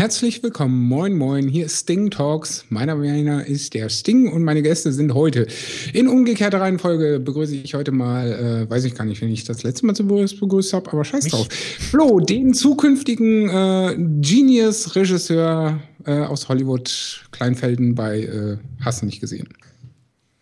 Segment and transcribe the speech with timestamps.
[0.00, 2.64] Herzlich willkommen, moin moin, hier ist Sting Talks.
[2.70, 5.46] Meiner Meinung ist der Sting und meine Gäste sind heute.
[5.92, 9.62] In umgekehrter Reihenfolge begrüße ich heute mal, äh, weiß ich gar nicht, wenn ich das
[9.62, 11.48] letzte Mal zu begrüßt, begrüßt habe, aber scheiß drauf.
[11.50, 19.50] Flo, den zukünftigen äh, Genius-Regisseur äh, aus Hollywood, Kleinfelden bei äh, Hast du nicht gesehen.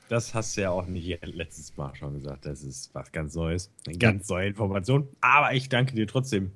[0.09, 2.46] Das hast du ja auch nicht letztes Mal schon gesagt.
[2.46, 3.73] Das ist was ganz Neues.
[3.88, 5.09] Eine ganz neue Information.
[5.20, 6.52] Aber ich danke dir trotzdem.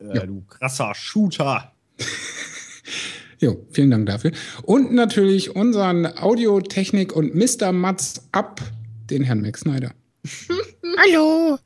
[0.00, 0.26] Äh, ja.
[0.26, 1.70] Du krasser Shooter.
[3.40, 4.32] Jo, vielen Dank dafür.
[4.62, 7.72] Und natürlich unseren Audiotechnik und Mr.
[7.72, 8.60] Mats ab,
[9.08, 9.92] den Herrn Max Snyder.
[10.98, 11.58] Hallo!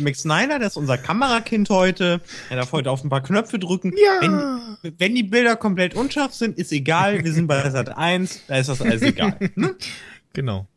[0.00, 2.20] Max Snyder, das ist unser Kamerakind heute.
[2.48, 3.94] Er darf heute auf ein paar Knöpfe drücken.
[3.96, 4.78] Ja.
[4.82, 7.22] Wenn, wenn die Bilder komplett unscharf sind, ist egal.
[7.22, 9.36] Wir sind bei Sat 1, da ist das alles egal.
[9.54, 9.76] Hm?
[10.32, 10.68] Genau.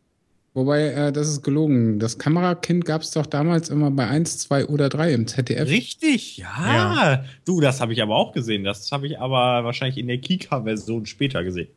[0.53, 1.97] Wobei, äh, das ist gelogen.
[1.97, 5.67] Das Kamerakind gab es doch damals immer bei 1, 2 oder 3 im ZDF.
[5.67, 6.73] Richtig, ja.
[6.73, 7.25] ja.
[7.43, 8.63] Du, das habe ich aber auch gesehen.
[8.63, 11.69] Das habe ich aber wahrscheinlich in der Kika-Version später gesehen.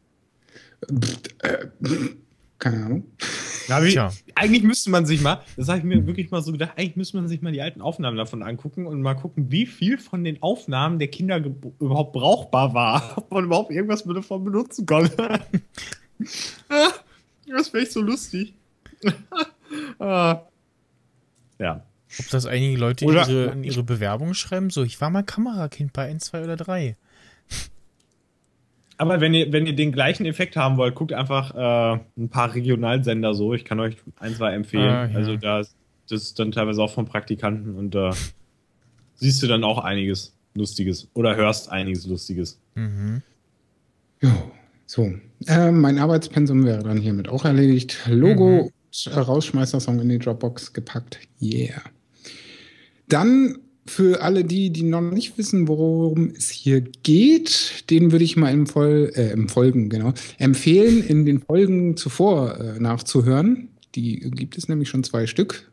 [1.42, 1.66] Äh,
[2.58, 3.04] keine Ahnung.
[3.68, 3.98] Wie,
[4.34, 7.16] eigentlich müsste man sich mal, das habe ich mir wirklich mal so gedacht, eigentlich müsste
[7.16, 10.40] man sich mal die alten Aufnahmen davon angucken und mal gucken, wie viel von den
[10.42, 11.42] Aufnahmen der Kinder
[11.80, 13.12] überhaupt brauchbar war.
[13.16, 15.16] Ob man überhaupt irgendwas davon benutzen konnte.
[17.48, 18.54] das wäre echt so lustig.
[19.98, 20.42] ah.
[21.58, 21.82] Ja.
[22.18, 25.92] Ob das einige Leute oder, ihre, in ihre Bewerbung schreiben, so, ich war mal Kamerakind
[25.92, 26.96] bei 1, 2 oder 3.
[28.98, 32.54] Aber wenn ihr, wenn ihr den gleichen Effekt haben wollt, guckt einfach äh, ein paar
[32.54, 33.52] Regionalsender so.
[33.52, 34.90] Ich kann euch ein, zwei empfehlen.
[34.90, 35.16] Ah, ja.
[35.16, 35.62] Also da
[36.08, 38.14] das ist dann teilweise auch von Praktikanten und da äh,
[39.16, 42.60] siehst du dann auch einiges Lustiges oder hörst einiges Lustiges.
[42.74, 43.22] Mhm.
[44.20, 44.30] Jo,
[44.86, 45.12] so.
[45.46, 47.98] Äh, mein Arbeitspensum wäre dann hiermit auch erledigt.
[48.08, 48.70] Logo mhm.
[49.06, 51.18] Rausschmeißer-Song in die Dropbox gepackt.
[51.40, 51.82] Yeah.
[53.08, 58.36] Dann für alle die, die noch nicht wissen, worum es hier geht, den würde ich
[58.36, 63.68] mal im, Vol äh, im Folgen, genau, empfehlen, in den Folgen zuvor äh, nachzuhören.
[63.94, 65.70] Die gibt es nämlich schon zwei Stück.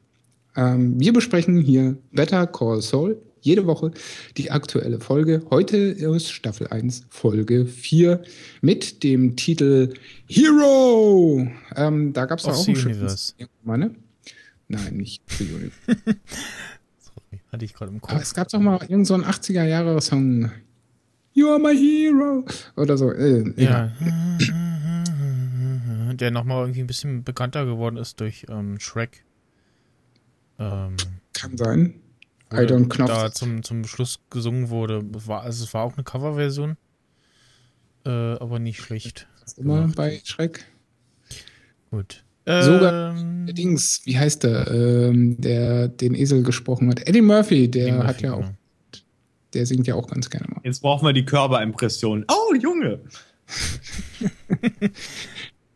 [0.55, 3.91] Ähm, wir besprechen hier Better Call Saul jede Woche
[4.37, 5.43] die aktuelle Folge.
[5.49, 8.23] Heute ist Staffel 1, Folge 4
[8.61, 9.93] mit dem Titel
[10.27, 11.47] Hero.
[11.75, 13.95] Ähm, da gab es auch ein schönes ne?
[14.69, 15.71] Nein, nicht Sorry,
[17.51, 18.13] hatte ich gerade im Kopf.
[18.13, 20.51] Aber es gab doch mal irgendeinen so 80er-Jahre-Song.
[21.33, 22.45] You are my hero.
[22.77, 23.11] Oder so.
[23.11, 23.91] Äh, ja.
[26.13, 29.25] Der nochmal irgendwie ein bisschen bekannter geworden ist durch ähm, Shrek.
[30.59, 30.95] Ähm,
[31.33, 31.95] Kann sein.
[32.53, 33.09] I don't Knopf.
[33.09, 35.01] Da zum, zum Schluss gesungen wurde.
[35.27, 36.77] War, also es war auch eine Coverversion.
[38.05, 39.27] Äh, aber nicht schlecht.
[39.57, 39.95] Immer gemacht.
[39.95, 40.65] bei Schreck.
[41.91, 42.23] Gut.
[42.45, 47.07] Sogar ähm, Dings, wie heißt der, ähm, der den Esel gesprochen hat?
[47.07, 48.41] Eddie Murphy, der Eddie hat ja auch.
[48.41, 48.53] Genau.
[49.53, 50.59] Der singt ja auch ganz gerne mal.
[50.63, 52.25] Jetzt brauchen wir die Körperimpression.
[52.27, 52.99] Oh, Junge!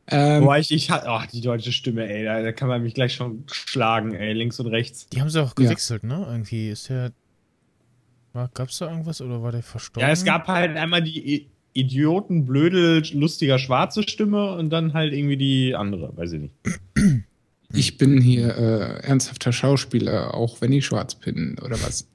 [0.10, 3.14] Ähm, Boah, ich, ich oh, die deutsche Stimme, ey, da, da, kann man mich gleich
[3.14, 5.08] schon schlagen, ey, links und rechts.
[5.08, 6.20] Die haben sie auch gewechselt, ja.
[6.20, 6.26] ne?
[6.30, 7.12] Irgendwie ist der.
[8.54, 10.08] Gab es da irgendwas oder war der verstorben?
[10.08, 15.38] Ja, es gab halt einmal die Idioten, blöde, lustiger schwarze Stimme und dann halt irgendwie
[15.38, 16.54] die andere, weiß ich nicht.
[17.74, 22.08] Ich bin hier äh, ernsthafter Schauspieler, auch wenn ich schwarz bin, oder was?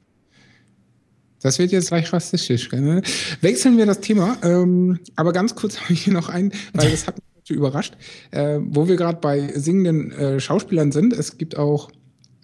[1.42, 2.72] Das wird jetzt gleich rassistisch.
[2.72, 3.02] Ne?
[3.42, 4.38] Wechseln wir das Thema.
[4.42, 7.16] Ähm, aber ganz kurz habe ich hier noch einen, weil das hat
[7.50, 7.96] überrascht.
[8.30, 11.90] Äh, wo wir gerade bei singenden äh, Schauspielern sind, es gibt auch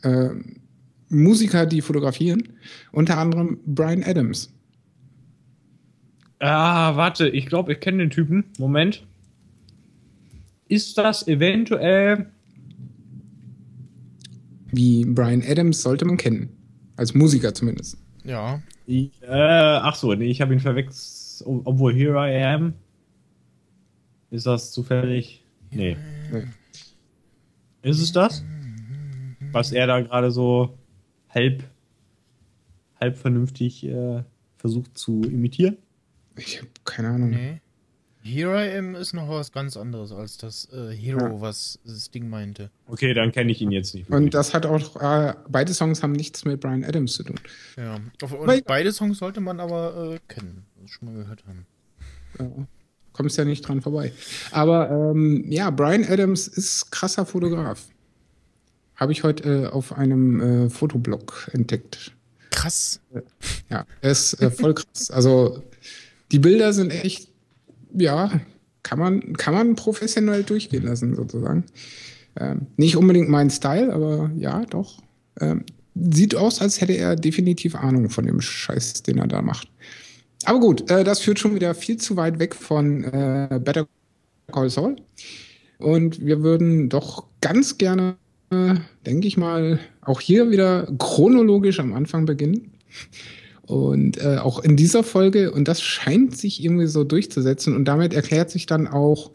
[0.03, 0.31] äh,
[1.09, 2.43] Musiker, die fotografieren,
[2.93, 4.53] unter anderem Brian Adams.
[6.41, 8.45] Ah, warte, ich glaube, ich kenne den Typen.
[8.59, 9.05] Moment.
[10.69, 12.27] Ist das eventuell.
[14.71, 16.51] Wie Brian Adams sollte man kennen.
[16.97, 17.97] Als Musiker zumindest.
[18.25, 18.61] Ja.
[18.87, 21.47] Ich, äh, ach so, nee, ich habe ihn verwechselt.
[21.47, 22.75] Obwohl Here I Am
[24.31, 25.45] ist das zufällig?
[25.71, 25.97] Nee.
[26.33, 26.45] nee.
[27.83, 28.45] Ist es das?
[29.53, 30.79] Was er da gerade so
[31.31, 31.65] halb,
[33.01, 34.23] halb vernünftig äh,
[34.57, 35.79] versucht zu imitieren?
[36.37, 37.31] Ich habe keine Ahnung.
[37.31, 37.61] Nee.
[38.23, 41.41] Here I Am ist noch was ganz anderes als das äh, Hero, ja.
[41.41, 42.71] was das Ding meinte.
[42.87, 44.11] Okay, dann kenne ich ihn jetzt nicht.
[44.11, 44.27] Wirklich.
[44.27, 47.41] Und das hat auch, äh, beide Songs haben nichts mit Brian Adams zu tun.
[47.77, 51.67] Ja, und beide Songs sollte man aber äh, kennen, schon mal gehört haben.
[52.39, 52.67] Ja
[53.19, 54.13] kommst ja nicht dran vorbei.
[54.53, 57.85] Aber ähm, ja, Brian Adams ist krasser Fotograf.
[58.95, 62.13] Habe ich heute äh, auf einem äh, Fotoblog entdeckt.
[62.51, 63.01] Krass.
[63.69, 65.11] Ja, er ist äh, voll krass.
[65.11, 65.65] Also
[66.31, 67.29] die Bilder sind echt,
[67.93, 68.41] ja,
[68.85, 71.65] kann man, kann man professionell durchgehen lassen, sozusagen.
[72.39, 75.03] Ähm, nicht unbedingt mein Style, aber ja, doch.
[75.41, 75.65] Ähm,
[75.97, 79.69] sieht aus, als hätte er definitiv Ahnung von dem Scheiß, den er da macht.
[80.49, 83.87] Aber gut, äh, das führt schon wieder viel zu weit weg von äh, Better
[84.51, 84.97] Call Saul.
[85.77, 88.17] Und wir würden doch ganz gerne,
[88.51, 92.73] äh, denke ich mal, auch hier wieder chronologisch am Anfang beginnen.
[93.67, 98.15] Und äh, auch in dieser Folge, und das scheint sich irgendwie so durchzusetzen, und damit
[98.15, 99.33] erklärt sich dann auch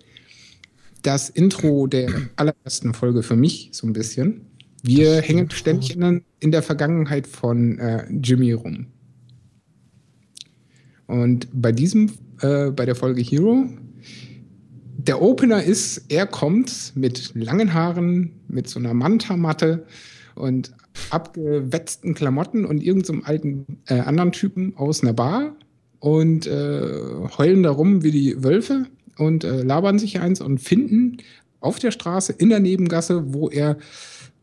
[1.03, 4.47] das Intro der allerersten Folge für mich so ein bisschen.
[4.81, 8.87] Wir hängen ständig in, in, der Vergangenheit von äh, Jimmy rum.
[11.07, 12.11] Und bei diesem,
[12.41, 13.67] äh, bei der Folge Hero,
[14.97, 19.85] der Opener ist, er kommt mit langen Haaren, mit so einer Manta-Matte
[20.35, 20.71] und
[21.09, 25.55] abgewetzten Klamotten und irgendeinem so alten äh, anderen Typen aus einer Bar
[25.99, 26.89] und äh,
[27.37, 28.85] heulen da rum wie die Wölfe
[29.17, 31.17] und äh, labern sich eins und finden
[31.59, 33.77] auf der Straße in der Nebengasse, wo er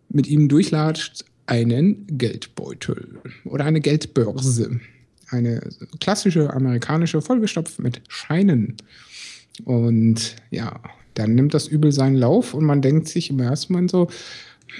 [0.09, 4.81] mit ihm durchlatscht, einen Geldbeutel oder eine Geldbörse.
[5.31, 5.61] Eine
[6.00, 8.77] klassische amerikanische vollgestopft mit Scheinen.
[9.65, 10.81] Und ja,
[11.15, 14.09] dann nimmt das Übel seinen Lauf und man denkt sich im ersten Moment so,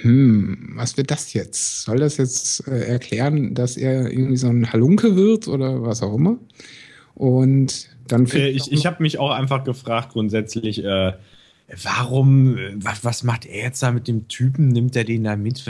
[0.01, 1.83] hm, was wird das jetzt?
[1.83, 6.15] Soll das jetzt äh, erklären, dass er irgendwie so ein Halunke wird oder was auch
[6.15, 6.37] immer?
[7.13, 11.13] Und dann äh, ich ich habe mich auch einfach gefragt grundsätzlich, äh,
[11.83, 14.69] warum, was, was macht er jetzt da mit dem Typen?
[14.69, 15.63] Nimmt er den da mit?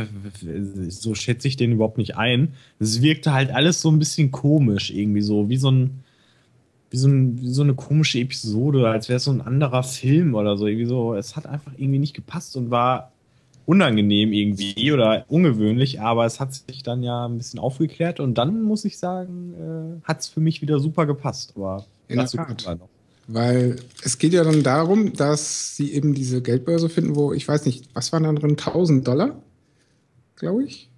[0.89, 2.53] So schätze ich den überhaupt nicht ein.
[2.79, 6.03] Es wirkte halt alles so ein bisschen komisch irgendwie so, wie so ein
[6.91, 10.35] wie so, ein, wie so eine komische Episode, als wäre es so ein anderer Film
[10.35, 10.67] oder so.
[10.67, 11.15] Irgendwie so.
[11.15, 13.11] Es hat einfach irgendwie nicht gepasst und war
[13.65, 18.63] unangenehm irgendwie oder ungewöhnlich, aber es hat sich dann ja ein bisschen aufgeklärt und dann
[18.63, 21.53] muss ich sagen, äh, hat es für mich wieder super gepasst.
[21.55, 22.79] Aber in der Tat.
[23.33, 27.65] Weil es geht ja dann darum, dass sie eben diese Geldbörse finden, wo ich weiß
[27.65, 28.51] nicht, was waren da drin?
[28.51, 29.41] 1000 Dollar,
[30.35, 30.91] glaube ich.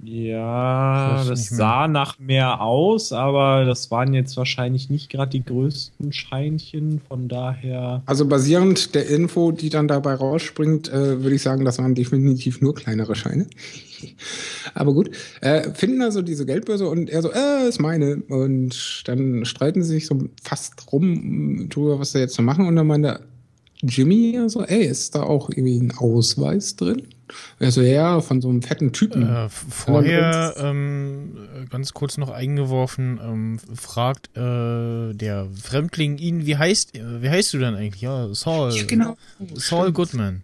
[0.00, 6.12] Ja, das sah nach mehr aus, aber das waren jetzt wahrscheinlich nicht gerade die größten
[6.12, 8.02] Scheinchen, von daher.
[8.06, 12.60] Also basierend der Info, die dann dabei rausspringt, äh, würde ich sagen, das waren definitiv
[12.60, 13.46] nur kleinere Scheine.
[14.74, 15.10] Aber gut,
[15.40, 18.16] äh, finden also diese Geldbörse und er so, äh, ist meine.
[18.28, 22.66] Und dann streiten sie sich so fast rum drüber, was sie jetzt zu machen.
[22.66, 23.20] Und dann meinte
[23.82, 27.02] Jimmy so, ey, ist da auch irgendwie ein Ausweis drin?
[27.60, 29.22] Also ja, von so einem fetten Typen.
[29.22, 31.36] Äh, vorher ähm,
[31.70, 37.52] ganz kurz noch eingeworfen, ähm, fragt äh, der Fremdling ihn, wie heißt, äh, wie heißt
[37.52, 38.02] du denn eigentlich?
[38.02, 38.72] Ja, Saul.
[38.72, 39.16] Ja, genau.
[39.54, 39.94] Saul Stimmt.
[39.94, 40.42] Goodman.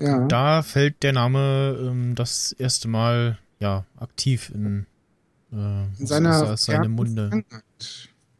[0.00, 0.26] Ja.
[0.26, 4.86] Da fällt der Name ähm, das erste Mal ja aktiv in,
[5.52, 7.44] äh, in seiner seine Munde.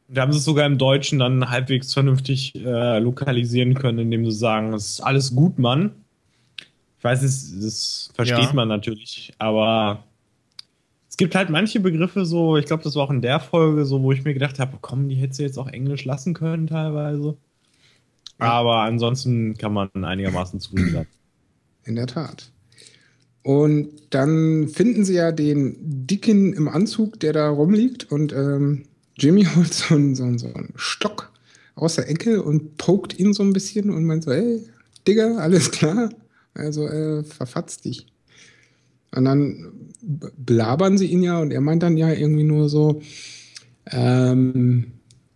[0.09, 4.37] Da haben sie es sogar im Deutschen dann halbwegs vernünftig äh, lokalisieren können, indem sie
[4.37, 5.93] sagen, es ist alles gut, Mann.
[6.99, 8.53] Ich weiß, das, das versteht ja.
[8.53, 10.03] man natürlich, aber
[11.09, 14.03] es gibt halt manche Begriffe so, ich glaube, das war auch in der Folge so,
[14.03, 17.37] wo ich mir gedacht habe, komm, die hättest du jetzt auch Englisch lassen können teilweise.
[18.39, 21.07] Aber ansonsten kann man einigermaßen zufrieden sein.
[21.91, 22.53] In der Tat.
[23.43, 25.75] Und dann finden sie ja den
[26.07, 28.13] Dicken im Anzug, der da rumliegt.
[28.13, 28.85] Und ähm,
[29.19, 31.33] Jimmy holt so einen, so, einen, so einen Stock
[31.75, 34.65] aus der Ecke und pokt ihn so ein bisschen und meint so, hey,
[35.09, 36.11] Digga, alles klar?
[36.55, 38.07] Also äh, verfatzt dich.
[39.13, 43.03] Und dann blabern sie ihn ja und er meint dann ja irgendwie nur so,
[43.87, 44.93] ähm,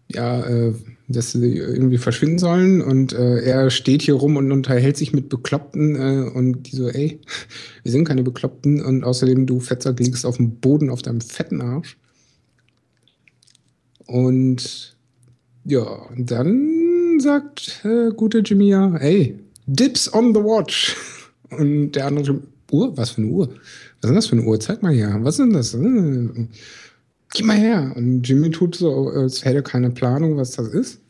[0.09, 0.75] ja, äh,
[1.08, 5.28] dass sie irgendwie verschwinden sollen und äh, er steht hier rum und unterhält sich mit
[5.28, 7.20] Bekloppten äh, und die so, ey,
[7.82, 11.61] wir sind keine Bekloppten und außerdem du Fettsack liegst auf dem Boden auf deinem fetten
[11.61, 11.99] Arsch.
[14.06, 14.96] Und
[15.64, 20.96] ja, dann sagt äh, gute Jimmy ja, ey, Dips on the Watch.
[21.50, 22.40] Und der andere,
[22.75, 22.96] Uhr?
[22.96, 23.49] Was für eine Uhr?
[24.00, 24.61] Was ist das für eine Uhr?
[24.61, 25.18] Zeig mal her.
[25.23, 25.75] Was ist denn das?
[25.75, 26.49] Äh,
[27.35, 27.93] gib mal her.
[27.95, 31.00] Und Jimmy tut so, als hätte er keine Planung, was das ist.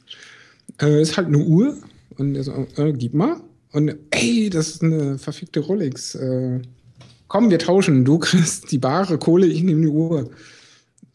[0.82, 1.76] Äh, ist halt eine Uhr.
[2.18, 3.36] Und er so, äh, gib mal.
[3.72, 6.14] Und ey, das ist eine verfickte Rolex.
[6.16, 6.60] Äh,
[7.28, 8.04] komm, wir tauschen.
[8.04, 10.30] Du kriegst die bare Kohle, ich nehme die Uhr.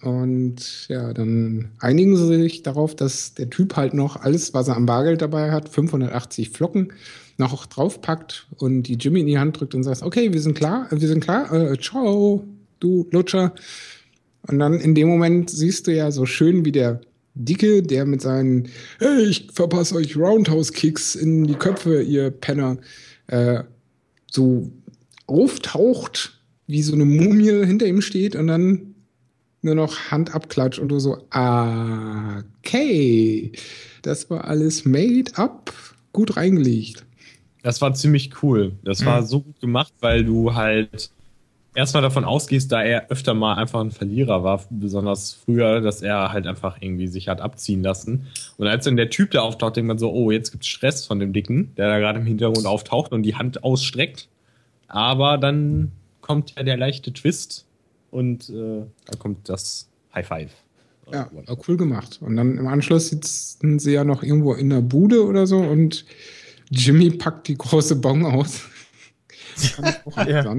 [0.01, 4.77] Und ja, dann einigen sie sich darauf, dass der Typ halt noch alles, was er
[4.77, 6.93] am Bargeld dabei hat, 580 Flocken,
[7.37, 10.87] noch draufpackt und die Jimmy in die Hand drückt und sagt, okay, wir sind klar,
[10.89, 12.45] wir sind klar, äh, ciao,
[12.79, 13.53] du Lutscher.
[14.49, 17.01] Und dann in dem Moment siehst du ja so schön, wie der
[17.35, 22.77] Dicke, der mit seinen, hey, ich verpasse euch Roundhouse-Kicks in die Köpfe, ihr Penner,
[23.27, 23.63] äh,
[24.31, 24.71] so
[25.27, 28.95] auftaucht, wie so eine Mumie hinter ihm steht und dann
[29.61, 31.19] nur noch Hand abklatscht und du so,
[32.59, 33.51] okay,
[34.01, 35.71] das war alles made up,
[36.11, 37.05] gut reingelegt.
[37.61, 38.71] Das war ziemlich cool.
[38.83, 39.05] Das mhm.
[39.05, 41.11] war so gut gemacht, weil du halt
[41.73, 46.31] erstmal davon ausgehst, da er öfter mal einfach ein Verlierer war, besonders früher, dass er
[46.31, 48.27] halt einfach irgendwie sich hat abziehen lassen.
[48.57, 51.19] Und als dann der Typ da auftaucht, denkt man so, oh, jetzt gibt's Stress von
[51.19, 54.27] dem Dicken, der da gerade im Hintergrund auftaucht und die Hand ausstreckt.
[54.87, 57.65] Aber dann kommt ja der leichte Twist
[58.11, 60.51] und äh, da kommt das High Five.
[61.11, 61.29] Ja,
[61.67, 62.19] cool gemacht.
[62.21, 66.05] Und dann im Anschluss sitzen sie ja noch irgendwo in der Bude oder so und
[66.69, 68.61] Jimmy packt die große Bon aus.
[70.15, 70.55] Ja.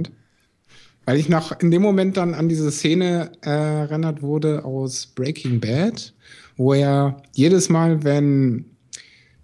[1.11, 5.59] Weil ich noch in dem Moment dann an diese Szene äh, erinnert wurde aus Breaking
[5.59, 6.15] Bad,
[6.57, 8.67] wo er jedes Mal, wenn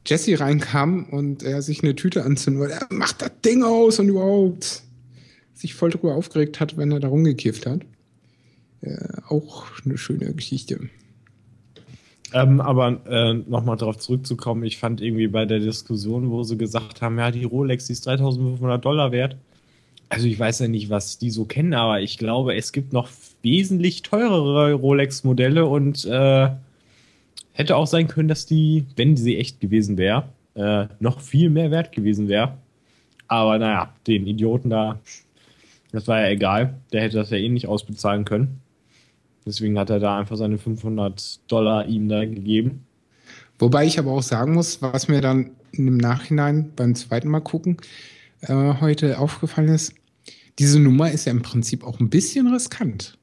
[0.06, 4.08] Jesse reinkam und er sich eine Tüte anzünden wollte, er macht das Ding aus und
[4.08, 4.84] überhaupt
[5.54, 7.80] sich voll drüber aufgeregt hat, wenn er da rumgekifft hat.
[8.82, 10.88] Äh, auch eine schöne Geschichte.
[12.32, 17.02] Ähm, aber äh, nochmal darauf zurückzukommen, ich fand irgendwie bei der Diskussion, wo sie gesagt
[17.02, 19.36] haben, ja, die Rolex, die ist 3500 Dollar wert.
[20.08, 23.08] Also ich weiß ja nicht, was die so kennen, aber ich glaube, es gibt noch
[23.42, 26.50] wesentlich teurere Rolex-Modelle und äh,
[27.52, 31.70] hätte auch sein können, dass die, wenn sie echt gewesen wäre, äh, noch viel mehr
[31.70, 32.56] wert gewesen wäre.
[33.28, 35.00] Aber naja, den Idioten da,
[35.90, 36.74] das war ja egal.
[36.92, 38.60] Der hätte das ja eh nicht ausbezahlen können.
[39.44, 42.84] Deswegen hat er da einfach seine 500 Dollar ihm da gegeben.
[43.58, 47.78] Wobei ich aber auch sagen muss, was mir dann im Nachhinein beim zweiten Mal gucken
[48.42, 49.94] äh, heute aufgefallen ist,
[50.58, 53.18] diese Nummer ist ja im Prinzip auch ein bisschen riskant.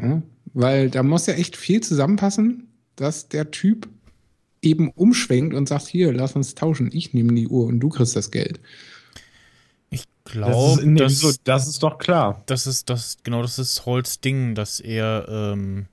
[0.00, 0.22] Ja?
[0.52, 3.88] Weil da muss ja echt viel zusammenpassen, dass der Typ
[4.62, 8.16] eben umschwenkt und sagt, hier, lass uns tauschen, ich nehme die Uhr und du kriegst
[8.16, 8.60] das Geld.
[9.90, 12.42] Ich glaube, das, das, das, ist doch klar.
[12.46, 15.86] Das ist das, genau, das ist Holz Ding, dass er ähm,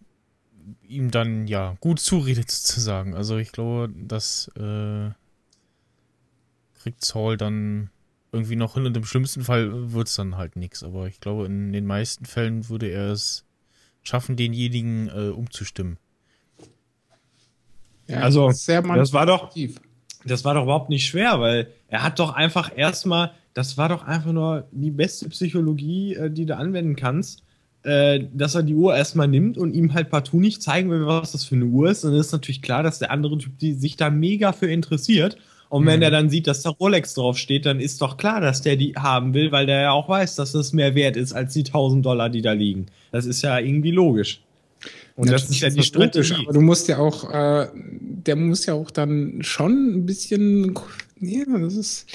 [0.87, 3.13] ihm dann ja gut zuredet sozusagen.
[3.13, 5.09] Also ich glaube, das äh,
[6.81, 7.89] kriegt Saul dann
[8.31, 10.83] irgendwie noch hin und im schlimmsten Fall wird es dann halt nichts.
[10.83, 13.45] Aber ich glaube, in den meisten Fällen würde er es
[14.03, 15.97] schaffen, denjenigen äh, umzustimmen.
[18.07, 19.53] Ja, also, das war doch,
[20.25, 24.03] das war doch überhaupt nicht schwer, weil er hat doch einfach erstmal, das war doch
[24.03, 27.43] einfach nur die beste Psychologie, äh, die du anwenden kannst,
[27.83, 31.33] äh, dass er die Uhr erstmal nimmt und ihm halt partout nicht zeigen will, was
[31.33, 32.03] das für eine Uhr ist.
[32.03, 35.37] Und dann ist natürlich klar, dass der andere Typ die sich da mega für interessiert
[35.69, 36.03] und wenn mhm.
[36.03, 39.33] er dann sieht, dass da Rolex draufsteht, dann ist doch klar, dass der die haben
[39.33, 42.29] will, weil der ja auch weiß, dass das mehr wert ist als die 1000 Dollar,
[42.29, 42.87] die da liegen.
[43.11, 44.41] Das ist ja irgendwie logisch.
[45.15, 46.35] Und das ist ja die Strategie.
[46.43, 50.77] aber du musst ja auch, äh, der muss ja auch dann schon ein bisschen,
[51.19, 52.05] ja, das ist,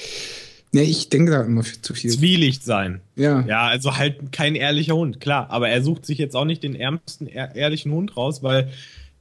[0.71, 2.11] ne, ich denke da immer zu viel.
[2.11, 3.01] Zwielicht sein.
[3.17, 3.45] Ja.
[3.45, 5.47] Ja, also halt kein ehrlicher Hund, klar.
[5.49, 8.71] Aber er sucht sich jetzt auch nicht den ärmsten, ehrlichen Hund raus, weil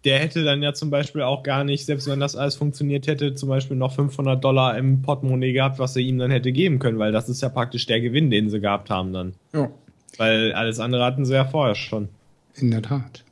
[0.05, 3.35] der hätte dann ja zum Beispiel auch gar nicht, selbst wenn das alles funktioniert hätte,
[3.35, 6.99] zum Beispiel noch 500 Dollar im Portemonnaie gehabt, was er ihm dann hätte geben können,
[6.99, 9.35] weil das ist ja praktisch der Gewinn, den sie gehabt haben dann.
[9.53, 9.71] Ja.
[10.19, 12.09] Weil alles andere hatten sie ja vorher schon.
[12.57, 13.25] In der Tat.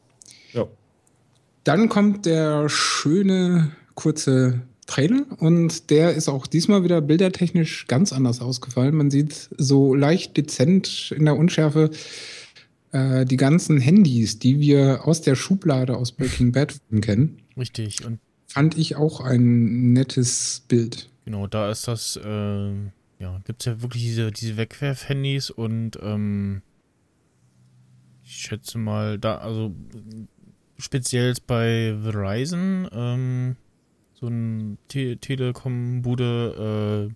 [0.53, 0.67] Ja.
[1.65, 8.41] Dann kommt der schöne kurze Trailer und der ist auch diesmal wieder bildertechnisch ganz anders
[8.41, 8.97] ausgefallen.
[8.97, 11.91] Man sieht so leicht dezent in der Unschärfe
[12.93, 17.43] äh, die ganzen Handys, die wir aus der Schublade aus Breaking Bad kennen.
[17.57, 18.05] Richtig.
[18.05, 21.09] Und fand ich auch ein nettes Bild.
[21.25, 22.73] Genau, da ist das, äh,
[23.19, 26.63] ja, gibt es ja wirklich diese, diese Wegwerf-Handys und ähm,
[28.25, 29.75] ich schätze mal, da, also
[30.79, 33.57] speziell bei Verizon, ähm,
[34.15, 37.15] so ein Te Telekom-Bude, äh,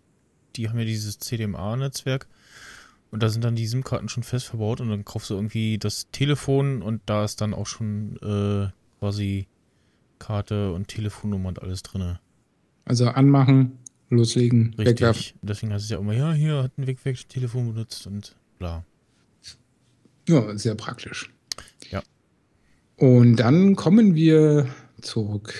[0.56, 2.28] die haben ja dieses CDMA-Netzwerk.
[3.14, 6.10] Und da sind dann die SIM-Karten schon fest verbaut und dann kaufst du irgendwie das
[6.10, 9.46] Telefon und da ist dann auch schon äh, quasi
[10.18, 12.18] Karte und Telefonnummer und alles drin.
[12.84, 13.78] Also anmachen,
[14.10, 14.86] loslegen, Richtig.
[14.86, 15.38] wegwerfen.
[15.42, 18.84] Deswegen heißt es ja immer, ja, hier hat ein Wegwerf-Telefon benutzt und bla.
[20.28, 21.30] Ja, sehr praktisch.
[21.92, 22.02] Ja.
[22.96, 24.66] Und dann kommen wir
[25.00, 25.54] zurück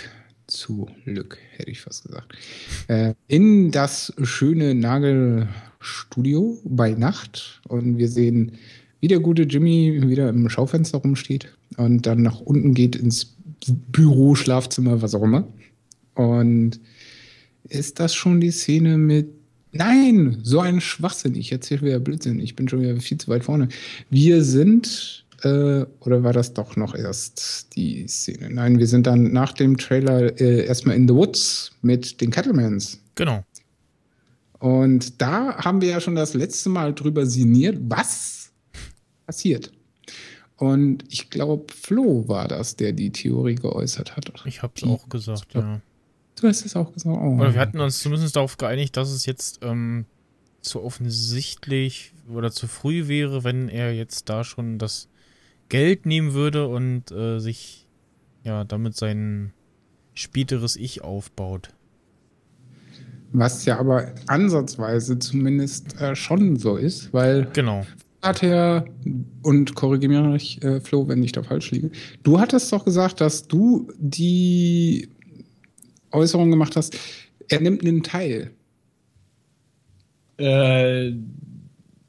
[0.49, 2.37] zu Lück, hätte ich fast gesagt.
[2.89, 5.49] Äh, in das schöne Nagel
[5.85, 8.53] Studio bei Nacht und wir sehen,
[9.01, 13.35] wie der gute Jimmy wieder im Schaufenster rumsteht und dann nach unten geht ins
[13.93, 15.47] Büro, Schlafzimmer, was auch immer.
[16.15, 16.81] Und
[17.69, 19.29] ist das schon die Szene mit
[19.77, 21.35] Nein, so ein Schwachsinn.
[21.35, 22.39] Ich erzähle wieder Blödsinn.
[22.39, 23.69] Ich bin schon wieder viel zu weit vorne.
[24.09, 28.51] Wir sind, äh, oder war das doch noch erst die Szene?
[28.51, 33.01] Nein, wir sind dann nach dem Trailer äh, erstmal in the Woods mit den Cattlemans.
[33.17, 33.43] Genau.
[34.65, 38.51] Und da haben wir ja schon das letzte Mal drüber sinniert, was
[39.27, 39.71] passiert.
[40.57, 44.33] Und ich glaube, Flo war das, der die Theorie geäußert hat.
[44.47, 45.83] Ich habe es auch gesagt, ja.
[46.41, 47.15] Du hast es auch gesagt.
[47.15, 47.37] Oh.
[47.39, 50.07] Oder wir hatten uns zumindest darauf geeinigt, dass es jetzt ähm,
[50.63, 55.11] zu offensichtlich oder zu früh wäre, wenn er jetzt da schon das
[55.69, 57.87] Geld nehmen würde und äh, sich
[58.45, 59.53] ja damit sein
[60.15, 61.75] späteres Ich aufbaut.
[63.37, 67.85] Was ja aber ansatzweise zumindest äh, schon so ist, weil genau.
[68.23, 68.85] hat er,
[69.43, 71.91] und korrigiere mich, äh, Flo, wenn ich da falsch liege,
[72.23, 75.09] du hattest doch gesagt, dass du die
[76.13, 76.97] Äußerung gemacht hast,
[77.49, 78.53] er nimmt einen Teil.
[80.39, 81.15] Äh,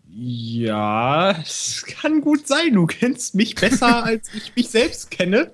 [0.07, 2.73] ja, es kann gut sein.
[2.73, 5.49] Du kennst mich besser, als ich mich selbst kenne.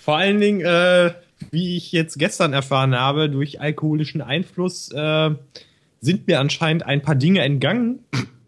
[0.00, 1.14] Vor allen Dingen, äh,
[1.50, 5.30] wie ich jetzt gestern erfahren habe, durch alkoholischen Einfluss äh,
[6.00, 8.00] sind mir anscheinend ein paar Dinge entgangen.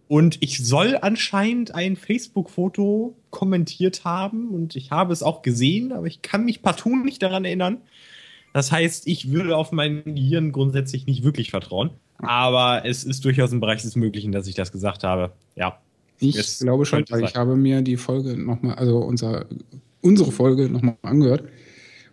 [0.09, 6.09] Und ich soll anscheinend ein Facebook-Foto kommentiert haben und ich habe es auch gesehen, aber
[6.09, 7.79] ich kann mich partout nicht daran erinnern.
[8.53, 11.91] Das heißt, ich würde auf mein Gehirn grundsätzlich nicht wirklich vertrauen.
[12.19, 15.33] Aber es ist durchaus im Bereich des Möglichen, dass ich das gesagt habe.
[15.55, 15.79] Ja.
[16.19, 19.47] Ich glaube schon, weil ich habe mir die Folge nochmal, also unser,
[20.03, 21.45] unsere Folge nochmal angehört.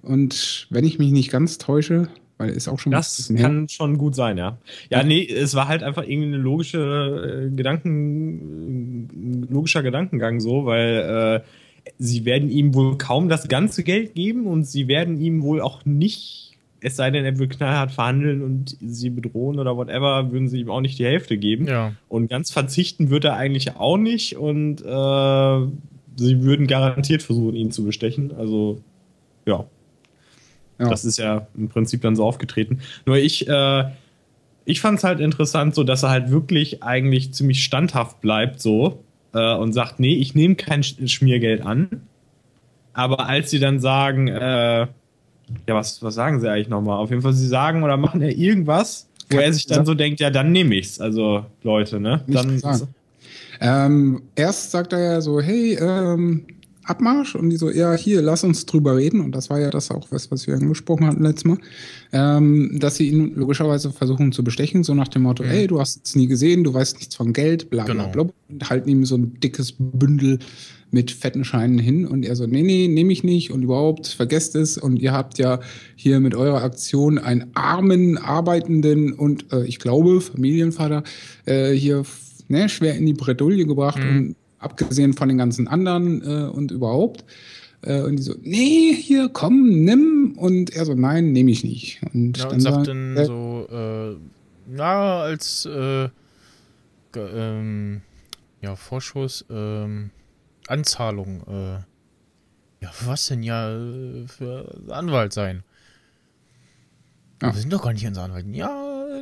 [0.08, 3.70] Und wenn ich mich nicht ganz täusche, weil ist auch schon Das kann her.
[3.70, 4.58] schon gut sein, ja.
[4.90, 11.42] Ja, nee, es war halt einfach irgendwie eine logische äh, Gedanken, logischer Gedankengang so, weil
[11.44, 15.62] äh, sie werden ihm wohl kaum das ganze Geld geben und sie werden ihm wohl
[15.62, 20.48] auch nicht, es sei denn, er will knallhart verhandeln und sie bedrohen oder whatever, würden
[20.48, 21.66] sie ihm auch nicht die Hälfte geben.
[21.68, 21.94] Ja.
[22.08, 25.68] Und ganz verzichten wird er eigentlich auch nicht und äh,
[26.18, 28.32] sie würden garantiert versuchen, ihn zu bestechen.
[28.38, 28.82] Also,
[29.46, 29.66] ja.
[30.80, 30.90] Ja.
[30.90, 32.82] Das ist ja im Prinzip dann so aufgetreten.
[33.06, 33.86] Nur ich, äh,
[34.66, 39.04] ich fand es halt interessant, so dass er halt wirklich eigentlich ziemlich standhaft bleibt, so
[39.34, 42.02] äh, und sagt, nee, ich nehme kein Schmiergeld an.
[42.94, 44.88] Aber als sie dann sagen, äh, ja,
[45.68, 46.98] was, was sagen sie eigentlich nochmal?
[46.98, 50.20] Auf jeden Fall, sie sagen oder machen ja irgendwas, wo er sich dann so denkt,
[50.20, 51.00] ja, dann nehme ich's.
[51.00, 52.22] Also, Leute, ne?
[52.28, 52.62] Dann,
[53.60, 56.46] ähm, erst sagt er ja so, hey, ähm,
[56.90, 59.22] Abmarsch und die so, ja, hier, lass uns drüber reden.
[59.22, 61.58] Und das war ja das auch was, was wir angesprochen hatten letztes Mal.
[62.14, 65.50] Ähm, dass sie ihn logischerweise versuchen zu bestechen, so nach dem Motto, mhm.
[65.50, 68.10] ey, du hast es nie gesehen, du weißt nichts von Geld, bla bla genau.
[68.10, 68.34] bla.
[68.50, 70.40] Und halten ihm so ein dickes Bündel
[70.90, 74.56] mit fetten Scheinen hin und er so, nee, nee, nehme ich nicht und überhaupt, vergesst
[74.56, 75.60] es und ihr habt ja
[75.96, 81.04] hier mit eurer Aktion einen armen, arbeitenden und äh, ich glaube Familienvater
[81.46, 82.04] äh, hier
[82.48, 84.18] ne, schwer in die Bredouille gebracht mhm.
[84.18, 87.24] und abgesehen von den ganzen anderen äh, und überhaupt.
[87.82, 90.36] Äh, und die so, nee, hier, komm, nimm.
[90.38, 92.02] Und er so, nein, nehme ich nicht.
[92.14, 94.16] Und, ja, dann und sagt dann so, äh,
[94.68, 96.10] na, als äh,
[97.16, 98.02] ähm,
[98.62, 100.12] ja, Vorschuss, ähm,
[100.68, 103.70] Anzahlung, äh, ja, was denn ja
[104.28, 105.64] für Anwalt sein?
[107.42, 107.54] Ja.
[107.54, 108.46] Wir sind doch gar nicht unser Anwalt.
[108.52, 108.70] Ja,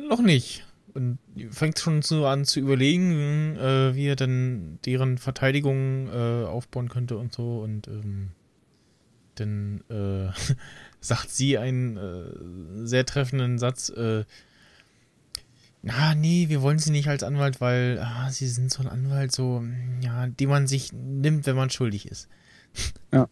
[0.08, 0.66] noch nicht
[0.96, 1.18] und
[1.50, 7.18] fängt schon so an zu überlegen, äh, wie er dann deren Verteidigung äh, aufbauen könnte
[7.18, 7.60] und so.
[7.60, 8.30] Und ähm,
[9.36, 10.32] dann äh,
[11.00, 13.90] sagt sie einen äh, sehr treffenden Satz.
[13.90, 14.24] Äh,
[15.82, 19.30] na, nee, wir wollen sie nicht als Anwalt, weil ah, sie sind so ein Anwalt,
[19.30, 19.62] so,
[20.00, 22.28] ja, den man sich nimmt, wenn man schuldig ist.
[23.12, 23.28] Ja.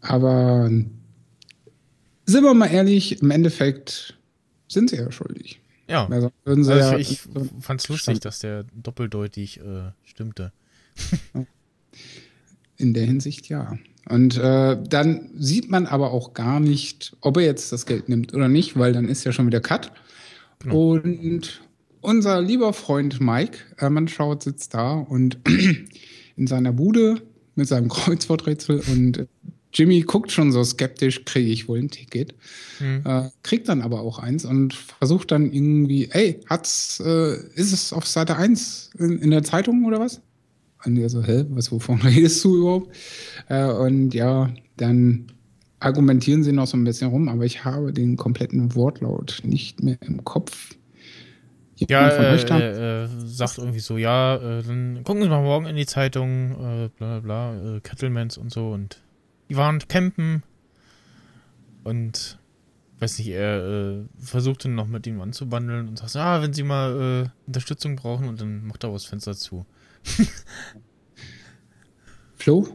[0.00, 0.70] Aber
[2.28, 4.16] sind wir mal ehrlich, im Endeffekt
[4.68, 5.60] sind sie ja schuldig.
[5.88, 6.06] Ja.
[6.08, 7.20] Also, also ja ich
[7.60, 10.52] fand es lustig, dass der doppeldeutig äh, stimmte.
[12.76, 13.78] In der Hinsicht ja.
[14.08, 18.34] Und äh, dann sieht man aber auch gar nicht, ob er jetzt das Geld nimmt
[18.34, 19.92] oder nicht, weil dann ist ja schon wieder Cut.
[20.60, 20.92] Genau.
[20.92, 21.60] Und
[22.00, 25.38] unser lieber Freund Mike äh, Mannschaut sitzt da und
[26.36, 27.22] in seiner Bude
[27.54, 29.26] mit seinem Kreuzworträtsel und
[29.78, 32.34] Jimmy guckt schon so skeptisch, kriege ich wohl ein Ticket.
[32.80, 33.02] Mhm.
[33.04, 37.92] Äh, kriegt dann aber auch eins und versucht dann irgendwie, ey, hat's, äh, ist es
[37.92, 40.20] auf Seite 1 in, in, der Zeitung oder was?
[40.84, 42.96] Und er so, hä, was, wovon redest du überhaupt?
[43.48, 45.30] Äh, und ja, dann
[45.78, 49.98] argumentieren sie noch so ein bisschen rum, aber ich habe den kompletten Wortlaut nicht mehr
[50.00, 50.74] im Kopf.
[51.76, 55.76] ja, äh, äh, äh, sagt irgendwie so, ja, äh, dann gucken Sie mal morgen in
[55.76, 58.98] die Zeitung, äh, bla bla bla, äh, Kettlemans und so und
[59.48, 60.42] die waren campen
[61.84, 62.38] und
[63.00, 67.26] weiß nicht, er äh, versuchte noch mit ihm anzubandeln und sagt, ah, wenn sie mal
[67.26, 69.64] äh, Unterstützung brauchen und dann macht er das Fenster zu.
[72.36, 72.68] Flo?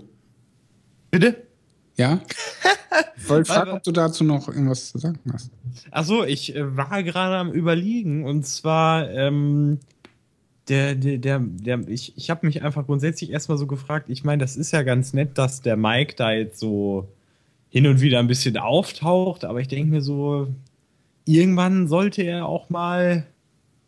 [1.12, 1.48] Bitte?
[1.98, 2.22] Ja?
[3.18, 5.50] Ich wollte fragen, ob du dazu noch irgendwas zu sagen hast.
[5.90, 9.80] Achso, ich äh, war gerade am überlegen und zwar, ähm,
[10.70, 14.42] der, der, der, der ich, ich habe mich einfach grundsätzlich erstmal so gefragt, ich meine,
[14.42, 17.08] das ist ja ganz nett, dass der Mike da jetzt so
[17.70, 20.48] hin und wieder ein bisschen auftaucht, aber ich denke mir so,
[21.26, 23.26] irgendwann sollte er auch mal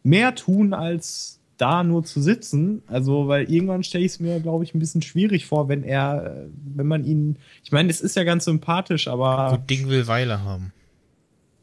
[0.04, 2.82] mehr tun, als da nur zu sitzen.
[2.88, 6.48] Also, weil irgendwann stelle ich es mir, glaube ich, ein bisschen schwierig vor, wenn er,
[6.76, 9.58] wenn man ihn, ich meine, es ist ja ganz sympathisch, aber.
[9.58, 10.74] Gut Ding will Weile haben.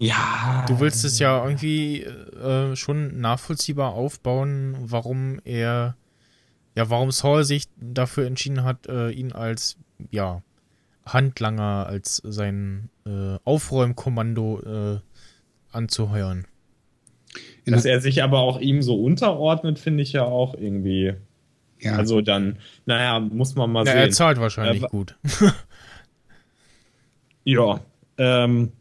[0.03, 0.65] Ja.
[0.67, 5.97] Du willst es ja irgendwie äh, schon nachvollziehbar aufbauen, warum er,
[6.75, 9.79] ja, warum Saul sich dafür entschieden hat, äh, ihn als,
[10.11, 10.43] ja,
[11.07, 14.61] Handlanger, als sein äh, Aufräumkommando
[14.97, 14.99] äh,
[15.71, 16.47] anzuheuern.
[17.65, 21.15] Dass er sich aber auch ihm so unterordnet, finde ich ja auch irgendwie.
[21.79, 21.95] Ja.
[21.95, 24.01] Also dann, naja, muss man mal ja, sehen.
[24.01, 25.17] Er zahlt wahrscheinlich äh, gut.
[27.45, 27.81] ja.
[28.19, 28.73] Ähm,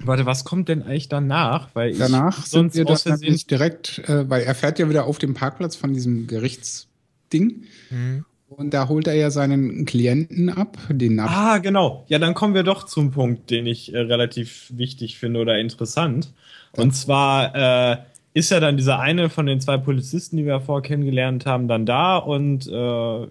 [0.00, 1.68] warte, was kommt denn eigentlich danach?
[1.74, 5.18] Weil ich danach sind wir das nicht direkt, äh, weil er fährt ja wieder auf
[5.18, 7.64] dem Parkplatz von diesem Gerichtsding.
[7.90, 8.24] Mhm.
[8.48, 12.04] Und da holt er ja seinen Klienten ab, den Nach Ah, genau.
[12.08, 16.32] Ja, dann kommen wir doch zum Punkt, den ich äh, relativ wichtig finde oder interessant.
[16.72, 17.54] Und zwar
[17.92, 17.98] äh,
[18.32, 21.86] ist ja dann dieser eine von den zwei Polizisten, die wir vorher kennengelernt haben, dann
[21.86, 22.72] da und äh,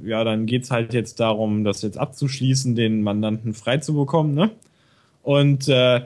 [0.07, 4.51] ja, dann geht's halt jetzt darum, das jetzt abzuschließen, den Mandanten freizubekommen, ne?
[5.23, 6.01] Und äh,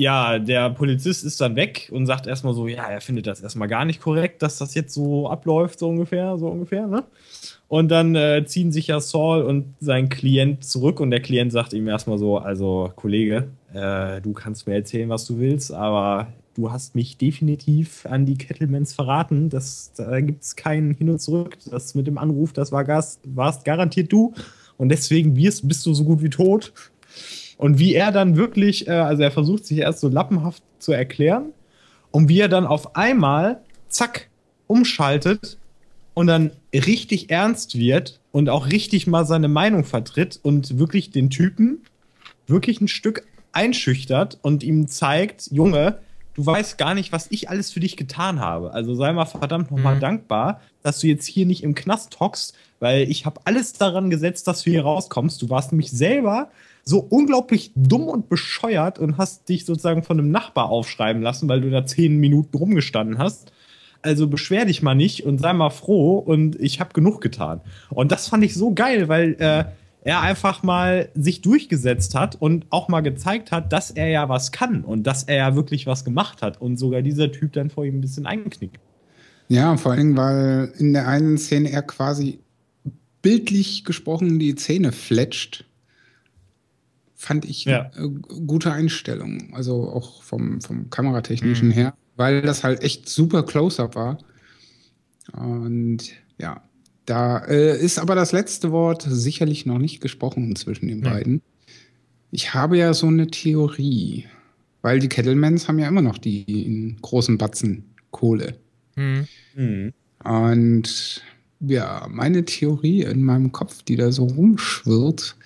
[0.00, 3.68] ja, der Polizist ist dann weg und sagt erstmal so, ja, er findet das erstmal
[3.68, 7.04] gar nicht korrekt, dass das jetzt so abläuft, so ungefähr, so ungefähr, ne?
[7.68, 11.74] Und dann äh, ziehen sich ja Saul und sein Klient zurück und der Klient sagt
[11.74, 16.72] ihm erstmal so, also Kollege, äh, du kannst mir erzählen, was du willst, aber du
[16.72, 19.50] hast mich definitiv an die Kettlemans verraten.
[19.50, 21.58] Das, da gibt es kein Hin und Zurück.
[21.70, 24.32] Das mit dem Anruf, das war Gas, warst garantiert du.
[24.78, 26.72] Und deswegen wirst, bist du so gut wie tot.
[27.60, 31.52] Und wie er dann wirklich, äh, also er versucht sich erst so lappenhaft zu erklären
[32.10, 34.30] und wie er dann auf einmal, zack,
[34.66, 35.58] umschaltet
[36.14, 41.28] und dann richtig ernst wird und auch richtig mal seine Meinung vertritt und wirklich den
[41.28, 41.82] Typen
[42.46, 45.98] wirklich ein Stück einschüchtert und ihm zeigt, Junge,
[46.36, 48.72] du weißt gar nicht, was ich alles für dich getan habe.
[48.72, 50.00] Also sei mal verdammt nochmal mhm.
[50.00, 54.48] dankbar, dass du jetzt hier nicht im Knast hockst, weil ich habe alles daran gesetzt,
[54.48, 55.42] dass du hier rauskommst.
[55.42, 56.50] Du warst nämlich selber
[56.90, 61.60] so unglaublich dumm und bescheuert und hast dich sozusagen von einem Nachbar aufschreiben lassen, weil
[61.60, 63.52] du da zehn Minuten rumgestanden hast.
[64.02, 67.60] Also beschwer dich mal nicht und sei mal froh und ich habe genug getan.
[67.90, 69.64] Und das fand ich so geil, weil äh,
[70.02, 74.50] er einfach mal sich durchgesetzt hat und auch mal gezeigt hat, dass er ja was
[74.50, 77.84] kann und dass er ja wirklich was gemacht hat und sogar dieser Typ dann vor
[77.84, 78.80] ihm ein bisschen einknickt.
[79.48, 82.40] Ja, vor allem, weil in der einen Szene er quasi
[83.22, 85.66] bildlich gesprochen die Zähne fletscht.
[87.20, 87.90] Fand ich ja.
[87.90, 89.52] eine gute Einstellung.
[89.52, 91.72] Also auch vom, vom Kameratechnischen mhm.
[91.72, 94.16] her, weil das halt echt super Close-up war.
[95.34, 95.98] Und
[96.38, 96.62] ja,
[97.04, 101.10] da äh, ist aber das letzte Wort sicherlich noch nicht gesprochen zwischen den ja.
[101.10, 101.42] beiden.
[102.30, 104.24] Ich habe ja so eine Theorie,
[104.80, 108.56] weil die Kettlemans haben ja immer noch die großen Batzen Kohle.
[108.96, 109.28] Mhm.
[109.54, 109.92] Mhm.
[110.24, 111.22] Und
[111.60, 115.36] ja, meine Theorie in meinem Kopf, die da so rumschwirrt,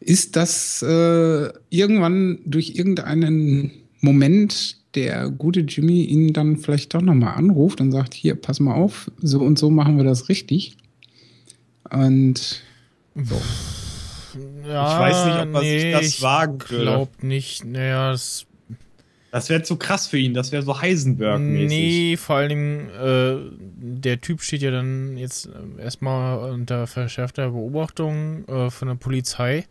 [0.00, 7.34] ist, dass äh, irgendwann durch irgendeinen Moment der gute Jimmy ihn dann vielleicht doch nochmal
[7.34, 10.76] anruft und sagt, hier, pass mal auf, so und so machen wir das richtig.
[11.90, 12.62] Und
[13.14, 13.40] so.
[14.66, 16.76] Ja, ich weiß nicht, ob man nee, sich das wagen würde.
[16.76, 17.64] Ich glaube nicht.
[17.64, 18.46] Naja, das,
[19.32, 20.34] das wäre zu krass für ihn.
[20.34, 21.68] Das wäre so Heisenberg-mäßig.
[21.68, 23.36] Nee, vor allem äh,
[24.00, 29.66] der Typ steht ja dann jetzt erstmal unter verschärfter Beobachtung äh, von der Polizei.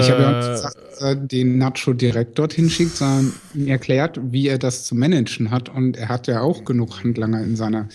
[0.00, 4.18] Ich habe ja äh, gesagt, dass er den Nacho direkt dorthin schickt, sondern ihm erklärt,
[4.22, 5.68] wie er das zu managen hat.
[5.68, 7.88] Und er hat ja auch genug Handlanger in seiner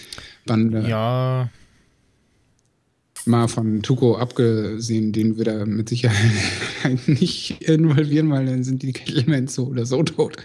[0.46, 0.88] Bande.
[0.88, 1.50] Ja.
[3.26, 6.28] Mal von Tuko abgesehen, den wir da mit Sicherheit
[7.08, 10.38] nicht involvieren, weil dann sind die Elements so oder so tot.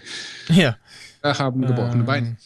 [0.49, 0.77] Ja.
[1.21, 2.37] Da haben gebrochene ähm, Beine.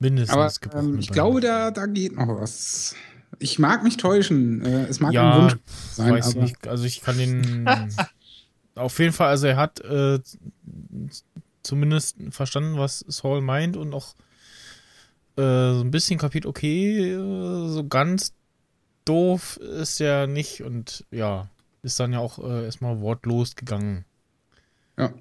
[0.00, 1.14] Mindestens Aber ähm, ich Beine.
[1.14, 2.96] glaube, da, da geht noch was.
[3.38, 4.64] Ich mag mich täuschen.
[4.64, 5.56] Äh, es mag ja, ein Wunsch
[5.92, 6.12] sein.
[6.12, 6.68] Weiß aber nicht.
[6.68, 7.68] Also ich kann den
[8.74, 10.20] auf jeden Fall, also er hat äh,
[11.62, 14.14] zumindest verstanden, was Saul meint und auch
[15.36, 18.34] äh, so ein bisschen kapiert, okay, äh, so ganz
[19.04, 21.48] doof ist er nicht und ja,
[21.82, 24.04] ist dann ja auch äh, erstmal wortlos gegangen.
[24.98, 25.12] Ja.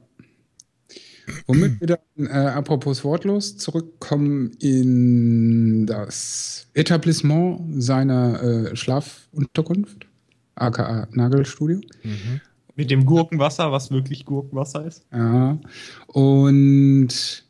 [1.48, 10.08] Womit wir dann, äh, apropos wortlos, zurückkommen in das Etablissement seiner äh, Schlafunterkunft,
[10.56, 11.82] aka Nagelstudio.
[12.04, 12.42] Mhm.
[12.76, 15.06] Mit dem Gurkenwasser, was wirklich Gurkenwasser ist.
[15.12, 15.60] Ja.
[16.08, 17.44] Und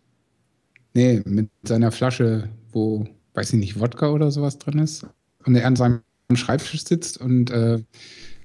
[0.94, 5.06] nee, mit seiner Flasche, wo, weiß ich nicht, Wodka oder sowas drin ist.
[5.46, 6.02] Und er an seinem
[6.34, 7.84] Schreibtisch sitzt und äh,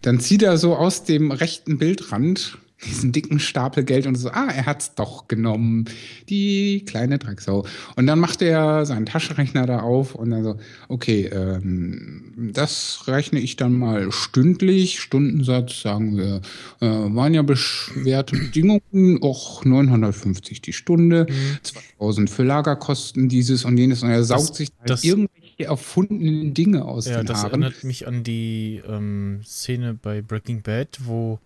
[0.03, 4.49] dann zieht er so aus dem rechten Bildrand diesen dicken Stapel Geld und so, ah,
[4.55, 5.87] er hat's doch genommen.
[6.29, 7.65] Die kleine Drecksau.
[7.97, 10.57] Und dann macht er seinen Taschenrechner da auf und dann so,
[10.89, 15.01] okay, ähm, das rechne ich dann mal stündlich.
[15.01, 16.43] Stundensatz, sagen wir,
[16.81, 21.59] äh, waren ja beschwerte Bedingungen, auch 950 die Stunde, mhm.
[21.63, 24.03] 2000 für Lagerkosten, dieses und jenes.
[24.03, 27.63] Und er saugt das, sich halt das, irgendwelche erfundenen Dinge aus ja, den das Haaren.
[27.63, 31.39] erinnert mich an die ähm, Szene bei Breaking Bad, wo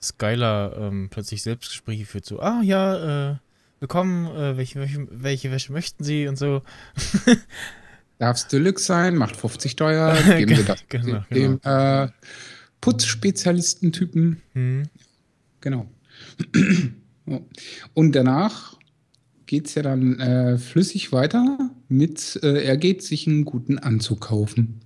[0.00, 3.36] Skylar ähm, plötzlich Selbstgespräche führt, so, ah ja, äh,
[3.80, 6.62] willkommen, äh, welche, welche, welche Wäsche möchten Sie und so.
[8.18, 12.04] Darf's Deluxe sein, macht 50 teuer, geben Sie das genau, dem genau.
[12.04, 12.08] Äh,
[12.80, 14.40] Putzspezialistentypen.
[14.54, 14.84] Hm.
[15.60, 15.88] Genau.
[17.94, 18.76] Und danach
[19.46, 24.80] geht's ja dann äh, flüssig weiter mit, äh, er geht sich einen guten Anzug kaufen.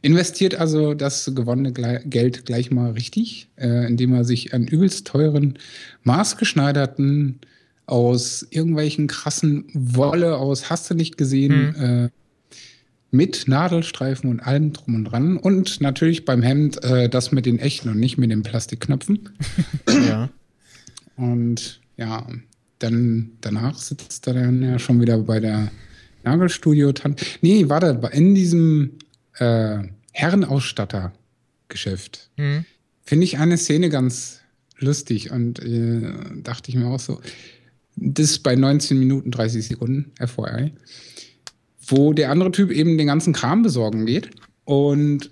[0.00, 5.58] Investiert also das gewonnene Geld gleich mal richtig, äh, indem er sich einen übelst teuren,
[6.04, 7.40] maßgeschneiderten,
[7.86, 11.84] aus irgendwelchen krassen Wolle aus hast du nicht gesehen, mhm.
[11.84, 12.08] äh,
[13.10, 15.36] mit Nadelstreifen und allem drum und dran.
[15.38, 19.30] Und natürlich beim Hemd äh, das mit den echten und nicht mit den Plastikknöpfen.
[19.88, 20.28] ja.
[21.16, 22.26] Und ja,
[22.78, 25.70] dann danach sitzt er dann ja schon wieder bei der
[26.24, 27.24] Nagelstudio-Tante.
[27.40, 28.90] Nee, warte, in diesem
[29.38, 29.78] äh,
[30.12, 32.66] Herrenausstattergeschäft mhm.
[33.02, 34.42] finde ich eine Szene ganz
[34.78, 37.20] lustig und äh, dachte ich mir auch so,
[37.96, 40.74] das ist bei 19 Minuten 30 Sekunden, FYI,
[41.86, 44.30] wo der andere Typ eben den ganzen Kram besorgen geht
[44.64, 45.30] und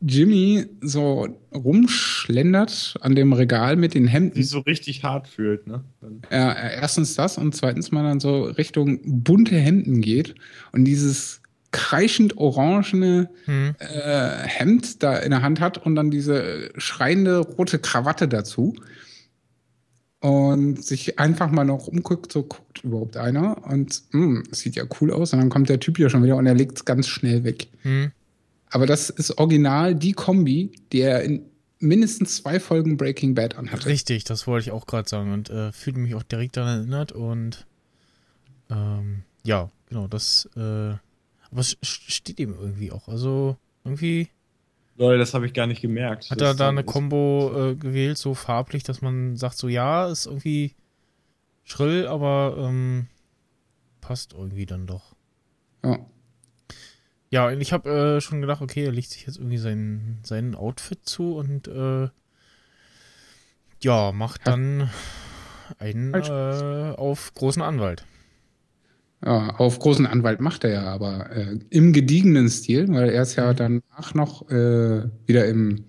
[0.00, 4.36] Jimmy so rumschlendert an dem Regal mit den Hemden.
[4.36, 5.84] Sich so richtig hart fühlt, ne?
[6.30, 10.36] Ja, erstens das und zweitens mal dann so Richtung bunte Hemden geht
[10.72, 13.74] und dieses kreischend orangene hm.
[13.78, 18.74] äh, Hemd da in der Hand hat und dann diese schreiende rote Krawatte dazu.
[20.20, 24.82] Und sich einfach mal noch umguckt, so guckt überhaupt einer und mh, hm, sieht ja
[25.00, 25.32] cool aus.
[25.32, 27.68] Und dann kommt der Typ hier schon wieder und er legt es ganz schnell weg.
[27.82, 28.10] Hm.
[28.70, 31.42] Aber das ist original die Kombi, die er in
[31.78, 33.86] mindestens zwei Folgen Breaking Bad anhatte.
[33.86, 37.12] Richtig, das wollte ich auch gerade sagen und äh, fühlte mich auch direkt daran erinnert
[37.12, 37.66] und
[38.70, 40.94] ähm, ja, genau, das äh,
[41.50, 43.08] aber es steht ihm irgendwie auch.
[43.08, 44.28] Also irgendwie.
[44.96, 46.30] Leute, das habe ich gar nicht gemerkt.
[46.30, 50.26] Hat er da eine Combo äh, gewählt, so farblich, dass man sagt, so ja, ist
[50.26, 50.74] irgendwie
[51.62, 53.06] schrill, aber ähm,
[54.00, 55.14] passt irgendwie dann doch.
[55.84, 55.98] Ja.
[57.30, 60.54] Ja, und ich habe äh, schon gedacht, okay, er legt sich jetzt irgendwie sein, sein
[60.54, 62.08] Outfit zu und äh,
[63.80, 64.90] ja, macht dann
[65.78, 68.06] einen äh, auf großen Anwalt.
[69.24, 73.34] Ja, auf großen Anwalt macht er ja, aber äh, im gediegenen Stil, weil er ist
[73.34, 73.56] ja mhm.
[73.56, 75.84] danach noch äh, wieder im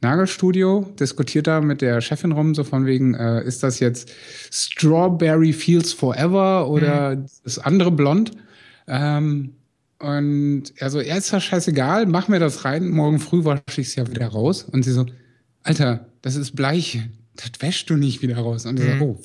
[0.00, 4.10] Nagelstudio, diskutiert da mit der Chefin rum, so von wegen, äh, ist das jetzt
[4.50, 7.26] Strawberry Fields Forever oder mhm.
[7.44, 8.32] das andere Blond?
[8.86, 9.54] Ähm,
[9.98, 13.88] und er so, er ist ja scheißegal, mach mir das rein, morgen früh wasche ich
[13.88, 14.62] es ja wieder raus.
[14.62, 15.06] Und sie so,
[15.62, 17.00] Alter, das ist bleich,
[17.34, 18.66] das wäschst du nicht wieder raus.
[18.66, 18.98] Und mhm.
[18.98, 19.20] so, oh,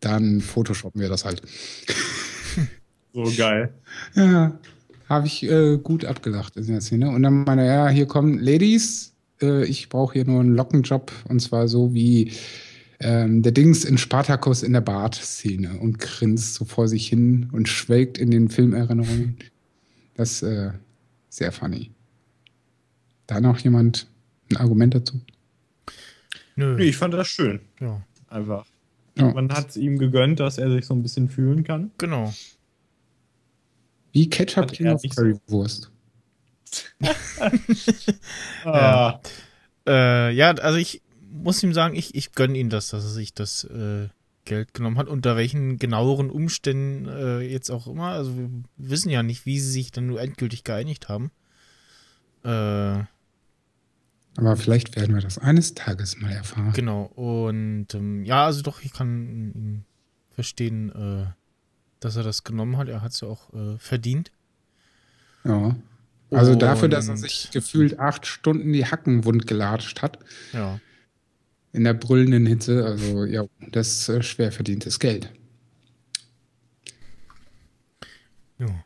[0.00, 1.42] dann photoshoppen wir das halt.
[3.16, 3.72] So geil.
[4.14, 4.58] Ja,
[5.08, 7.08] habe ich äh, gut abgelacht in der Szene.
[7.08, 11.40] Und dann meine, ja, hier kommen Ladies, äh, ich brauche hier nur einen Lockenjob und
[11.40, 12.32] zwar so wie
[13.00, 17.70] ähm, der Dings in Spartacus in der Bart-Szene und grinst so vor sich hin und
[17.70, 19.38] schwelgt in den Filmerinnerungen.
[20.14, 20.72] Das ist äh,
[21.30, 21.92] sehr funny.
[23.26, 24.08] Da noch jemand
[24.50, 25.22] ein Argument dazu?
[26.54, 26.76] Nö.
[26.76, 27.60] Nee, ich fand das schön.
[27.80, 28.02] Ja.
[28.28, 28.66] Einfach.
[29.16, 29.32] Ja.
[29.32, 31.92] Man hat es ihm gegönnt, dass er sich so ein bisschen fühlen kann.
[31.96, 32.34] Genau.
[34.16, 35.90] Wie Ketchup King auf Currywurst.
[38.64, 39.20] ja.
[39.86, 43.34] Äh, ja, also ich muss ihm sagen, ich, ich gönne ihm das, dass er sich
[43.34, 44.08] das äh,
[44.46, 45.08] Geld genommen hat.
[45.08, 48.06] Unter welchen genaueren Umständen äh, jetzt auch immer.
[48.06, 48.48] Also wir
[48.78, 51.30] wissen ja nicht, wie sie sich dann nur endgültig geeinigt haben.
[52.42, 52.48] Äh,
[54.38, 56.72] aber vielleicht werden wir das eines Tages mal erfahren.
[56.72, 57.02] Genau.
[57.02, 59.84] Und ähm, ja, also doch, ich kann ihn
[60.30, 61.26] verstehen, äh,
[62.00, 62.88] dass er das genommen hat.
[62.88, 64.30] Er hat es ja auch äh, verdient.
[65.44, 65.76] Ja.
[66.30, 70.18] Also Und dafür, dass er sich gefühlt acht Stunden die Hacken wund gelatscht hat.
[70.52, 70.80] Ja.
[71.72, 72.84] In der brüllenden Hitze.
[72.84, 75.32] Also ja, das ist äh, schwer verdientes Geld.
[78.58, 78.84] Ja.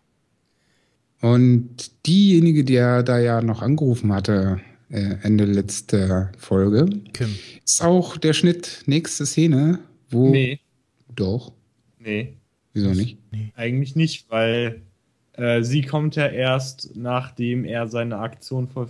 [1.20, 6.86] Und diejenige, die er da ja noch angerufen hatte, äh, Ende letzter Folge.
[7.12, 7.34] Kim.
[7.64, 10.30] Ist auch der Schnitt nächste Szene, wo.
[10.30, 10.60] Nee.
[11.14, 11.52] Doch.
[11.98, 12.36] Nee.
[12.72, 13.18] Wieso nicht?
[13.32, 13.52] Nee.
[13.56, 14.82] Eigentlich nicht, weil
[15.32, 18.88] äh, sie kommt ja erst, nachdem er seine Aktion voll,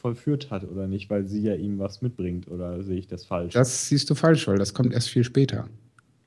[0.00, 2.48] vollführt hat oder nicht, weil sie ja ihm was mitbringt.
[2.48, 3.54] Oder sehe ich das falsch?
[3.54, 5.68] Das siehst du falsch, weil das kommt erst viel später.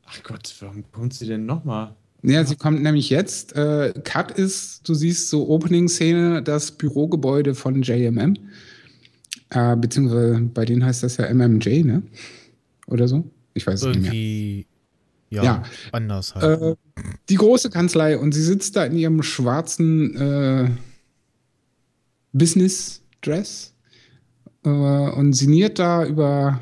[0.05, 1.95] Ach Gott, warum kommt sie denn nochmal?
[2.23, 3.55] Ja, sie kommt nämlich jetzt.
[3.55, 8.35] Äh, Cut ist, du siehst so Opening-Szene, das Bürogebäude von JMM.
[9.49, 12.03] Äh, beziehungsweise bei denen heißt das ja MMJ, ne?
[12.87, 13.29] Oder so?
[13.53, 14.65] Ich weiß es nicht mehr.
[15.31, 15.63] Ja, ja,
[15.93, 16.61] anders halt.
[16.61, 16.75] Äh,
[17.29, 20.69] die große Kanzlei und sie sitzt da in ihrem schwarzen äh,
[22.33, 23.73] Business-Dress
[24.65, 26.61] äh, und sinniert da über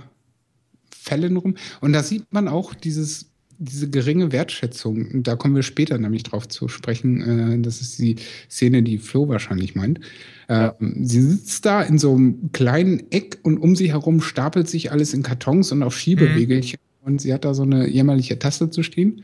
[0.91, 1.55] Fällen rum.
[1.81, 3.29] Und da sieht man auch dieses
[3.61, 8.15] diese geringe Wertschätzung, da kommen wir später nämlich drauf zu sprechen, äh, das ist die
[8.49, 9.99] Szene, die Flo wahrscheinlich meint.
[10.47, 10.75] Äh, ja.
[10.79, 15.13] Sie sitzt da in so einem kleinen Eck und um sie herum stapelt sich alles
[15.13, 16.88] in Kartons und auf Schiebewegelchen mhm.
[17.01, 19.23] Und sie hat da so eine jämmerliche Tasse zu stehen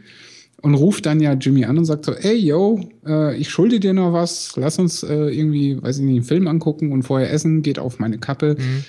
[0.62, 3.94] und ruft dann ja Jimmy an und sagt so, ey, yo, äh, ich schulde dir
[3.94, 7.62] noch was, lass uns äh, irgendwie, weiß ich nicht, einen Film angucken und vorher essen,
[7.62, 8.56] geht auf meine Kappe.
[8.60, 8.84] Mhm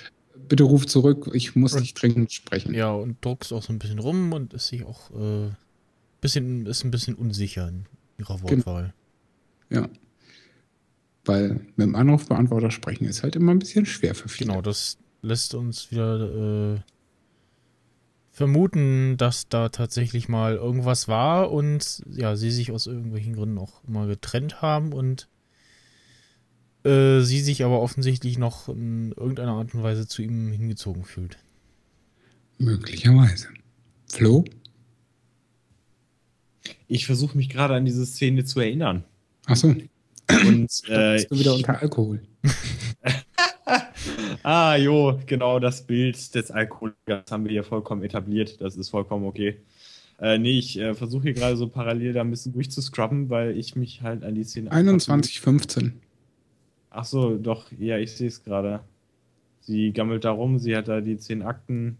[0.47, 2.73] bitte ruf zurück, ich muss und, dich dringend sprechen.
[2.73, 5.49] Ja, und druckst auch so ein bisschen rum und ist sich auch äh,
[6.21, 7.85] bisschen, ist ein bisschen unsicher in
[8.17, 8.93] ihrer Wortwahl.
[9.69, 9.83] Genau.
[9.83, 9.89] Ja.
[11.25, 14.49] Weil mit dem Anrufbeantworter sprechen ist halt immer ein bisschen schwer für viele.
[14.49, 16.79] Genau, das lässt uns wieder äh,
[18.37, 23.81] vermuten, dass da tatsächlich mal irgendwas war und ja, sie sich aus irgendwelchen Gründen auch
[23.87, 25.27] mal getrennt haben und
[26.83, 31.39] äh, sie sich aber offensichtlich noch in irgendeiner Art und Weise zu ihm hingezogen fühlt.
[32.59, 33.47] Möglicherweise.
[34.05, 34.45] Flo?
[36.87, 39.03] Ich versuche mich gerade an diese Szene zu erinnern.
[39.47, 39.69] Ach so.
[39.69, 42.21] Und äh, bist du wieder unter Alkohol.
[44.43, 48.61] ah, jo, genau das Bild des Alkoholikers haben wir hier vollkommen etabliert.
[48.61, 49.57] Das ist vollkommen okay.
[50.19, 53.75] Äh, nee, ich äh, versuche hier gerade so parallel da ein bisschen durchzuscrubben, weil ich
[53.75, 54.71] mich halt an die Szene.
[54.71, 55.91] 21,15.
[56.89, 58.79] Ach so, doch, ja, ich sehe es gerade.
[59.61, 61.97] Sie gammelt da rum, sie hat da die zehn Akten.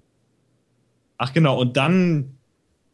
[1.18, 2.34] Ach genau, und dann.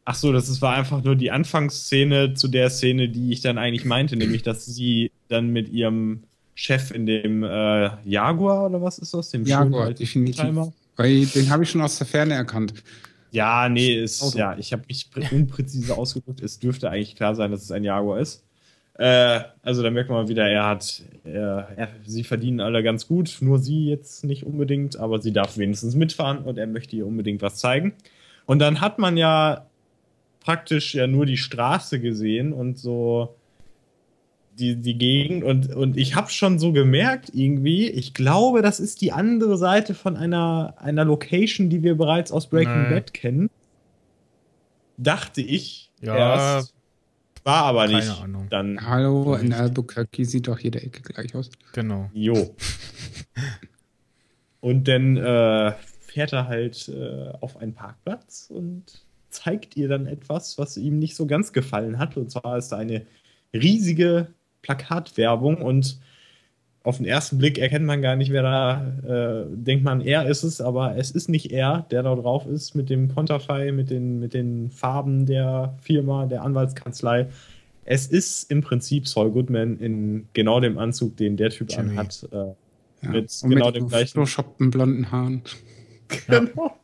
[0.05, 3.85] Ach so, das war einfach nur die Anfangsszene zu der Szene, die ich dann eigentlich
[3.85, 6.23] meinte, nämlich, dass sie dann mit ihrem
[6.55, 9.29] Chef in dem äh, Jaguar oder was ist das?
[9.29, 10.45] Dem Jaguar, definitiv.
[10.95, 12.73] Weil den habe ich schon aus der Ferne erkannt.
[13.31, 16.41] Ja, nee, ist, ja, ich habe mich unpräzise ausgedrückt.
[16.41, 18.43] Es dürfte eigentlich klar sein, dass es ein Jaguar ist.
[18.95, 23.37] Äh, also da merkt man wieder, er hat, er, er, sie verdienen alle ganz gut,
[23.41, 27.41] nur sie jetzt nicht unbedingt, aber sie darf wenigstens mitfahren und er möchte ihr unbedingt
[27.41, 27.93] was zeigen.
[28.45, 29.65] Und dann hat man ja
[30.41, 33.35] praktisch ja nur die Straße gesehen und so
[34.59, 39.01] die, die Gegend und, und ich habe schon so gemerkt irgendwie, ich glaube, das ist
[39.01, 43.49] die andere Seite von einer, einer Location, die wir bereits aus Breaking Bad kennen.
[44.97, 46.73] Dachte ich ja, erst.
[47.43, 48.21] War aber Keine nicht.
[48.21, 48.47] Ahnung.
[48.49, 51.49] Dann Hallo, in Albuquerque sieht doch jede Ecke gleich aus.
[51.73, 52.09] Genau.
[52.13, 52.55] Jo.
[54.61, 60.57] und dann äh, fährt er halt äh, auf einen Parkplatz und zeigt ihr dann etwas,
[60.57, 62.15] was ihm nicht so ganz gefallen hat.
[62.15, 63.05] Und zwar ist da eine
[63.53, 64.27] riesige
[64.63, 65.99] Plakatwerbung und
[66.83, 70.43] auf den ersten Blick erkennt man gar nicht, wer da, äh, denkt man, er ist
[70.43, 74.19] es, aber es ist nicht er, der da drauf ist mit dem Konterfei, mit den,
[74.19, 77.27] mit den Farben der Firma, der Anwaltskanzlei.
[77.85, 81.91] Es ist im Prinzip Saul Goodman in genau dem Anzug, den der Typ Jimmy.
[81.91, 82.27] anhat.
[82.31, 82.55] Äh, ja.
[83.09, 84.25] Mit Und genau mit dem gleichen.
[84.57, 85.41] blonden Haaren.
[86.27, 86.77] genau.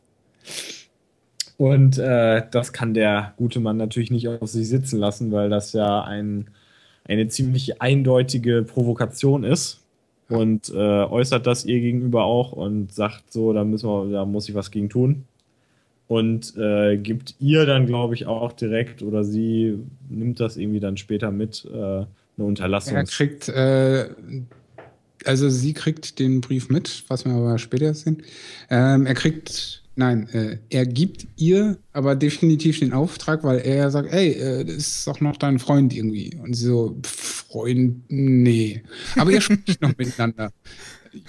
[1.58, 5.74] Und äh, das kann der gute Mann natürlich nicht auf sich sitzen lassen, weil das
[5.74, 6.48] ja ein,
[7.10, 9.80] eine ziemlich eindeutige Provokation ist
[10.28, 14.48] und äh, äußert das ihr gegenüber auch und sagt so, da müssen wir, da muss
[14.48, 15.24] ich was gegen tun.
[16.06, 20.96] Und äh, gibt ihr dann, glaube ich, auch direkt oder sie nimmt das irgendwie dann
[20.96, 22.96] später mit, äh, eine Unterlassung.
[22.96, 24.08] Er kriegt, äh,
[25.24, 28.22] also sie kriegt den Brief mit, was wir aber später sehen.
[28.70, 34.12] Ähm, er kriegt Nein, äh, er gibt ihr aber definitiv den Auftrag, weil er sagt,
[34.12, 36.36] ey, äh, das ist doch noch dein Freund irgendwie.
[36.42, 38.82] Und sie so, Freund, nee.
[39.16, 40.52] Aber ihr spricht noch miteinander.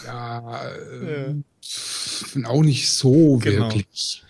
[0.05, 0.62] Ja,
[1.03, 3.66] äh, ja, auch nicht so genau.
[3.66, 4.24] wirklich.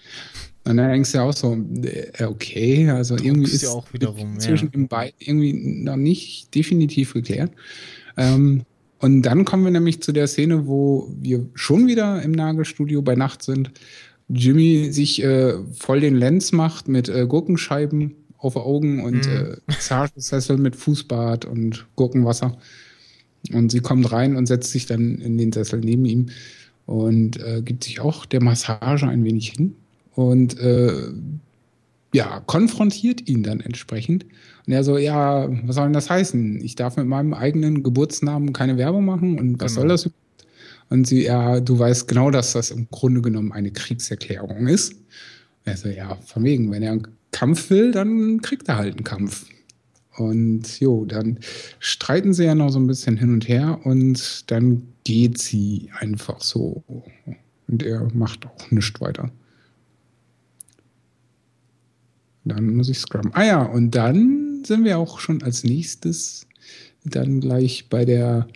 [0.63, 3.91] Und dann denkst du ja auch so, äh, okay, also du irgendwie ist ja auch
[3.93, 4.71] wiederum, zwischen ja.
[4.71, 7.51] den beiden irgendwie noch nicht definitiv geklärt.
[8.15, 8.63] Ähm,
[8.99, 13.15] und dann kommen wir nämlich zu der Szene, wo wir schon wieder im Nagelstudio bei
[13.15, 13.71] Nacht sind
[14.33, 19.57] Jimmy sich äh, voll den Lenz macht mit äh, Gurkenscheiben auf Augen und mhm.
[19.67, 22.57] äh, mit Fußbad und Gurkenwasser.
[23.53, 26.27] Und sie kommt rein und setzt sich dann in den Sessel neben ihm
[26.85, 29.75] und äh, gibt sich auch der Massage ein wenig hin
[30.13, 31.11] und äh,
[32.13, 34.25] ja, konfrontiert ihn dann entsprechend.
[34.67, 36.61] Und er so, ja, was soll denn das heißen?
[36.61, 39.81] Ich darf mit meinem eigenen Geburtsnamen keine Werbung machen und was genau.
[39.81, 40.09] soll das
[40.91, 44.93] Und sie, ja, du weißt genau, dass das im Grunde genommen eine Kriegserklärung ist.
[45.63, 49.45] Also ja, von wegen, wenn er einen Kampf will, dann kriegt er halt einen Kampf.
[50.17, 51.39] Und jo, dann
[51.79, 56.41] streiten sie ja noch so ein bisschen hin und her und dann geht sie einfach
[56.41, 56.83] so.
[57.69, 59.31] Und er macht auch nichts weiter.
[62.43, 63.31] Dann muss ich Scrum.
[63.31, 66.47] Ah ja, und dann sind wir auch schon als nächstes
[67.05, 68.49] dann gleich bei der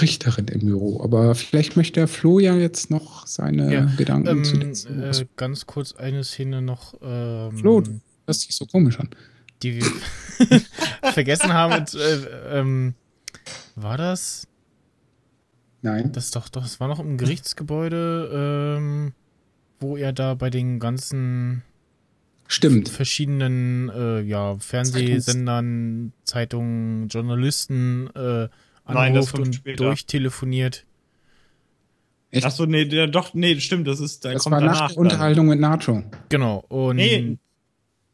[0.00, 1.02] Richterin im Büro.
[1.02, 5.26] Aber vielleicht möchte der Flo ja jetzt noch seine ja, Gedanken ähm, zu den äh,
[5.36, 6.94] Ganz kurz eine Szene noch.
[7.02, 7.82] Ähm, Flo,
[8.26, 9.10] das sich so komisch an.
[9.62, 10.60] Die wir
[11.12, 11.80] vergessen haben.
[11.80, 12.94] Und, äh, ähm,
[13.74, 14.46] war das?
[15.82, 16.12] Nein.
[16.12, 19.12] Das doch, doch, das war noch im Gerichtsgebäude, ähm,
[19.80, 21.62] wo er da bei den ganzen
[22.46, 22.88] Stimmt.
[22.88, 28.48] verschiedenen äh, ja, Fernsehsendern, Zeitungen, Journalisten äh,
[28.94, 29.84] Nein, und später.
[29.84, 30.84] durchtelefoniert.
[32.30, 32.46] Echt?
[32.46, 34.80] Achso, nee, der, doch, nee, stimmt, das ist, da das kommt war danach.
[34.80, 36.04] Nach der Unterhaltung mit Nacho.
[36.28, 36.96] Genau, und.
[36.96, 37.38] Nee.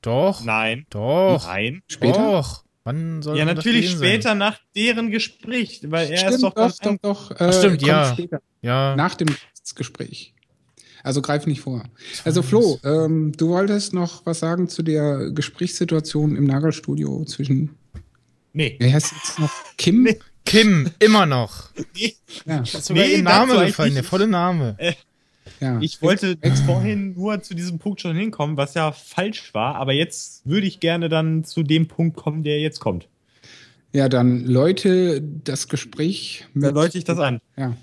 [0.02, 0.44] Doch.
[0.44, 0.86] Nein.
[0.90, 1.46] Doch.
[1.46, 1.82] Nein.
[1.88, 2.18] Später?
[2.18, 2.64] Doch.
[2.84, 4.38] Wann soll Ja, natürlich später sein?
[4.38, 6.54] nach deren Gespräch, weil er stimmt, ist doch.
[6.54, 7.30] Doch, doch, doch.
[7.32, 8.12] Äh, Ach, stimmt, ja.
[8.12, 8.40] Später.
[8.62, 8.94] ja.
[8.94, 9.28] Nach dem
[9.74, 10.32] Gespräch.
[11.02, 11.84] Also greif nicht vor.
[12.24, 17.76] Also Flo, ähm, du wolltest noch was sagen zu der Gesprächssituation im Nagelstudio zwischen.
[18.52, 18.76] Nee.
[18.78, 19.50] Wer heißt jetzt noch?
[19.76, 20.04] Kim?
[20.04, 20.18] Nee.
[20.46, 21.68] Kim, immer noch.
[21.94, 22.14] Nee.
[22.46, 22.62] Ja.
[22.90, 24.76] Nee, Name gefallen, der volle Name.
[24.78, 24.94] Äh,
[25.60, 25.78] ja.
[25.80, 29.92] Ich wollte jetzt vorhin nur zu diesem Punkt schon hinkommen, was ja falsch war, aber
[29.92, 33.08] jetzt würde ich gerne dann zu dem Punkt kommen, der jetzt kommt.
[33.92, 36.44] Ja, dann läute das Gespräch.
[36.54, 37.40] Mit, da läute ich das an.
[37.56, 37.76] Ja.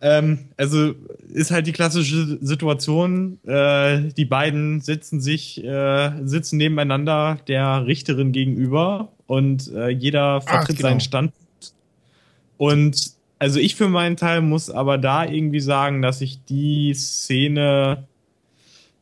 [0.00, 0.94] Ähm, also
[1.32, 8.30] ist halt die klassische Situation, äh, die beiden sitzen sich, äh, sitzen nebeneinander der Richterin
[8.30, 10.80] gegenüber und äh, jeder vertritt Ach, genau.
[10.80, 11.47] seinen Standpunkt.
[12.58, 18.04] Und also ich für meinen Teil muss aber da irgendwie sagen, dass ich die Szene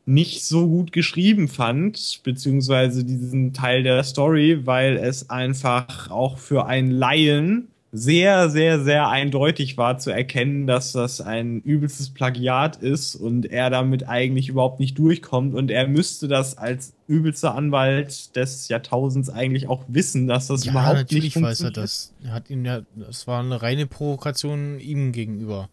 [0.05, 6.65] nicht so gut geschrieben fand, beziehungsweise diesen Teil der Story, weil es einfach auch für
[6.65, 7.67] einen Laien
[7.97, 13.69] sehr, sehr, sehr eindeutig war zu erkennen, dass das ein übelstes Plagiat ist und er
[13.69, 19.67] damit eigentlich überhaupt nicht durchkommt und er müsste das als übelster Anwalt des Jahrtausends eigentlich
[19.67, 21.47] auch wissen, dass das ja, überhaupt nicht funktioniert.
[21.47, 22.13] weiß er das.
[22.23, 25.69] Er hat ihn ja, das war eine reine Provokation ihm gegenüber.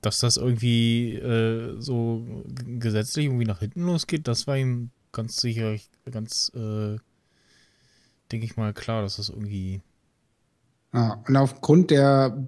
[0.00, 2.26] Dass das irgendwie äh, so
[2.78, 5.76] gesetzlich irgendwie nach hinten losgeht, das war ihm ganz sicher,
[6.10, 6.96] ganz, äh,
[8.30, 9.80] denke ich mal, klar, dass das irgendwie
[10.94, 12.46] ja, und aufgrund der,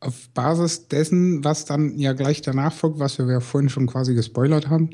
[0.00, 4.14] auf Basis dessen, was dann ja gleich danach folgt, was wir ja vorhin schon quasi
[4.14, 4.90] gespoilert haben.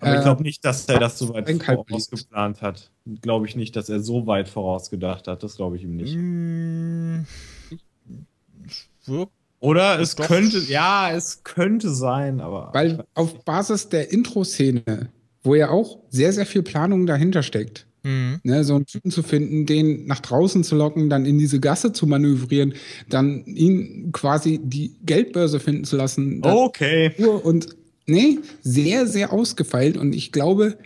[0.00, 2.90] Aber ich glaube äh, nicht, dass er das so weit vorausgeplant hat.
[3.22, 5.42] Glaube ich nicht, dass er so weit vorausgedacht hat.
[5.42, 6.16] Das glaube ich ihm nicht.
[6.16, 7.24] Mmh,
[9.60, 12.70] Oder es könnte, ja, es könnte sein, aber.
[12.72, 15.10] Weil auf Basis der Intro-Szene,
[15.42, 18.40] wo ja auch sehr, sehr viel Planung dahinter steckt, Mhm.
[18.42, 21.92] Ne, so einen Typen zu finden, den nach draußen zu locken, dann in diese Gasse
[21.92, 22.74] zu manövrieren,
[23.08, 26.40] dann ihn quasi die Geldbörse finden zu lassen.
[26.42, 27.12] Okay.
[27.42, 27.68] Und
[28.06, 29.96] nee, sehr, sehr ausgefeilt.
[29.96, 30.76] Und ich glaube,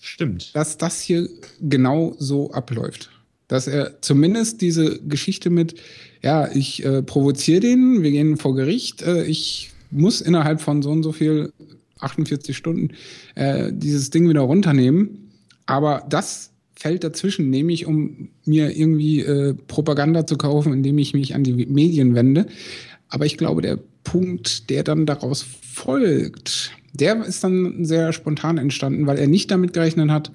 [0.00, 0.54] Stimmt.
[0.54, 1.28] dass das hier
[1.60, 3.10] genau so abläuft.
[3.48, 5.76] Dass er zumindest diese Geschichte mit,
[6.22, 10.90] ja, ich äh, provoziere den, wir gehen vor Gericht, äh, ich muss innerhalb von so
[10.90, 11.52] und so viel
[12.00, 12.90] 48 Stunden
[13.34, 15.30] äh, dieses Ding wieder runternehmen.
[15.64, 21.34] Aber das fällt dazwischen, nämlich um mir irgendwie äh, Propaganda zu kaufen, indem ich mich
[21.34, 22.46] an die Medien wende.
[23.08, 29.06] Aber ich glaube, der Punkt, der dann daraus folgt, der ist dann sehr spontan entstanden,
[29.06, 30.32] weil er nicht damit gerechnet hat,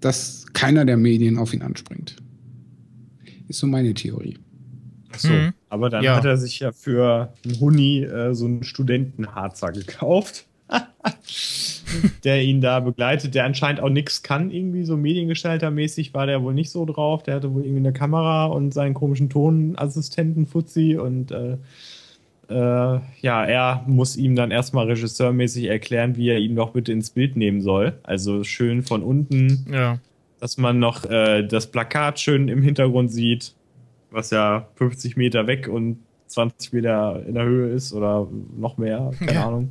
[0.00, 2.16] dass keiner der Medien auf ihn anspringt.
[3.48, 4.36] Ist so meine Theorie.
[5.16, 5.54] So, mhm.
[5.68, 6.16] aber dann ja.
[6.16, 10.47] hat er sich ja für einen Huni äh, so einen Studentenharzer gekauft.
[12.24, 16.54] der ihn da begleitet, der anscheinend auch nichts kann, irgendwie so Mediengestaltermäßig war der wohl
[16.54, 17.22] nicht so drauf.
[17.22, 21.56] Der hatte wohl irgendwie eine Kamera und seinen komischen Tonassistenten Fuzzi und äh,
[22.48, 27.10] äh, ja, er muss ihm dann erstmal regisseurmäßig erklären, wie er ihn doch bitte ins
[27.10, 27.98] Bild nehmen soll.
[28.02, 29.98] Also schön von unten, ja.
[30.40, 33.54] dass man noch äh, das Plakat schön im Hintergrund sieht,
[34.10, 35.98] was ja 50 Meter weg und
[36.28, 39.46] 20 Meter in der Höhe ist oder noch mehr, keine ja.
[39.46, 39.70] Ahnung.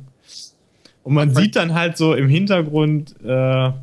[1.08, 3.26] Und man sieht dann halt so im Hintergrund, äh,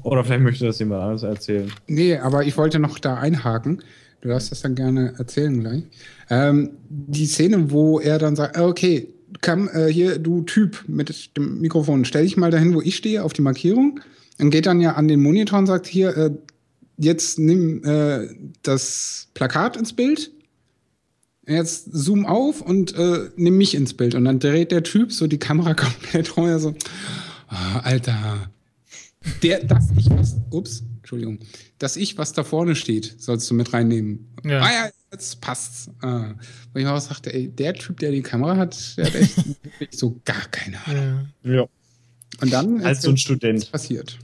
[0.04, 1.72] oder vielleicht möchte das jemand anderes erzählen.
[1.88, 3.82] Nee, aber ich wollte noch da einhaken.
[4.22, 5.84] Du darfst das dann gerne erzählen gleich.
[6.30, 9.08] Ähm, die Szene, wo er dann sagt, okay,
[9.42, 13.24] komm, äh, hier, du Typ mit dem Mikrofon, stell dich mal dahin, wo ich stehe,
[13.24, 14.02] auf die Markierung.
[14.38, 16.30] Dann geht dann ja an den Monitor und sagt, hier, äh,
[17.00, 18.28] jetzt nimm äh,
[18.62, 20.30] das Plakat ins Bild.
[21.48, 24.16] Jetzt zoom auf und äh, nimm mich ins Bild.
[24.16, 26.60] Und dann dreht der Typ so die Kamera komplett rum.
[26.60, 26.70] so,
[27.52, 28.50] oh, Alter,
[29.44, 31.40] der, dass ich was, ups, Entschuldigung,
[31.78, 34.28] dass ich, was da vorne steht, sollst du mit reinnehmen.
[34.44, 34.62] Ja.
[34.62, 35.90] Ah ja, jetzt passt's.
[36.02, 36.34] Ah.
[36.74, 39.36] Wo ich auch sagte, ey, der Typ, der die Kamera hat, der hat echt
[39.92, 41.30] so gar keine Ahnung.
[41.44, 41.66] Ja.
[42.42, 44.18] Und dann als so ein Student passiert.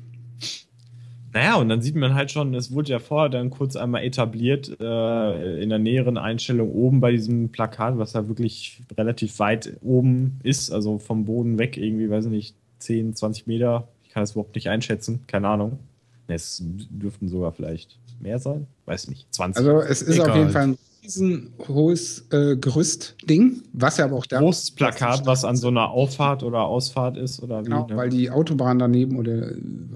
[1.33, 4.77] Naja, und dann sieht man halt schon, es wurde ja vorher dann kurz einmal etabliert,
[4.81, 10.39] äh, in der näheren Einstellung oben bei diesem Plakat, was ja wirklich relativ weit oben
[10.43, 13.87] ist, also vom Boden weg irgendwie, weiß ich nicht, 10, 20 Meter.
[14.03, 15.79] Ich kann das überhaupt nicht einschätzen, keine Ahnung.
[16.27, 19.65] Es dürften sogar vielleicht mehr sein, weiß nicht, 20.
[19.65, 20.29] Also es ist Egal.
[20.29, 24.39] auf jeden Fall ein riesenhohes äh, Gerüstding, was ja aber auch da.
[24.39, 27.97] Großes Plakat, was an so einer Auffahrt oder Ausfahrt ist oder genau, wie, ne?
[27.97, 29.51] weil die Autobahn daneben oder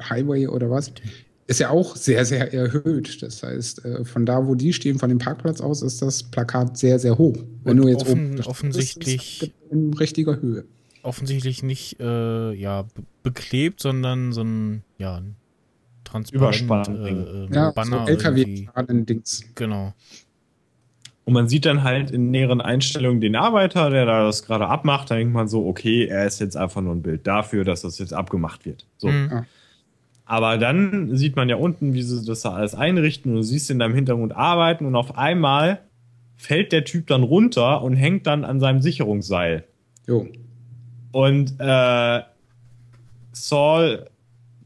[0.10, 0.92] Highway oder was
[1.48, 3.22] ist ja auch sehr, sehr erhöht.
[3.22, 6.78] Das heißt, äh, von da, wo die stehen, von dem Parkplatz aus, ist das Plakat
[6.78, 7.38] sehr, sehr hoch.
[7.64, 10.66] Wenn Und du jetzt offen, oben offensichtlich bist, in richtiger Höhe.
[11.04, 12.86] Offensichtlich nicht äh, ja,
[13.22, 15.22] beklebt, sondern so ein ja,
[16.04, 18.06] transparent äh, äh, ja, Banner.
[18.06, 19.44] So LKW-Dings.
[19.54, 19.94] Genau.
[21.26, 25.10] Und man sieht dann halt in näheren Einstellungen den Arbeiter, der da das gerade abmacht.
[25.10, 27.98] Da denkt man so, okay, er ist jetzt einfach nur ein Bild dafür, dass das
[28.00, 28.86] jetzt abgemacht wird.
[28.98, 29.08] So.
[29.08, 29.46] Mhm.
[30.26, 33.70] Aber dann sieht man ja unten, wie sie das da alles einrichten und du siehst
[33.70, 35.82] ihn da im Hintergrund arbeiten und auf einmal
[36.36, 39.64] fällt der Typ dann runter und hängt dann an seinem Sicherungsseil.
[40.08, 40.28] Jo.
[41.12, 42.22] Und äh,
[43.32, 44.08] Saul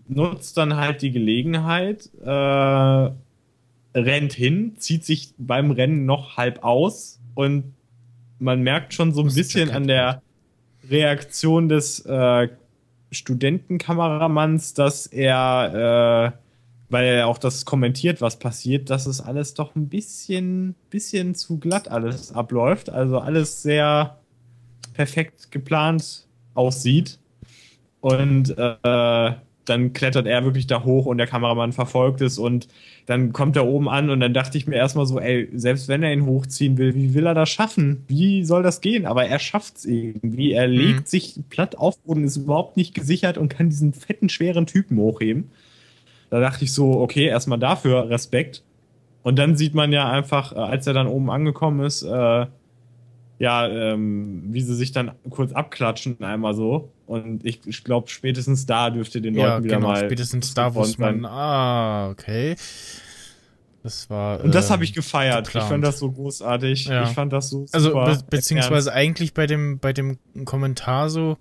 [0.08, 3.10] nutzt dann halt die Gelegenheit, äh,
[3.96, 7.74] rennt hin, zieht sich beim Rennen noch halb aus und
[8.40, 10.22] man merkt schon so ein bisschen an der
[10.90, 12.48] Reaktion des äh,
[13.12, 16.40] Studentenkameramanns, dass er, äh,
[16.90, 21.60] weil er auch das kommentiert, was passiert, dass es alles doch ein bisschen, bisschen zu
[21.60, 22.90] glatt alles abläuft.
[22.90, 24.20] Also alles sehr
[24.94, 27.20] perfekt geplant aussieht.
[28.02, 29.34] Und äh,
[29.70, 32.68] dann klettert er wirklich da hoch und der Kameramann verfolgt es und
[33.10, 36.04] dann kommt er oben an und dann dachte ich mir erstmal so, ey, selbst wenn
[36.04, 38.04] er ihn hochziehen will, wie will er das schaffen?
[38.08, 39.08] Wie soll das gehen?
[39.08, 40.52] Aber er schafft es irgendwie.
[40.52, 40.74] Er mhm.
[40.76, 45.00] legt sich platt auf und ist überhaupt nicht gesichert und kann diesen fetten, schweren Typen
[45.00, 45.50] hochheben.
[46.30, 48.62] Da dachte ich so, okay, erstmal dafür Respekt.
[49.24, 52.46] Und dann sieht man ja einfach, äh, als er dann oben angekommen ist, äh,
[53.40, 56.92] ja, ähm, wie sie sich dann kurz abklatschen, einmal so.
[57.08, 60.06] Und ich, ich glaube, spätestens da dürfte den ja, Leuten wieder genau, mal.
[60.06, 62.58] Spätestens da wusste man, ah, okay.
[63.82, 64.44] Das war.
[64.44, 65.46] Und das äh, habe ich gefeiert.
[65.46, 65.66] Geplant.
[65.66, 66.86] Ich fand das so großartig.
[66.86, 67.04] Ja.
[67.04, 69.02] Ich fand das so Also, be beziehungsweise ernst.
[69.02, 71.38] eigentlich bei dem, bei dem Kommentar so,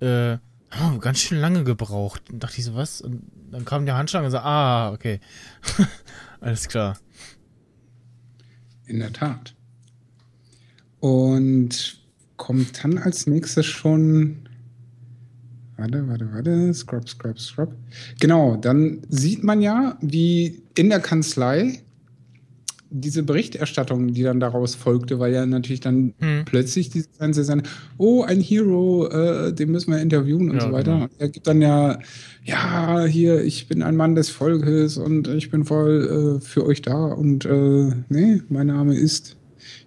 [0.00, 0.38] äh,
[0.70, 2.30] wir ganz schön lange gebraucht.
[2.30, 3.00] Und dachte ich so, was?
[3.00, 3.22] Und
[3.52, 5.20] dann kam der Handschlag und so, ah, okay.
[6.40, 6.98] Alles klar.
[8.86, 9.54] In der Tat.
[11.00, 11.98] Und
[12.36, 14.36] kommt dann als nächstes schon.
[15.76, 16.74] Warte, warte, warte.
[16.74, 17.74] Scrub, scrub, scrub.
[18.20, 21.82] Genau, dann sieht man ja, wie in der Kanzlei
[22.90, 26.44] diese Berichterstattung, die dann daraus folgte, weil ja natürlich dann hm.
[26.46, 27.68] plötzlich diese Fernsehsender,
[27.98, 30.94] oh, ein Hero, äh, den müssen wir interviewen und ja, so weiter.
[30.94, 31.08] Genau.
[31.18, 31.98] Er gibt dann ja,
[32.44, 36.82] ja, hier, ich bin ein Mann des Volkes und ich bin voll äh, für euch
[36.82, 39.36] da und äh, nee, mein Name ist,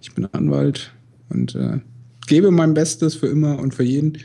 [0.00, 0.92] ich bin Anwalt,
[1.32, 1.78] und äh,
[2.26, 4.18] gebe mein Bestes für immer und für jeden.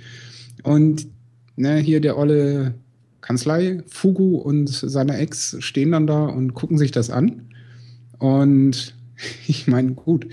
[0.64, 1.08] Und
[1.56, 2.76] ne, hier der olle
[3.22, 7.50] Kanzlei, Fugu und seine Ex stehen dann da und gucken sich das an.
[8.20, 8.94] Und
[9.48, 10.28] ich meine, gut,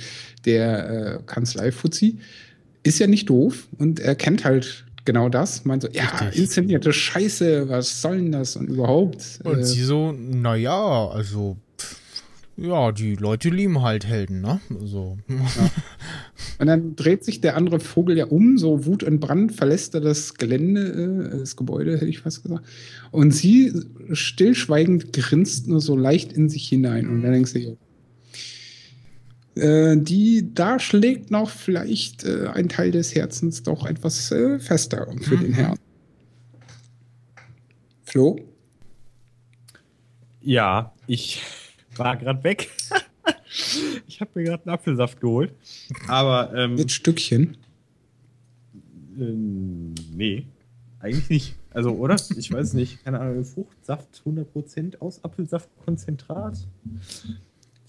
[0.45, 2.19] der äh, Kanzlei-Fuzzi
[2.83, 5.65] ist ja nicht doof und er kennt halt genau das.
[5.65, 6.43] Meint so, ja, Richtig.
[6.43, 9.41] inszenierte Scheiße, was soll denn das und überhaupt?
[9.45, 11.57] Und äh, sie so, naja, also
[12.57, 14.61] ja, die Leute lieben halt Helden, ne?
[14.85, 15.19] So.
[15.29, 15.37] Ja.
[16.59, 20.01] Und dann dreht sich der andere Vogel ja um, so Wut und Brand verlässt er
[20.01, 22.65] das Gelände, äh, das Gebäude, hätte ich fast gesagt.
[23.11, 23.73] Und sie
[24.13, 27.09] stillschweigend grinst nur so leicht in sich hinein.
[27.09, 27.77] Und dann denkst du,
[29.57, 35.07] äh, die, da schlägt noch vielleicht äh, ein Teil des Herzens doch etwas äh, fester
[35.21, 35.41] für mhm.
[35.41, 35.79] den Herrn.
[38.03, 38.39] Flo?
[40.41, 41.43] Ja, ich
[41.97, 42.71] war gerade weg.
[44.07, 45.53] ich habe mir gerade einen Apfelsaft geholt.
[46.09, 46.53] Aber.
[46.55, 47.57] Ähm, Mit Stückchen?
[49.19, 50.47] Äh, nee,
[51.01, 51.55] eigentlich nicht.
[51.71, 52.17] Also, oder?
[52.37, 53.05] Ich weiß nicht.
[53.05, 53.45] Keine Ahnung.
[53.45, 56.67] Fruchtsaft 100% aus Apfelsaftkonzentrat.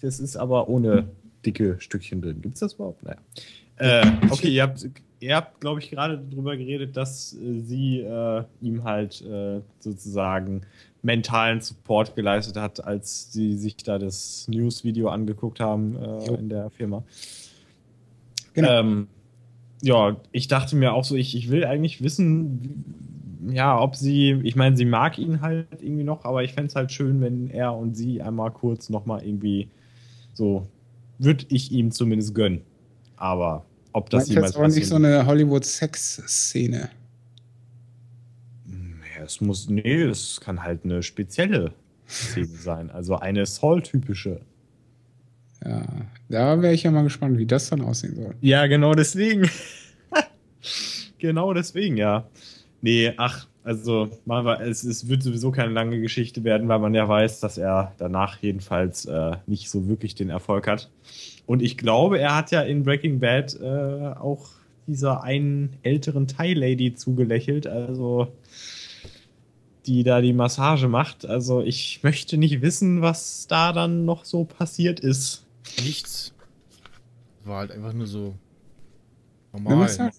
[0.01, 1.07] Das ist aber ohne
[1.45, 2.41] dicke Stückchen drin.
[2.41, 3.03] Gibt es das überhaupt?
[3.03, 3.17] Naja.
[3.77, 4.87] Äh, okay, ihr habt,
[5.19, 10.61] ihr habt glaube ich, gerade darüber geredet, dass äh, sie äh, ihm halt äh, sozusagen
[11.05, 16.71] mentalen Support geleistet hat, als sie sich da das News-Video angeguckt haben äh, in der
[16.71, 17.03] Firma.
[18.53, 18.69] Genau.
[18.69, 19.07] Ähm,
[19.81, 22.83] ja, ich dachte mir auch so, ich, ich will eigentlich wissen,
[23.51, 26.75] ja, ob sie, ich meine, sie mag ihn halt irgendwie noch, aber ich fände es
[26.75, 29.69] halt schön, wenn er und sie einmal kurz nochmal irgendwie
[30.33, 30.67] so,
[31.19, 32.61] würde ich ihm zumindest gönnen.
[33.15, 36.89] Aber ob das jemals jetzt aber nicht so eine Hollywood-Sex-Szene.
[39.25, 41.71] Es muss, nee, es kann halt eine spezielle
[42.07, 44.41] Szene sein, also eine Saul-typische.
[45.63, 45.85] Ja,
[46.29, 48.35] da wäre ich ja mal gespannt, wie das dann aussehen soll.
[48.41, 49.49] Ja, genau deswegen.
[51.17, 52.27] genau deswegen, ja.
[52.81, 54.09] Nee, ach, also
[54.61, 58.37] es, es wird sowieso keine lange Geschichte werden, weil man ja weiß, dass er danach
[58.41, 60.91] jedenfalls äh, nicht so wirklich den Erfolg hat.
[61.47, 64.49] Und ich glaube, er hat ja in Breaking Bad äh, auch
[64.85, 68.27] dieser einen älteren Thai-Lady zugelächelt, also
[69.87, 71.25] die da die Massage macht.
[71.25, 75.45] Also ich möchte nicht wissen, was da dann noch so passiert ist.
[75.83, 76.33] Nichts.
[77.43, 78.35] War halt einfach nur so
[79.53, 80.11] normal.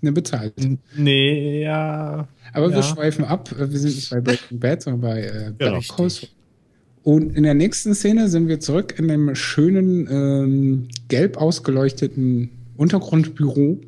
[0.00, 0.52] Ne, bezahlt.
[0.96, 2.28] Nee, ja.
[2.52, 2.76] Aber ja.
[2.76, 3.50] wir schweifen ab.
[3.56, 5.80] Wir sind nicht bei Breaking Bad, sondern bei äh, ja,
[7.02, 13.80] Und in der nächsten Szene sind wir zurück in dem schönen, ähm, gelb ausgeleuchteten Untergrundbüro.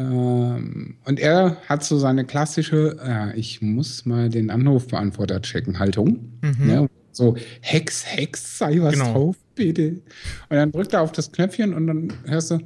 [0.00, 6.32] Ähm, und er hat so seine klassische, äh, ich muss mal den Anrufbeantworter checken, Haltung.
[6.42, 6.66] Mhm.
[6.66, 6.90] Ne?
[7.12, 9.12] So, Hex, Hex, sei was genau.
[9.12, 10.00] drauf, bitte.
[10.48, 12.60] Und dann drückt er auf das Knöpfchen und dann hörst du,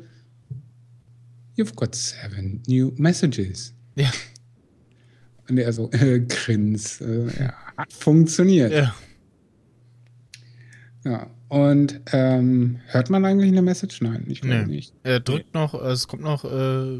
[1.56, 3.74] You've got seven new messages.
[3.96, 4.10] Ja.
[5.48, 8.72] Und er so, äh, grins, äh, ja, hat funktioniert.
[8.72, 8.94] Ja.
[11.04, 14.00] Ja, und ähm, hört man eigentlich eine Message?
[14.00, 14.74] Nein, ich glaube nee.
[14.74, 14.92] nicht.
[15.04, 16.98] Er drückt noch, es kommt noch äh,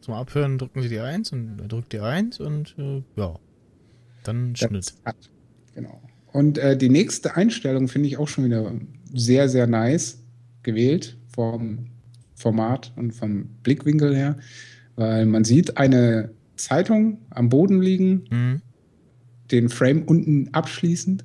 [0.00, 3.38] zum Abhören, drücken Sie die 1 und er drückt die 1 und äh, ja,
[4.24, 4.92] dann Schnitt.
[5.76, 6.02] Genau.
[6.32, 8.72] Und äh, die nächste Einstellung finde ich auch schon wieder
[9.14, 10.18] sehr, sehr nice
[10.64, 11.86] gewählt vom
[12.34, 14.36] Format und vom Blickwinkel her,
[14.96, 18.62] weil man sieht eine Zeitung am Boden liegen, mhm.
[19.52, 21.24] den Frame unten abschließend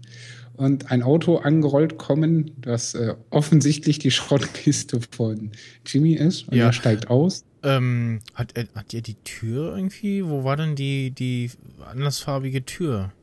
[0.57, 5.51] und ein Auto angerollt kommen, das äh, offensichtlich die Schrottkiste von
[5.85, 6.65] Jimmy ist und ja.
[6.65, 7.45] er steigt aus.
[7.63, 10.25] Ähm, hat, er, hat er die Tür irgendwie?
[10.25, 11.51] Wo war denn die, die
[11.89, 13.13] andersfarbige Tür?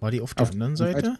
[0.00, 1.06] War die auf der auf anderen Seite?
[1.06, 1.18] Seite?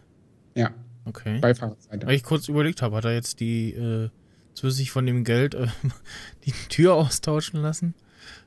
[0.54, 0.70] Ja.
[1.06, 1.38] Okay.
[1.40, 2.06] Beifahrerseite.
[2.06, 4.08] Weil ich kurz überlegt habe, hat er jetzt die äh,
[4.54, 5.66] sich von dem Geld äh,
[6.46, 7.94] die Tür austauschen lassen?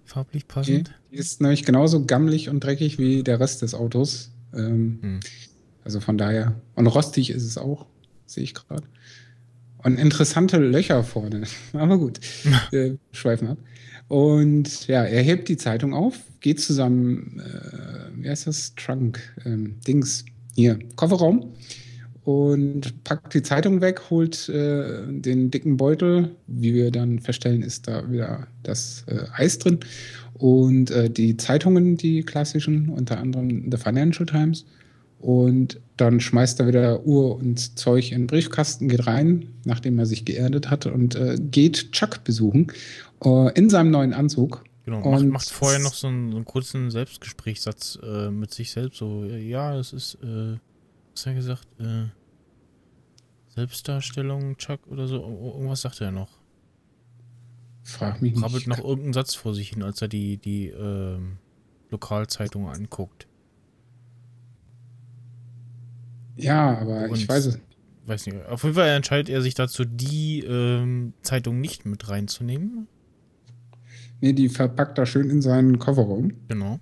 [0.05, 0.87] Farblich passend?
[0.87, 4.31] Die, die, ist nämlich genauso gammelig und dreckig wie der Rest des Autos.
[4.53, 5.19] Ähm, hm.
[5.87, 6.53] Also von daher.
[6.75, 7.85] Und rostig ist es auch,
[8.25, 8.83] sehe ich gerade.
[9.85, 11.43] Und interessante Löcher vorne.
[11.71, 12.19] Aber gut,
[12.71, 13.57] wir schweifen ab.
[14.09, 19.17] Und ja, er hebt die Zeitung auf, geht zu seinem, äh, wie heißt das, Trunk,
[19.45, 20.25] ähm, Dings,
[20.55, 21.53] hier, Kofferraum
[22.25, 26.35] und packt die Zeitung weg, holt äh, den dicken Beutel.
[26.47, 29.79] Wie wir dann feststellen, ist da wieder das äh, Eis drin.
[30.33, 34.65] Und äh, die Zeitungen, die klassischen, unter anderem The Financial Times.
[35.19, 40.05] Und dann schmeißt er wieder Uhr und Zeug in den Briefkasten, geht rein, nachdem er
[40.05, 42.71] sich geerdet hat, und äh, geht Chuck besuchen
[43.23, 44.63] äh, in seinem neuen Anzug.
[44.85, 48.99] Genau, macht, macht vorher noch so einen, so einen kurzen Selbstgesprächssatz äh, mit sich selbst.
[48.99, 51.67] So, ja, es ist, was hat er gesagt?
[51.79, 52.05] Äh,
[53.57, 55.15] Selbstdarstellung, Chuck oder so.
[55.15, 56.29] Irgendwas sagt er noch.
[57.81, 58.41] Frag mich nicht.
[58.41, 61.17] Krabbelt noch irgendeinen Satz vor sich hin, als er die, die äh,
[61.89, 63.27] Lokalzeitung anguckt.
[66.37, 67.59] Ja, aber Und ich weiß es.
[68.05, 68.45] Weiß nicht.
[68.45, 72.87] Auf jeden Fall entscheidet er sich dazu, die ähm, Zeitung nicht mit reinzunehmen.
[74.21, 76.31] Nee, die verpackt er schön in seinen Kofferraum.
[76.47, 76.79] Genau.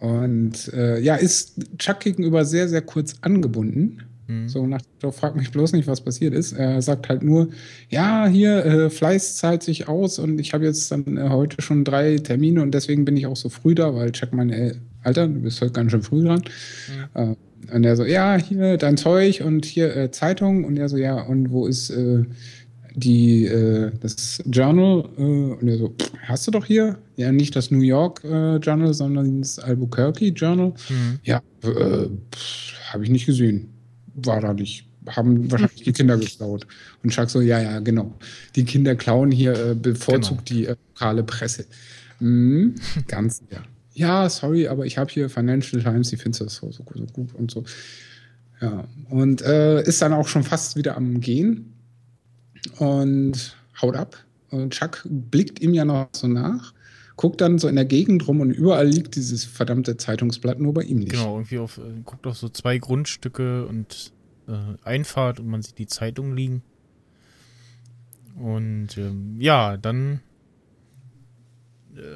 [0.00, 4.02] Und äh, ja, ist Chuck gegenüber sehr, sehr kurz angebunden.
[4.28, 4.48] Mhm.
[4.48, 4.80] So nach,
[5.10, 6.52] frag mich bloß nicht, was passiert ist.
[6.52, 7.48] Er sagt halt nur,
[7.88, 11.84] ja, hier, äh, Fleiß zahlt sich aus und ich habe jetzt dann äh, heute schon
[11.84, 15.26] drei Termine und deswegen bin ich auch so früh da, weil check meine, äh, Alter,
[15.26, 16.44] du bist heute ganz schön früh dran.
[17.14, 17.36] Mhm.
[17.72, 21.20] Und er so, ja, hier dein Zeug und hier äh, Zeitung und er so, ja,
[21.20, 22.24] und wo ist äh,
[22.94, 25.00] die, äh, das Journal?
[25.16, 26.98] und er so, hast du doch hier?
[27.16, 30.72] Ja, nicht das New York Journal, sondern das Albuquerque Journal.
[30.88, 31.18] Mhm.
[31.24, 31.42] Ja,
[32.92, 33.68] habe ich nicht gesehen
[34.26, 34.86] war da nicht.
[35.08, 36.66] Haben wahrscheinlich die Kinder geklaut.
[37.02, 38.14] Und Chuck so, ja, ja, genau.
[38.56, 40.60] Die Kinder klauen hier äh, bevorzugt genau.
[40.60, 41.66] die äh, lokale Presse.
[42.20, 42.74] Mhm,
[43.06, 43.62] ganz, ja.
[43.98, 47.34] Ja, sorry, aber ich habe hier Financial Times, die finden das so, so, so, gut
[47.34, 47.64] und so.
[48.60, 51.74] Ja, und äh, ist dann auch schon fast wieder am Gehen
[52.78, 54.16] und haut ab.
[54.50, 56.72] Und Chuck blickt ihm ja noch so nach
[57.18, 60.82] guckt dann so in der Gegend rum und überall liegt dieses verdammte Zeitungsblatt, nur bei
[60.82, 61.10] ihm nicht.
[61.10, 64.12] Genau, irgendwie auf, äh, guckt auf so zwei Grundstücke und
[64.46, 64.52] äh,
[64.84, 66.62] Einfahrt und man sieht die Zeitung liegen.
[68.36, 70.20] Und ähm, ja, dann.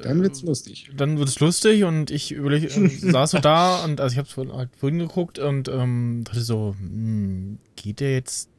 [0.03, 0.91] Dann wird's lustig.
[0.95, 4.53] Dann wird's lustig und ich überleg, äh, saß so da und also ich hab's vorhin,
[4.53, 8.49] halt vorhin geguckt und ähm, dachte so, mh, hm, geht der jetzt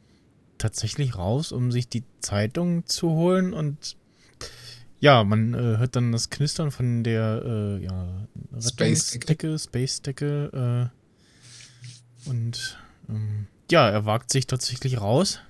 [0.59, 3.97] tatsächlich raus, um sich die Zeitung zu holen und
[5.01, 12.79] ja, man äh, hört dann das Knistern von der äh, ja, Rettungsdecke, Space-Decke äh, und
[13.09, 15.41] ähm, ja, er wagt sich tatsächlich raus.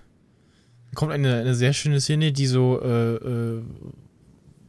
[0.87, 3.63] Dann kommt eine, eine sehr schöne Szene, die so äh, äh,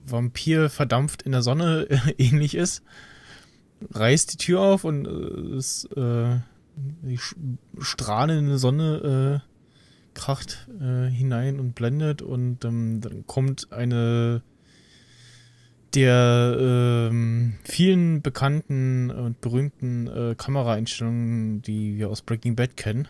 [0.05, 1.87] Vampir verdampft in der Sonne
[2.17, 2.83] ähnlich ist.
[3.91, 6.37] Reißt die Tür auf und äh, es, äh,
[6.75, 7.19] die
[7.79, 9.49] strahlende Sonne äh,
[10.13, 14.41] kracht äh, hinein und blendet und ähm, dann kommt eine
[15.93, 23.07] der ähm, vielen bekannten und berühmten äh, Kameraeinstellungen, die wir aus Breaking Bad kennen.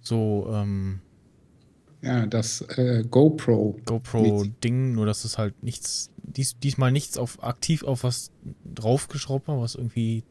[0.00, 1.00] So, ähm,
[2.02, 3.80] ja, das äh, GoPro.
[3.84, 8.30] GoPro-Ding, nur dass es halt nichts, dies, diesmal nichts auf aktiv auf was
[8.64, 10.24] draufgeschraubt war, was irgendwie,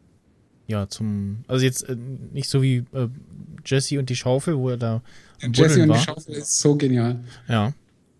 [0.67, 3.09] ja, zum, also jetzt äh, nicht so wie äh,
[3.65, 5.01] Jesse und die Schaufel, wo er da.
[5.41, 5.97] Jesse und war.
[5.97, 7.23] die Schaufel ist so genial.
[7.47, 7.73] Ja.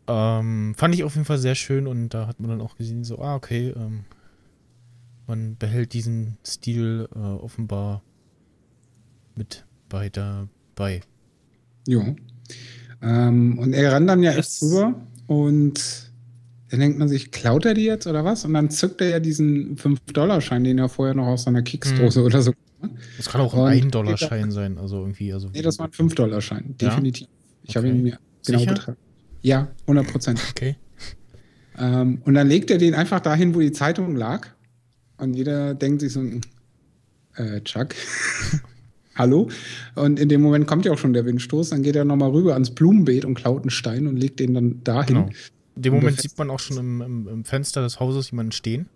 [0.08, 3.04] Ähm, fand ich auf jeden Fall sehr schön und da hat man dann auch gesehen,
[3.04, 4.06] so, ah, okay, ähm,
[5.28, 8.04] man behält diesen Stil äh, offenbar
[9.36, 11.02] mit bei dabei.
[11.88, 12.16] Jo.
[13.02, 14.96] Ähm, und er rennt dann ja erst rüber
[15.28, 16.06] und
[16.70, 18.46] dann denkt man sich, klaut er die jetzt oder was?
[18.46, 22.26] Und dann zückt er ja diesen 5-Dollar-Schein, den er vorher noch aus seiner Keksdose hm.
[22.26, 22.54] oder so.
[23.18, 25.32] Das kann auch ein 1-Dollar-Schein sein, also irgendwie.
[25.32, 27.28] Also nee, das war ein 5-Dollar-Schein, definitiv.
[27.28, 27.34] Ja?
[27.64, 27.78] Ich okay.
[27.78, 28.72] habe ihn mir genau Sicher?
[28.74, 28.98] betrachtet.
[29.42, 30.42] Ja, 100 Prozent.
[30.52, 30.76] Okay.
[31.78, 34.48] Ähm, und dann legt er den einfach dahin, wo die Zeitung lag.
[35.18, 36.22] Und jeder denkt sich so,
[37.36, 37.96] äh, Chuck,
[39.16, 39.50] hallo?
[39.96, 41.70] Und in dem Moment kommt ja auch schon der Windstoß.
[41.70, 44.84] Dann geht er nochmal rüber ans Blumenbeet und klaut einen Stein und legt den dann
[44.84, 45.16] dahin.
[45.16, 45.30] Genau.
[45.76, 48.88] In dem Moment sieht man auch schon im, im, im, Fenster des Hauses jemanden stehen.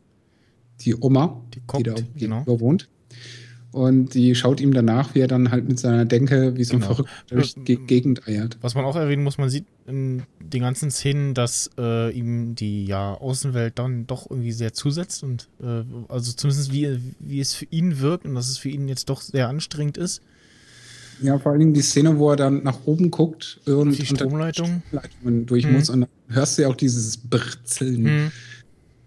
[0.81, 2.59] Die Oma, die, guckt, die da genau.
[2.59, 2.87] wohnt.
[3.71, 6.79] Und die schaut ihm danach, wie er dann halt mit seiner Denke wie so ein
[6.79, 6.95] genau.
[6.95, 8.57] Verrückter durch die Gegend eiert.
[8.61, 12.85] Was man auch erwähnen muss, man sieht in den ganzen Szenen, dass äh, ihm die
[12.85, 17.67] ja, Außenwelt dann doch irgendwie sehr zusetzt und äh, also zumindest wie, wie es für
[17.69, 20.21] ihn wirkt und dass es für ihn jetzt doch sehr anstrengend ist.
[21.21, 24.81] Ja, vor allen Dingen die Szene, wo er dann nach oben guckt und die Stromleitung
[25.23, 25.73] durch hm.
[25.73, 28.05] muss und dann hörst du ja auch dieses Britzeln.
[28.05, 28.31] Hm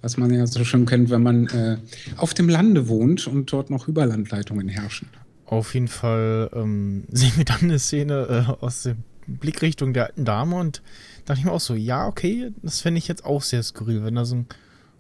[0.03, 1.79] was man ja so schön kennt, wenn man äh,
[2.17, 5.09] auf dem Lande wohnt und dort noch Überlandleitungen herrschen.
[5.47, 8.97] Auf jeden Fall ähm, sehen wir dann eine Szene äh, aus der
[9.27, 10.83] Blickrichtung der alten Dame und
[11.25, 14.17] dachte ich mir auch so, ja, okay, das fände ich jetzt auch sehr skurril, wenn
[14.17, 14.47] da so ein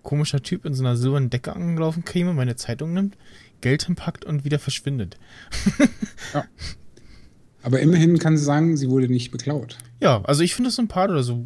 [0.03, 3.17] komischer Typ in so einer silbernen Decke angelaufen käme, meine Zeitung nimmt,
[3.61, 5.19] Geld hinpackt und wieder verschwindet.
[6.35, 6.45] ja.
[7.63, 9.79] Aber immerhin kann sie sagen, sie wurde nicht beklaut.
[10.01, 11.17] Ja, also ich finde das sympathisch.
[11.17, 11.45] Also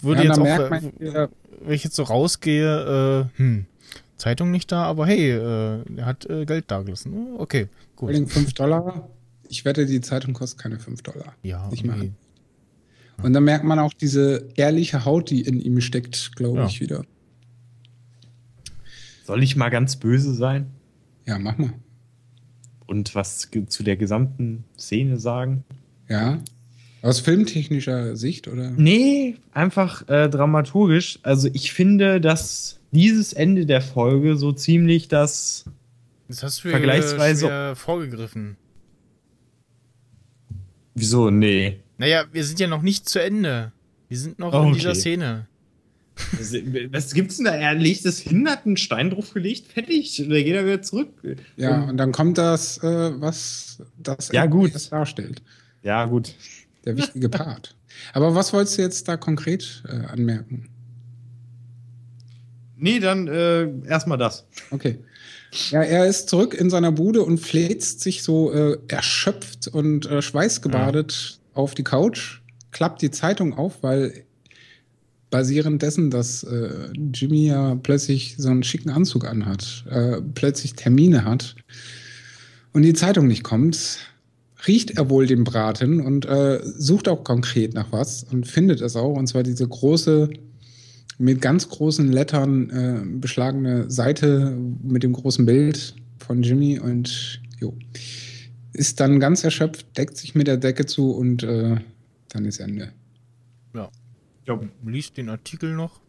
[0.00, 3.66] würde ja, jetzt auch, man, wenn ich jetzt so rausgehe, äh, hm,
[4.16, 7.36] Zeitung nicht da, aber hey, äh, er hat äh, Geld dagelassen.
[7.38, 8.14] Okay, gut.
[8.14, 9.08] 5 Dollar.
[9.48, 11.34] Ich wette, die Zeitung kostet keine 5 Dollar.
[11.42, 12.12] Ja, nicht okay.
[13.22, 16.66] Und dann merkt man auch diese ehrliche Haut, die in ihm steckt, glaube ja.
[16.66, 17.04] ich, wieder.
[19.24, 20.70] Soll ich mal ganz böse sein?
[21.26, 21.74] Ja, mach mal.
[22.86, 25.64] Und was zu der gesamten Szene sagen?
[26.08, 26.38] Ja.
[27.00, 28.70] Aus filmtechnischer Sicht, oder?
[28.70, 31.20] Nee, einfach äh, dramaturgisch.
[31.22, 35.64] Also ich finde, dass dieses Ende der Folge so ziemlich das,
[36.26, 38.56] das hast du vergleichsweise vorgegriffen.
[40.94, 41.30] Wieso?
[41.30, 41.78] Nee.
[41.98, 43.72] Naja, wir sind ja noch nicht zu Ende.
[44.08, 45.46] Wir sind noch oh, in dieser Szene.
[46.90, 47.54] Was gibt's denn da?
[47.54, 50.20] Er legt es hin, hat einen Stein draufgelegt, fertig.
[50.26, 51.10] Oder geht er wieder zurück.
[51.56, 54.72] Ja, und, und dann kommt das, äh, was das ja, gut.
[54.90, 55.42] darstellt.
[55.84, 56.34] Ja, gut
[56.88, 57.76] der wichtige Part.
[58.12, 60.68] Aber was wolltest du jetzt da konkret äh, anmerken?
[62.76, 64.46] Nee, dann äh, erstmal das.
[64.70, 64.98] Okay.
[65.70, 70.22] Ja, er ist zurück in seiner Bude und fläzt sich so äh, erschöpft und äh,
[70.22, 71.56] schweißgebadet ja.
[71.60, 74.24] auf die Couch, klappt die Zeitung auf, weil
[75.30, 81.24] basierend dessen, dass äh, Jimmy ja plötzlich so einen schicken Anzug anhat, äh, plötzlich Termine
[81.24, 81.56] hat
[82.72, 83.98] und die Zeitung nicht kommt,
[84.66, 88.96] riecht er wohl den Braten und äh, sucht auch konkret nach was und findet es
[88.96, 89.16] auch.
[89.16, 90.30] Und zwar diese große,
[91.18, 97.74] mit ganz großen Lettern äh, beschlagene Seite mit dem großen Bild von Jimmy und jo.
[98.72, 101.76] Ist dann ganz erschöpft, deckt sich mit der Decke zu und äh,
[102.28, 102.92] dann ist Ende.
[103.74, 103.90] Ja.
[104.46, 104.60] ja.
[104.84, 106.00] Liest den Artikel noch.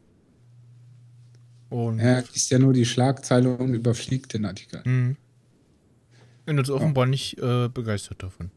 [1.70, 4.82] Und er liest ja nur die Schlagzeile und überfliegt den Artikel.
[4.86, 5.18] Mhm
[6.50, 8.50] bin jetzt offenbar nicht äh, begeistert davon.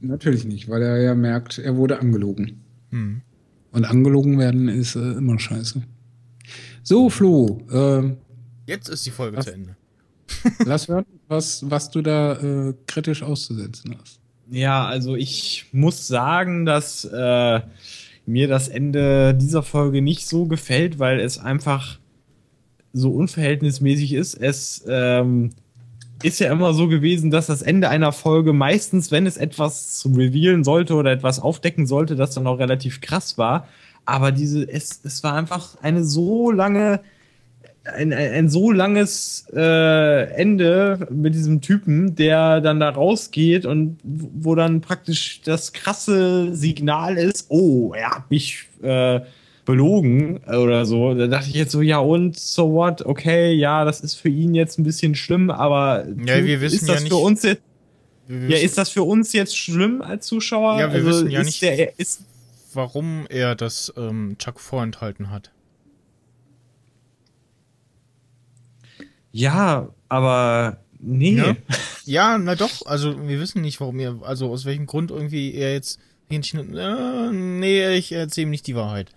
[0.00, 2.60] Natürlich nicht, weil er ja merkt, er wurde angelogen.
[2.90, 3.22] Hm.
[3.72, 5.82] Und angelogen werden ist äh, immer scheiße.
[6.84, 7.60] So, Flo.
[7.72, 8.14] Äh,
[8.66, 9.76] Jetzt ist die Folge was, zu Ende.
[10.64, 12.34] lass hören, was, was du da
[12.68, 14.20] äh, kritisch auszusetzen hast.
[14.48, 17.60] Ja, also ich muss sagen, dass äh,
[18.26, 21.98] mir das Ende dieser Folge nicht so gefällt, weil es einfach
[22.92, 24.34] so unverhältnismäßig ist.
[24.34, 25.50] Es ähm,
[26.22, 30.08] ist ja immer so gewesen, dass das Ende einer Folge meistens, wenn es etwas zu
[30.08, 33.68] revealen sollte oder etwas aufdecken sollte, das dann auch relativ krass war.
[34.04, 37.00] Aber diese, es, es war einfach eine so lange,
[37.84, 43.98] ein, ein, ein so langes äh, Ende mit diesem Typen, der dann da rausgeht und
[44.02, 49.20] wo dann praktisch das krasse Signal ist, oh, er hat mich äh,
[49.68, 51.12] belogen oder so.
[51.12, 54.54] Da dachte ich jetzt so, ja und, so what, okay, ja, das ist für ihn
[54.54, 57.62] jetzt ein bisschen schlimm, aber ja, wir wissen ist das ja nicht, für uns jetzt,
[58.28, 60.80] ja, ist das für uns jetzt schlimm als Zuschauer?
[60.80, 62.22] Ja, wir also wissen ja nicht, der, ist,
[62.72, 65.50] warum er das ähm, Chuck vorenthalten hat.
[69.32, 71.36] Ja, aber nee.
[71.36, 71.56] Ja?
[72.06, 75.74] ja, na doch, also wir wissen nicht, warum er, also aus welchem Grund irgendwie er
[75.74, 76.00] jetzt
[76.30, 79.10] entschieden äh, nee, ich erzähle ihm nicht die Wahrheit.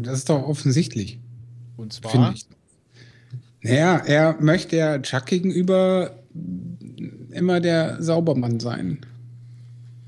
[0.00, 1.18] Das ist doch offensichtlich.
[1.76, 2.32] Und zwar?
[2.34, 2.46] Ich.
[3.62, 6.16] Naja, er möchte ja Chuck gegenüber
[7.30, 8.98] immer der Saubermann sein.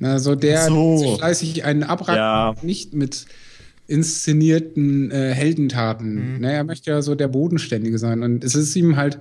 [0.02, 1.16] Also der so.
[1.16, 2.54] fleißig einen Abrad ja.
[2.62, 3.26] nicht mit
[3.86, 6.34] inszenierten äh, Heldentaten.
[6.34, 6.40] Mhm.
[6.40, 8.22] Naja, er möchte ja so der Bodenständige sein.
[8.22, 9.18] Und es ist ihm halt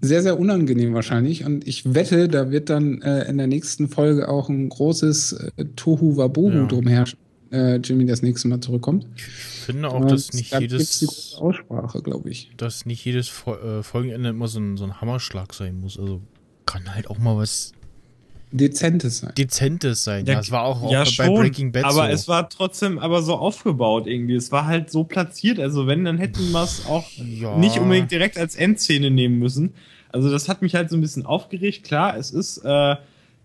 [0.00, 1.44] sehr, sehr unangenehm wahrscheinlich.
[1.44, 5.64] Und ich wette, da wird dann äh, in der nächsten Folge auch ein großes äh,
[5.76, 6.66] Tohu Wabohu ja.
[6.66, 7.18] drum herrschen
[7.50, 9.06] äh, Jimmy das nächste Mal zurückkommt.
[9.16, 11.34] Ich finde auch, dass nicht jedes.
[11.38, 12.50] Aussprache, glaube ich.
[12.56, 15.98] Dass nicht jedes äh, Folgenende immer so ein, so ein Hammerschlag sein muss.
[15.98, 16.20] Also
[16.66, 17.72] kann halt auch mal was
[18.52, 19.32] Dezentes sein.
[19.36, 20.24] Dezentes sein.
[20.26, 22.12] Ja, das war auch, auch ja, bei schon, Breaking Bad aber so.
[22.12, 24.34] es war trotzdem aber so aufgebaut irgendwie.
[24.34, 25.58] Es war halt so platziert.
[25.58, 27.56] Also wenn, dann hätten wir es auch ja.
[27.58, 29.74] nicht unbedingt direkt als Endszene nehmen müssen.
[30.10, 31.84] Also das hat mich halt so ein bisschen aufgeregt.
[31.84, 32.96] Klar, es ist äh,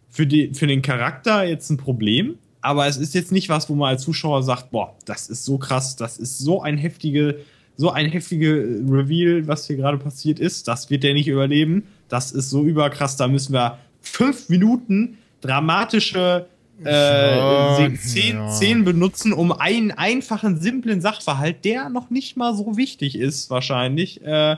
[0.10, 3.76] für, die, für den Charakter jetzt ein Problem aber es ist jetzt nicht was, wo
[3.76, 7.40] man als Zuschauer sagt, boah, das ist so krass, das ist so ein heftige,
[7.76, 11.84] so ein heftige Reveal, was hier gerade passiert ist, das wird der nicht überleben.
[12.08, 16.46] Das ist so überkrass, da müssen wir fünf Minuten dramatische
[16.84, 18.50] äh, zehn, ja.
[18.50, 24.24] Szenen benutzen, um einen einfachen, simplen Sachverhalt, der noch nicht mal so wichtig ist, wahrscheinlich,
[24.24, 24.58] äh,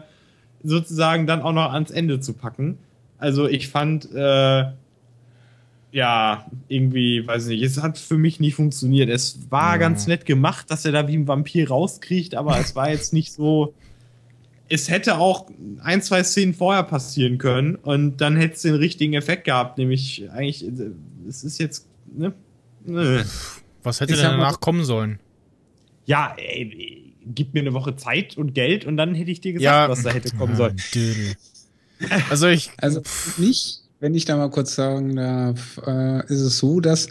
[0.64, 2.78] sozusagen dann auch noch ans Ende zu packen.
[3.18, 4.66] Also ich fand, äh,
[5.94, 9.10] ja, irgendwie, weiß ich nicht, es hat für mich nicht funktioniert.
[9.10, 9.78] Es war ja.
[9.78, 13.32] ganz nett gemacht, dass er da wie ein Vampir rauskriegt, aber es war jetzt nicht
[13.32, 13.76] so.
[14.70, 15.52] Es hätte auch
[15.84, 20.32] ein, zwei Szenen vorher passieren können und dann hätte es den richtigen Effekt gehabt, nämlich
[20.32, 20.66] eigentlich,
[21.30, 22.34] es ist jetzt, ne?
[23.84, 25.20] Was hätte denn danach kommen sollen?
[26.06, 29.64] Ja, ey, gib mir eine Woche Zeit und Geld und dann hätte ich dir gesagt,
[29.64, 29.89] ja.
[29.89, 30.78] was da hätte kommen sollen.
[32.30, 32.72] Also ich.
[32.78, 33.02] Also
[33.38, 37.08] nicht wenn ich da mal kurz sagen darf, äh, ist es so, dass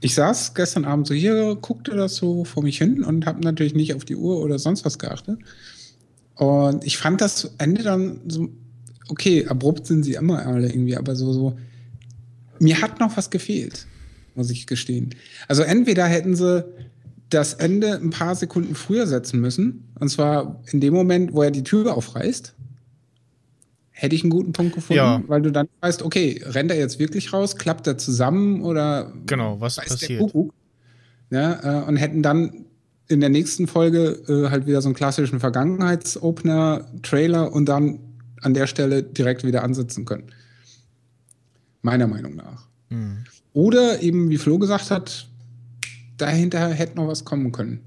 [0.00, 3.74] ich saß gestern Abend so hier, guckte das so vor mich hin und habe natürlich
[3.74, 5.38] nicht auf die Uhr oder sonst was geachtet.
[6.34, 8.50] Und ich fand das Ende dann so,
[9.08, 11.56] okay, abrupt sind sie immer alle irgendwie, aber so, so,
[12.58, 13.86] mir hat noch was gefehlt,
[14.34, 15.14] muss ich gestehen.
[15.48, 16.62] Also entweder hätten sie
[17.30, 21.50] das Ende ein paar Sekunden früher setzen müssen, und zwar in dem Moment, wo er
[21.50, 22.54] die Tür aufreißt
[23.98, 25.22] hätte ich einen guten Punkt gefunden, ja.
[25.26, 29.60] weil du dann weißt, okay, rennt er jetzt wirklich raus, klappt er zusammen oder genau,
[29.60, 30.32] was passiert?
[31.30, 32.66] Ja, äh, und hätten dann
[33.08, 37.98] in der nächsten Folge äh, halt wieder so einen klassischen Vergangenheitsopener, Trailer und dann
[38.40, 40.30] an der Stelle direkt wieder ansetzen können.
[41.82, 42.68] Meiner Meinung nach.
[42.90, 43.24] Mhm.
[43.52, 45.28] Oder eben, wie Flo gesagt hat,
[46.18, 47.80] dahinter hätte noch was kommen können.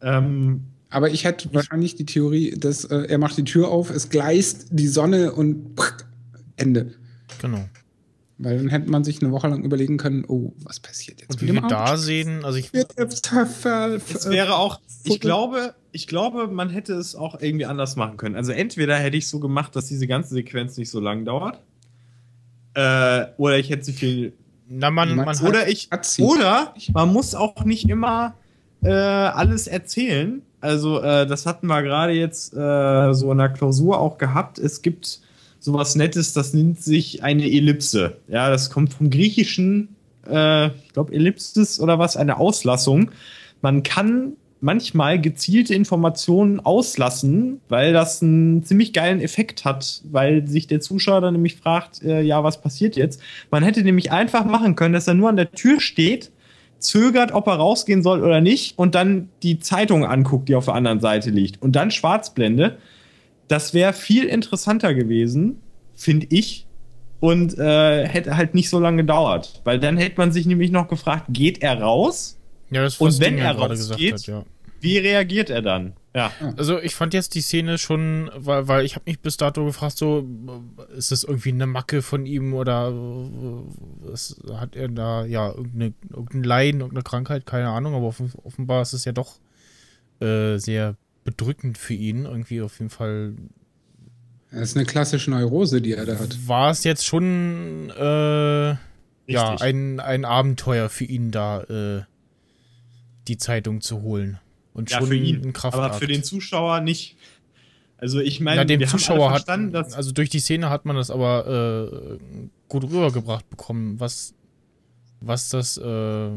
[0.00, 0.62] Ähm,
[0.94, 4.68] aber ich hätte wahrscheinlich die Theorie, dass äh, er macht die Tür auf, es gleist
[4.70, 5.92] die Sonne und pff,
[6.56, 6.94] Ende.
[7.40, 7.68] Genau.
[8.38, 11.30] Weil dann hätte man sich eine Woche lang überlegen können, oh, was passiert jetzt?
[11.30, 16.70] Und wie wir da sehen, also ich es wäre auch, ich glaube, ich glaube, man
[16.70, 18.36] hätte es auch irgendwie anders machen können.
[18.36, 21.60] Also entweder hätte ich so gemacht, dass diese ganze Sequenz nicht so lang dauert,
[22.74, 24.32] äh, oder ich hätte sie viel
[24.68, 28.34] na, man, man oder ich, oder man muss auch nicht immer
[28.82, 34.00] äh, alles erzählen, also, äh, das hatten wir gerade jetzt äh, so in der Klausur
[34.00, 34.58] auch gehabt.
[34.58, 35.20] Es gibt
[35.60, 38.16] sowas Nettes, das nennt sich eine Ellipse.
[38.28, 39.94] Ja, das kommt vom Griechischen,
[40.26, 43.10] äh, ich glaube, Ellipsis oder was, eine Auslassung.
[43.60, 50.66] Man kann manchmal gezielte Informationen auslassen, weil das einen ziemlich geilen Effekt hat, weil sich
[50.66, 53.20] der Zuschauer dann nämlich fragt, äh, ja, was passiert jetzt?
[53.50, 56.30] Man hätte nämlich einfach machen können, dass er nur an der Tür steht,
[56.84, 60.74] zögert, ob er rausgehen soll oder nicht und dann die Zeitung anguckt, die auf der
[60.74, 62.78] anderen Seite liegt und dann Schwarzblende.
[63.48, 65.60] Das wäre viel interessanter gewesen,
[65.94, 66.66] finde ich,
[67.20, 70.88] und äh, hätte halt nicht so lange gedauert, weil dann hätte man sich nämlich noch
[70.88, 72.38] gefragt, geht er raus?
[72.70, 74.44] Ja, das und wenn er rausgeht, hat, ja.
[74.80, 75.94] wie reagiert er dann?
[76.14, 76.30] Ja.
[76.56, 79.98] Also ich fand jetzt die Szene schon, weil, weil ich habe mich bis dato gefragt,
[79.98, 80.24] so
[80.96, 82.92] ist das irgendwie eine Macke von ihm oder
[84.00, 88.92] was, hat er da ja irgendeine, irgendein Leiden, irgendeine Krankheit, keine Ahnung, aber offenbar ist
[88.92, 89.40] es ja doch
[90.20, 90.94] äh, sehr
[91.24, 93.34] bedrückend für ihn, irgendwie auf jeden Fall.
[94.52, 96.46] Das ist eine klassische Neurose, die er da hat.
[96.46, 98.76] War es jetzt schon äh,
[99.26, 102.02] ja ein, ein Abenteuer für ihn da äh,
[103.26, 104.38] die Zeitung zu holen.
[104.74, 107.16] Und ja, schon für ihn, aber für den Zuschauer nicht.
[107.96, 111.88] Also ich meine, ja, dem Zuschauer hat, also durch die Szene hat man das aber
[111.90, 112.18] äh,
[112.68, 114.34] gut rübergebracht bekommen, was,
[115.20, 116.30] was das, äh,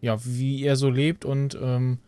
[0.00, 1.98] ja, wie er so lebt und ähm,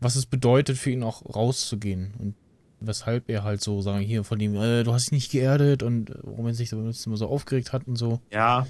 [0.00, 2.34] was es bedeutet für ihn auch rauszugehen und
[2.80, 6.12] weshalb er halt so sagen hier von dem, äh, du hast dich nicht geerdet und
[6.22, 8.20] warum er sich so, immer so aufgeregt hat und so.
[8.30, 8.66] Ja,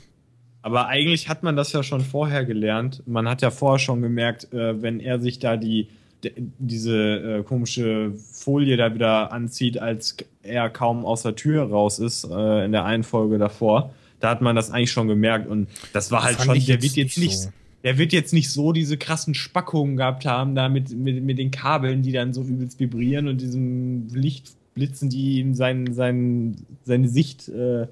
[0.62, 3.02] aber eigentlich hat man das ja schon vorher gelernt.
[3.06, 5.88] Man hat ja vorher schon gemerkt, äh, wenn er sich da die,
[6.36, 12.24] diese äh, komische Folie da wieder anzieht, als er kaum aus der Tür raus ist,
[12.24, 15.48] äh, in der einen Folge davor, da hat man das eigentlich schon gemerkt.
[15.48, 17.38] Und das war halt schon, der wird jetzt nicht.
[17.38, 17.50] So.
[17.84, 21.52] Der wird jetzt nicht so diese krassen Spackungen gehabt haben, da mit, mit, mit den
[21.52, 27.48] Kabeln, die dann so übelst vibrieren und diesem Lichtblitzen, die ihm sein, sein, seine Sicht
[27.48, 27.86] äh,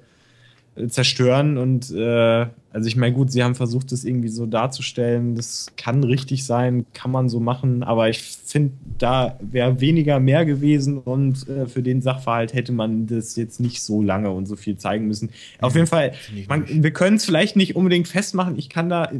[0.87, 1.57] zerstören.
[1.57, 5.35] Und äh, also ich meine, gut, sie haben versucht, das irgendwie so darzustellen.
[5.35, 10.45] Das kann richtig sein, kann man so machen, aber ich finde, da wäre weniger mehr
[10.45, 14.55] gewesen und äh, für den Sachverhalt hätte man das jetzt nicht so lange und so
[14.55, 15.29] viel zeigen müssen.
[15.61, 16.13] Auf jeden Fall,
[16.49, 18.57] man, wir können es vielleicht nicht unbedingt festmachen.
[18.57, 19.11] Ich kann da,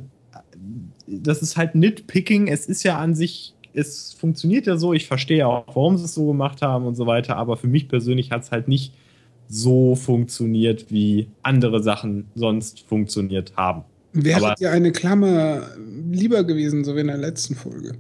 [1.07, 2.47] das ist halt Nitpicking.
[2.47, 6.13] Es ist ja an sich es funktioniert ja so, ich verstehe auch, warum sie es
[6.13, 8.93] so gemacht haben und so weiter, aber für mich persönlich hat es halt nicht
[9.47, 13.83] so funktioniert, wie andere Sachen sonst funktioniert haben.
[14.13, 15.63] Wäre dir eine Klammer
[16.09, 17.93] lieber gewesen, so wie in der letzten Folge?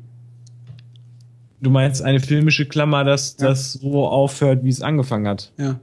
[1.61, 3.47] Du meinst eine filmische Klammer, dass ja.
[3.47, 5.51] das so aufhört, wie es angefangen hat?
[5.57, 5.79] Ja.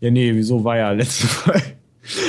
[0.00, 1.62] Ja, nee, wieso war ja letzte Folge?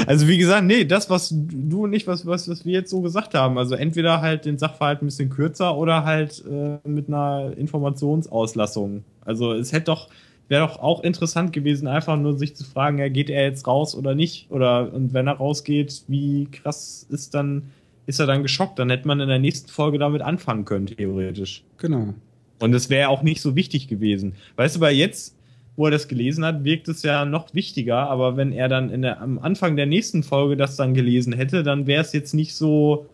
[0.07, 3.01] Also wie gesagt, nee, das, was du und ich, was, was, was wir jetzt so
[3.01, 7.53] gesagt haben, also entweder halt den Sachverhalt ein bisschen kürzer oder halt äh, mit einer
[7.55, 9.03] Informationsauslassung.
[9.22, 10.10] Also es hätte doch,
[10.50, 13.95] wäre doch auch interessant gewesen, einfach nur sich zu fragen, ja, geht er jetzt raus
[13.95, 14.47] oder nicht?
[14.50, 17.72] Oder und wenn er rausgeht, wie krass ist dann,
[18.08, 18.80] ist er dann geschockt?
[18.80, 21.64] Dann hätte man in der nächsten Folge damit anfangen können, theoretisch.
[21.78, 22.16] Genau.
[22.60, 24.34] Und es wäre auch nicht so wichtig gewesen.
[24.56, 25.36] Weißt du, weil jetzt,
[25.76, 29.04] wo er das gelesen hat, wirkt es ja noch wichtiger, aber wenn er dann in
[29.04, 32.56] der, am Anfang der nächsten Folge das dann gelesen hätte, dann wäre es jetzt nicht
[32.56, 33.06] so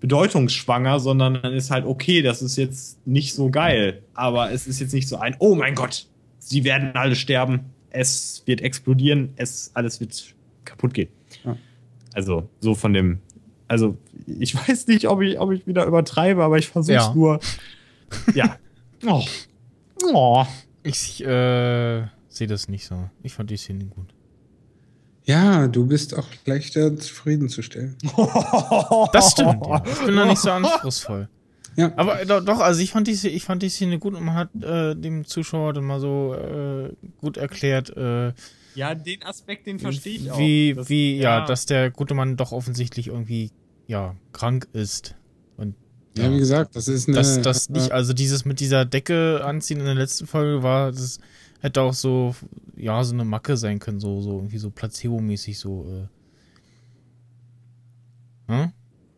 [0.00, 4.80] bedeutungsschwanger, sondern dann ist halt okay, das ist jetzt nicht so geil, aber es ist
[4.80, 6.06] jetzt nicht so ein, oh mein Gott,
[6.52, 10.34] sie werden alle sterben, es wird explodieren, es alles wird
[10.64, 11.08] kaputt gehen.
[11.44, 11.56] Ja.
[12.12, 13.20] Also so von dem,
[13.68, 13.96] also
[14.26, 17.14] ich weiß nicht, ob ich, ob ich wieder übertreibe, aber ich versuche es ja.
[17.14, 17.40] nur.
[18.34, 18.58] Ja.
[19.06, 19.24] Oh.
[20.12, 20.44] Oh.
[20.82, 23.08] Ich äh, sehe das nicht so.
[23.22, 24.12] Ich fand die Szene gut.
[25.24, 27.96] Ja, du bist auch leichter zufriedenzustellen.
[29.14, 29.66] Das stimmt.
[29.66, 29.82] Ja.
[29.90, 31.30] Ich bin da nicht so anspruchsvoll.
[31.76, 31.92] Ja.
[31.96, 34.50] Aber äh, doch, also ich fand die, ich fand die Szene gut und man hat
[34.62, 37.96] äh, dem Zuschauer dann mal so äh, gut erklärt.
[37.96, 38.32] Äh,
[38.74, 40.38] ja, den Aspekt, den verstehe ich auch.
[40.38, 41.40] Wie, das, wie, ja.
[41.40, 43.50] ja, dass der gute Mann doch offensichtlich irgendwie,
[43.86, 45.14] ja, krank ist.
[45.56, 45.74] Und
[46.16, 47.16] ja, ja wie gesagt, das ist eine.
[47.16, 51.20] Das, das nicht, also dieses mit dieser Decke anziehen in der letzten Folge war, das
[51.60, 52.34] hätte auch so,
[52.76, 56.08] ja, so eine Macke sein können, so, so irgendwie so Placebo-mäßig so.
[58.48, 58.52] Äh.
[58.52, 58.72] Hm?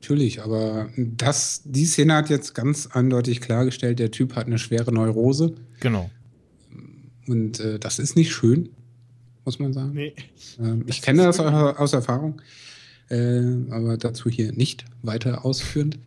[0.05, 4.93] Natürlich, aber das, die Szene hat jetzt ganz eindeutig klargestellt, der Typ hat eine schwere
[4.93, 5.55] Neurose.
[5.81, 6.11] Genau.
[7.27, 8.69] Und äh, das ist nicht schön,
[9.47, 9.93] muss man sagen.
[9.95, 10.13] Nee.
[10.61, 12.43] Ähm, ich kenne das aus, aus Erfahrung,
[13.09, 13.41] äh,
[13.71, 15.99] aber dazu hier nicht weiter ausführend.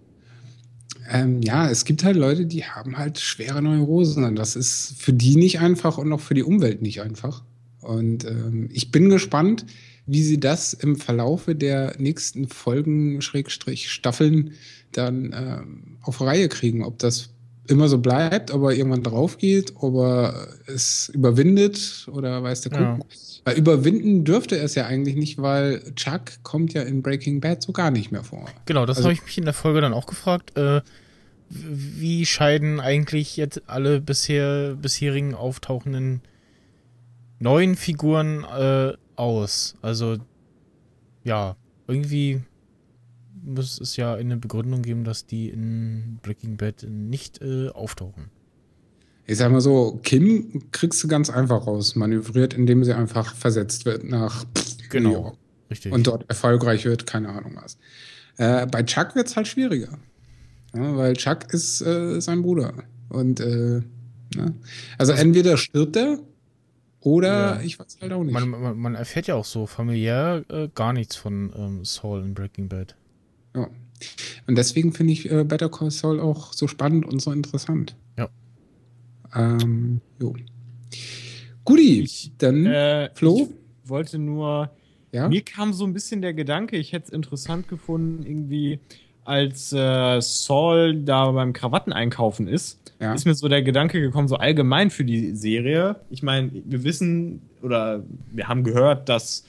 [1.09, 5.13] Ähm, ja, es gibt halt Leute, die haben halt schwere Neurosen und das ist für
[5.13, 7.41] die nicht einfach und auch für die Umwelt nicht einfach.
[7.81, 9.65] Und ähm, ich bin gespannt,
[10.07, 14.53] wie sie das im Verlaufe der nächsten Folgen, Schrägstrich, Staffeln
[14.93, 15.61] dann äh,
[16.01, 16.83] auf Reihe kriegen.
[16.83, 17.29] Ob das
[17.67, 22.71] immer so bleibt, ob er irgendwann drauf geht, ob er es überwindet oder weiß der
[22.71, 23.07] Kuckuck.
[23.45, 23.53] Ja.
[23.53, 27.73] Überwinden dürfte er es ja eigentlich nicht, weil Chuck kommt ja in Breaking Bad so
[27.73, 28.45] gar nicht mehr vor.
[28.65, 30.57] Genau, das also, habe ich mich in der Folge dann auch gefragt.
[30.57, 30.81] Äh,
[31.49, 36.21] wie scheiden eigentlich jetzt alle bisher bisherigen auftauchenden
[37.39, 39.75] neuen Figuren äh, aus?
[39.81, 40.17] Also
[41.23, 41.55] ja,
[41.87, 42.41] irgendwie
[43.43, 48.29] muss es ja eine Begründung geben, dass die in Breaking Bad nicht äh, auftauchen.
[49.25, 53.85] Ich sag mal so, Kim kriegst du ganz einfach raus, manövriert, indem sie einfach versetzt
[53.85, 54.45] wird nach
[54.89, 55.37] genau, New York.
[55.69, 55.91] Richtig.
[55.91, 57.77] Und dort erfolgreich wird, keine Ahnung was.
[58.37, 59.99] Äh, bei Chuck wird es halt schwieriger.
[60.73, 62.73] Ja, weil Chuck ist äh, sein Bruder.
[63.09, 63.81] Und äh,
[64.35, 64.53] ne?
[64.97, 66.19] also, also entweder stirbt er
[67.01, 67.61] oder ja.
[67.61, 68.33] ich weiß halt auch nicht.
[68.33, 72.33] Man, man, man erfährt ja auch so familiär äh, gar nichts von ähm, Saul in
[72.33, 72.95] Breaking Bad.
[73.55, 73.69] Ja.
[74.47, 77.95] Und deswegen finde ich äh, Better Call Saul auch so spannend und so interessant.
[78.17, 78.29] Ja.
[79.35, 80.35] Ähm, jo.
[81.65, 83.49] Guti, ich, dann äh, Flo?
[83.83, 84.71] Ich wollte nur,
[85.11, 85.27] ja?
[85.27, 88.79] mir kam so ein bisschen der Gedanke, ich hätte es interessant gefunden, irgendwie,
[89.27, 93.13] als äh, Saul da beim Krawatteneinkaufen ist, ja.
[93.13, 95.97] ist mir so der Gedanke gekommen, so allgemein für die Serie.
[96.09, 99.43] Ich meine, wir wissen oder wir haben gehört, dass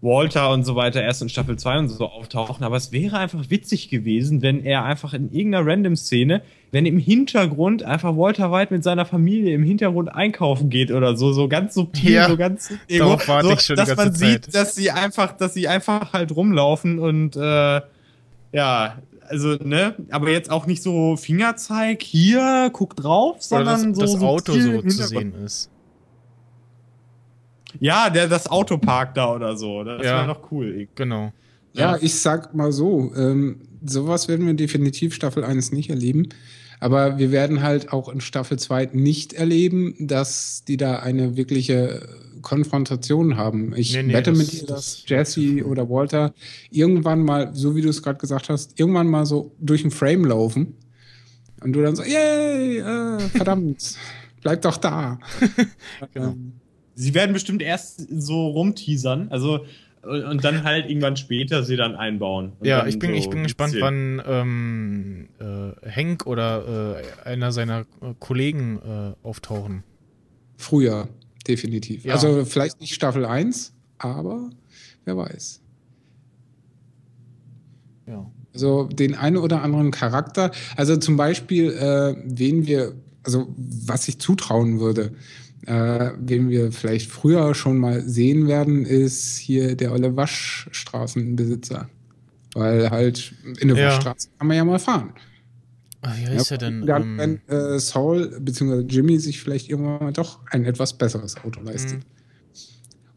[0.00, 3.50] Walter und so weiter erst in Staffel 2 und so auftauchen, aber es wäre einfach
[3.50, 8.84] witzig gewesen, wenn er einfach in irgendeiner Random-Szene, wenn im Hintergrund einfach Walter White mit
[8.84, 13.18] seiner Familie im Hintergrund einkaufen geht oder so, so ganz subtil, ja, so ganz ego,
[13.18, 14.44] so, dass man Zeit.
[14.44, 17.80] sieht, dass sie einfach, dass sie einfach halt rumlaufen und äh,
[18.52, 24.10] ja, also, ne, aber jetzt auch nicht so Fingerzeig, hier, guck drauf, sondern Oder das,
[24.12, 24.18] so.
[24.18, 25.70] Das Auto so zu sehen ist.
[27.80, 29.84] Ja, der das Auto parkt da oder so.
[29.84, 30.88] Das ja, wäre doch cool.
[30.94, 31.32] Genau.
[31.74, 36.28] Ja, ja, ich sag mal so, ähm, sowas werden wir definitiv Staffel 1 nicht erleben.
[36.80, 42.08] Aber wir werden halt auch in Staffel 2 nicht erleben, dass die da eine wirkliche
[42.48, 43.74] Konfrontation haben.
[43.76, 46.32] Ich nee, nee, wette das, mit dir, dass Jesse oder Walter
[46.70, 50.24] irgendwann mal, so wie du es gerade gesagt hast, irgendwann mal so durch den Frame
[50.24, 50.76] laufen
[51.62, 53.96] und du dann so, yay, äh, verdammt,
[54.42, 55.18] bleib doch da.
[56.14, 56.36] genau.
[56.94, 59.66] Sie werden bestimmt erst so rumteasern, also
[60.00, 62.52] und dann halt irgendwann später sie dann einbauen.
[62.62, 67.80] Ja, ich bin, so ich bin gespannt, wann ähm, äh, Hank oder äh, einer seiner
[68.00, 69.82] äh, Kollegen äh, auftauchen.
[70.56, 71.08] Früher,
[71.48, 72.04] definitiv.
[72.04, 72.14] Ja.
[72.14, 74.50] Also vielleicht nicht Staffel 1, aber
[75.04, 75.60] wer weiß.
[78.06, 78.30] Ja.
[78.54, 84.18] Also den einen oder anderen Charakter, also zum Beispiel, äh, wen wir, also was ich
[84.18, 85.12] zutrauen würde,
[85.66, 91.88] äh, wen wir vielleicht früher schon mal sehen werden, ist hier der olle Waschstraßenbesitzer.
[92.54, 93.88] Weil halt in der ja.
[93.88, 95.12] Waschstraße kann man ja mal fahren.
[96.02, 96.86] Ach, wie heißt ja, er denn?
[96.86, 97.18] Dann, um...
[97.18, 98.80] wenn äh, Saul bzw.
[98.88, 101.98] Jimmy sich vielleicht irgendwann mal doch ein etwas besseres Auto leistet.
[101.98, 102.18] Mhm.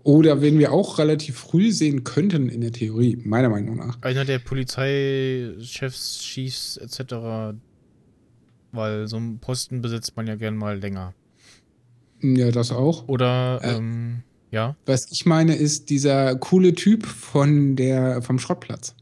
[0.03, 4.01] Oder wen wir auch relativ früh sehen könnten in der Theorie, meiner Meinung nach.
[4.01, 7.55] Einer der Polizeichefs, Chiefs etc.
[8.71, 11.13] Weil so einen Posten besitzt man ja gern mal länger.
[12.21, 13.07] Ja, das auch.
[13.07, 14.75] Oder, äh, ähm, ja.
[14.85, 18.95] Was ich meine, ist dieser coole Typ von der, vom Schrottplatz.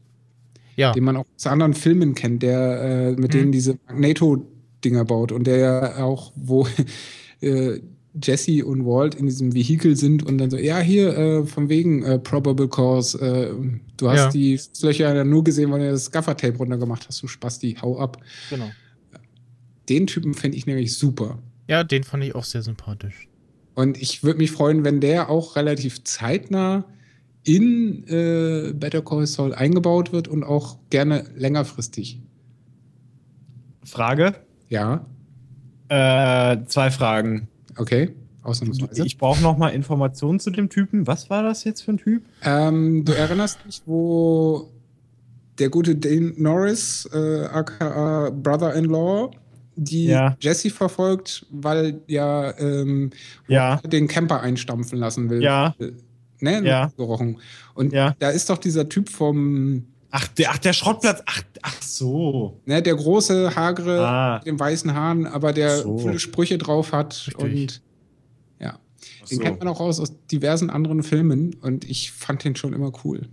[0.80, 0.92] Ja.
[0.92, 3.40] Den man auch aus anderen Filmen kennt, der äh, mit hm.
[3.40, 6.66] denen diese Magneto-Dinger baut und der ja auch, wo
[7.40, 7.80] äh,
[8.20, 12.02] Jesse und Walt in diesem Vehikel sind und dann so, ja, hier, äh, von wegen
[12.02, 13.54] äh, Probable Cause, äh,
[13.98, 14.30] du hast ja.
[14.30, 18.16] die Löcher ja nur gesehen, weil du das Gaffertape runtergemacht hast, du Spasti, hau ab.
[18.48, 18.70] Genau.
[19.88, 21.38] Den Typen fände ich nämlich super.
[21.68, 23.28] Ja, den fand ich auch sehr sympathisch.
[23.74, 26.84] Und ich würde mich freuen, wenn der auch relativ zeitnah
[27.44, 32.20] in äh, Better Call Saul eingebaut wird und auch gerne längerfristig.
[33.84, 34.34] Frage?
[34.68, 35.06] Ja.
[35.88, 37.48] Äh, zwei Fragen.
[37.76, 38.10] Okay,
[38.42, 39.04] ausnahmsweise.
[39.04, 41.06] Ich brauche noch mal Informationen zu dem Typen.
[41.06, 42.22] Was war das jetzt für ein Typ?
[42.42, 44.70] Ähm, du erinnerst dich, wo
[45.58, 49.30] der gute Dane Norris, äh, aka Brother-in-Law,
[49.76, 50.36] die ja.
[50.40, 53.10] Jesse verfolgt, weil ja, ähm,
[53.48, 53.76] ja.
[53.78, 55.42] den Camper einstampfen lassen will.
[55.42, 55.74] Ja.
[56.40, 56.62] Ne?
[56.64, 56.92] Ja.
[56.96, 57.38] Gerochen.
[57.74, 58.14] Und ja.
[58.18, 59.86] da ist doch dieser Typ vom.
[60.10, 61.22] Ach, der, ach, der Schrottplatz.
[61.26, 62.60] Ach, ach so.
[62.66, 64.34] Ne, der große, hagere, ah.
[64.38, 65.98] mit den weißen Haaren, aber der so.
[65.98, 67.28] viele Sprüche drauf hat.
[67.28, 67.36] Richtig.
[67.36, 67.82] Und
[68.58, 68.78] ja.
[69.30, 72.92] Den kennt man auch aus, aus diversen anderen Filmen und ich fand den schon immer
[73.04, 73.28] cool.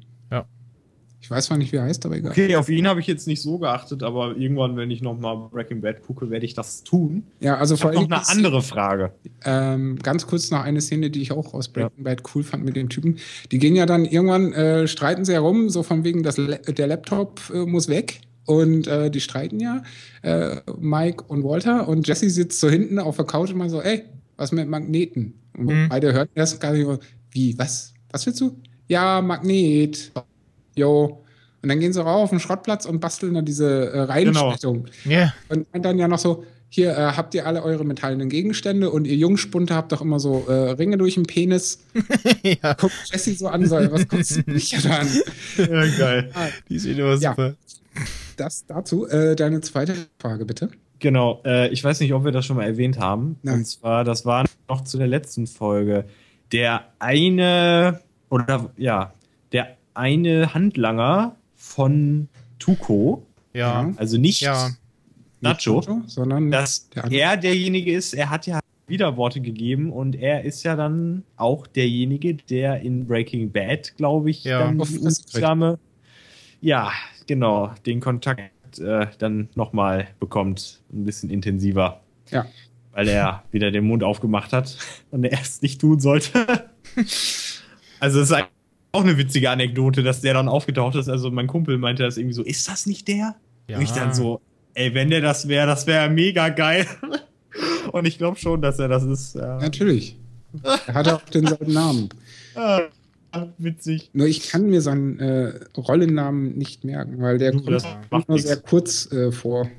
[1.28, 2.32] Ich weiß zwar nicht, wie er heißt, aber egal.
[2.32, 5.82] Okay, auf ihn habe ich jetzt nicht so geachtet, aber irgendwann, wenn ich nochmal Breaking
[5.82, 7.24] Bad gucke, werde ich das tun.
[7.42, 8.04] Ja, also ich vor allem.
[8.04, 9.12] noch eine andere Frage.
[9.44, 12.04] Ähm, ganz kurz noch eine Szene, die ich auch aus Breaking ja.
[12.06, 13.18] Bad cool fand mit dem Typen.
[13.52, 17.42] Die gehen ja dann irgendwann, äh, streiten sie herum, so von wegen, dass der Laptop
[17.54, 18.22] äh, muss weg.
[18.46, 19.84] Und äh, die streiten ja,
[20.22, 21.90] äh, Mike und Walter.
[21.90, 24.04] Und Jesse sitzt so hinten auf der Couch und mal so, ey,
[24.38, 25.34] was mit Magneten?
[25.58, 25.90] Und mhm.
[25.90, 26.88] beide hören erst gar nicht,
[27.32, 27.94] wie, was?
[28.12, 28.56] Was willst du?
[28.88, 30.14] Ja, Magnet
[30.78, 31.24] jo.
[31.62, 34.86] Und dann gehen sie rauf auf den Schrottplatz und basteln dann diese äh, Reihenstellung.
[35.06, 35.12] Ja.
[35.12, 35.34] Yeah.
[35.50, 39.16] Und dann ja noch so, hier äh, habt ihr alle eure metallenen Gegenstände und ihr
[39.16, 41.80] Jungspunte habt doch immer so äh, Ringe durch den Penis.
[42.44, 42.74] ja.
[42.74, 45.08] Guckt Jesse so an, so, was guckst du mich da an?
[45.58, 46.32] Ja, geil.
[46.70, 47.32] Die sehen immer ja.
[47.32, 47.56] super.
[48.36, 49.08] Das dazu.
[49.08, 50.70] Äh, deine zweite Frage, bitte.
[51.00, 53.38] Genau, äh, ich weiß nicht, ob wir das schon mal erwähnt haben.
[53.44, 53.60] Nein.
[53.60, 56.06] Und zwar, das war noch zu der letzten Folge.
[56.52, 59.14] Der eine, oder ja,
[59.52, 62.30] der eine Handlanger von
[62.60, 63.26] Tuko.
[63.54, 63.92] Ja.
[63.98, 64.70] Also nicht ja.
[65.42, 70.76] Nacho, sondern dass er derjenige ist, er hat ja Widerworte gegeben und er ist ja
[70.76, 74.60] dann auch derjenige, der in Breaking Bad, glaube ich, ja.
[74.60, 75.78] dann die
[76.62, 76.92] ja,
[77.28, 82.02] genau, den Kontakt äh, dann nochmal bekommt, ein bisschen intensiver.
[82.30, 82.46] Ja.
[82.94, 84.78] Weil er wieder den Mund aufgemacht hat
[85.12, 86.70] und er es nicht tun sollte.
[88.00, 88.48] also es ist
[88.92, 91.10] auch eine witzige Anekdote, dass der dann aufgetaucht ist.
[91.10, 93.36] Also mein Kumpel meinte das irgendwie so, ist das nicht der?
[93.68, 93.78] Ja.
[93.78, 94.42] Und ich dann so,
[94.74, 96.86] ey, wenn der das wäre, das wäre mega geil.
[97.92, 99.36] Und ich glaube schon, dass er das ist.
[99.36, 99.58] Ja.
[99.58, 100.18] Natürlich.
[100.64, 102.10] Er hat auch denselben Namen.
[102.56, 102.82] Ah,
[103.58, 104.10] witzig.
[104.14, 108.48] Nur ich kann mir seinen äh, Rollennamen nicht merken, weil der kommt nur nix.
[108.48, 109.70] sehr kurz äh, vor.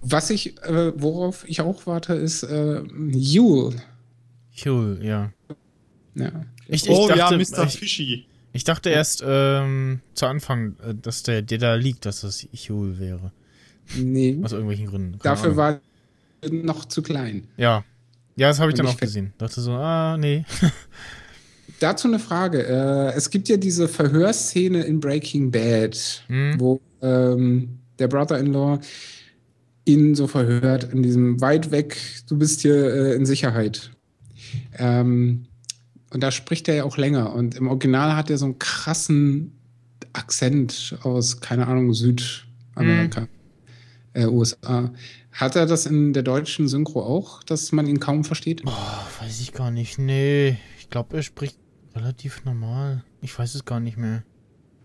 [0.00, 3.76] Was ich, äh, worauf ich auch warte, ist äh, Yule.
[4.64, 5.32] Cool, ja.
[6.14, 6.30] Ja.
[6.68, 7.64] Ich, ich oh ja, dachte, Mr.
[7.66, 8.26] ich, Fishy.
[8.52, 12.98] ich dachte erst ähm, zu Anfang, äh, dass der, der da liegt, dass das Chul
[12.98, 13.32] wäre.
[13.96, 15.18] Nee, Aus irgendwelchen Gründen.
[15.18, 15.56] Keine dafür Ahnung.
[15.56, 15.80] war
[16.42, 17.48] er noch zu klein.
[17.56, 17.84] Ja.
[18.36, 19.32] Ja, das habe ich Und dann ich auch gesehen.
[19.38, 20.44] Dachte so, ah, nee.
[21.80, 22.64] Dazu eine Frage.
[22.66, 26.54] Äh, es gibt ja diese Verhörszene in Breaking Bad, Hm?
[26.58, 28.78] wo ähm, der Brother-in-Law
[29.84, 31.98] ihn so verhört, in diesem weit weg,
[32.28, 33.90] du bist hier äh, in Sicherheit.
[34.78, 35.46] Ähm,
[36.12, 37.32] und da spricht er ja auch länger.
[37.34, 39.52] Und im Original hat er so einen krassen
[40.12, 43.28] Akzent aus, keine Ahnung, Südamerika,
[44.12, 44.92] äh, USA.
[45.32, 48.62] Hat er das in der deutschen Synchro auch, dass man ihn kaum versteht?
[48.66, 48.70] Oh,
[49.20, 49.98] weiß ich gar nicht.
[49.98, 50.58] Nee.
[50.78, 51.56] Ich glaube, er spricht
[51.94, 53.02] relativ normal.
[53.22, 54.22] Ich weiß es gar nicht mehr.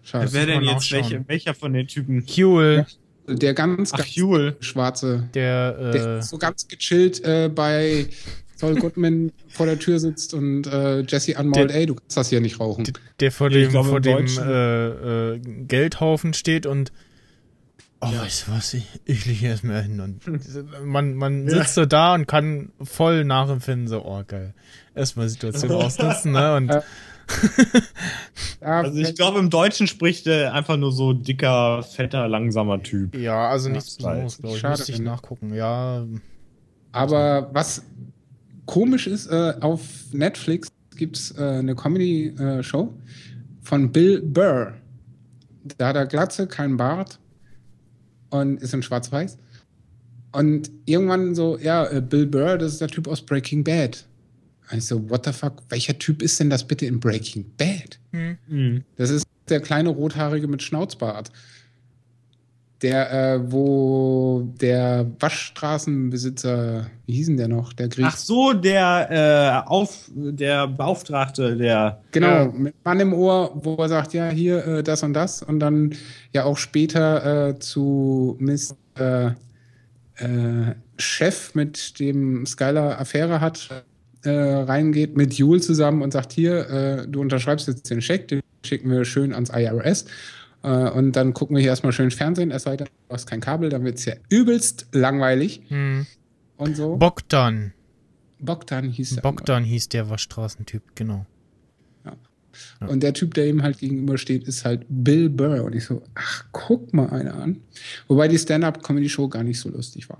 [0.03, 0.31] Schade.
[0.31, 2.25] Wer denn jetzt welche, welcher von den Typen?
[2.25, 2.85] Huel,
[3.27, 4.55] Der ganz, Ach, ganz Huel.
[4.61, 8.07] schwarze, der, der äh, so ganz gechillt äh, bei
[8.57, 12.29] Saul Goodman vor der Tür sitzt und äh, Jesse anmault, Der- ey, du kannst das
[12.29, 12.83] hier nicht rauchen.
[12.85, 16.91] der, der vor dem, glaube, vor dem äh, äh, Geldhaufen steht und
[17.99, 18.75] Oh, weißt du was?
[18.75, 20.21] Ich, ich liege hier erstmal hin und
[20.85, 24.53] man, man sitzt so da und kann voll nachempfinden, so, oh geil.
[24.93, 26.55] Erstmal Situation ausnutzen, ne?
[26.55, 26.83] Und Ja.
[28.61, 33.15] Ja, Also ich glaube, im Deutschen spricht er einfach nur so dicker, fetter, langsamer Typ.
[33.15, 34.61] ja, also nichts Ja, Besonderes, glaube ich.
[34.61, 35.05] schade, Müsste ich ne?
[35.05, 35.53] nachgucken.
[35.53, 36.05] Ja,
[36.91, 37.83] aber was
[38.67, 39.81] komisch ist, äh, auf
[40.11, 42.93] Netflix gibt es äh, eine Comedy-Show
[43.61, 44.73] von Bill Burr.
[45.77, 47.19] Da hat er Glatze, keinen Bart
[48.29, 49.37] und ist in schwarz-weiß.
[50.31, 54.05] Und irgendwann so, ja, äh, Bill Burr, das ist der Typ aus Breaking Bad.
[54.71, 57.99] Und ich so, what the fuck, welcher Typ ist denn das bitte in Breaking Bad?
[58.11, 58.83] Mhm.
[58.97, 61.31] Das ist der kleine Rothaarige mit Schnauzbart.
[62.83, 67.73] Der, äh, wo der Waschstraßenbesitzer, wie hieß denn der noch?
[67.73, 68.05] Der Griech.
[68.07, 73.89] Ach so, der äh, auf der Beauftragte, der Genau, mit Mann im Ohr, wo er
[73.89, 75.41] sagt, ja, hier äh, das und das.
[75.41, 75.95] Und dann
[76.33, 79.31] ja auch später äh, zu Miss äh,
[80.17, 83.69] äh, Chef, mit dem Skylar Affäre hat,
[84.23, 88.41] äh, reingeht mit Jule zusammen und sagt, hier, äh, du unterschreibst jetzt den Scheck, den
[88.65, 90.05] schicken wir schön ans IRS.
[90.67, 93.39] Äh, und dann gucken wir hier erstmal schön Fernsehen, es sei denn, du hast kein
[93.39, 96.05] Kabel, dann wird es ja übelst langweilig hm.
[96.57, 96.97] und so.
[96.97, 97.73] Bogdan.
[98.39, 99.21] Bogdan hieß der.
[99.21, 101.25] Bogdan hieß der Waschstraßentyp, genau.
[102.79, 105.63] Und der Typ, der ihm halt gegenübersteht, ist halt Bill Burr.
[105.63, 107.61] Und ich so, ach, guck mal einer an.
[108.07, 110.19] Wobei die Stand-Up-Comedy-Show gar nicht so lustig war.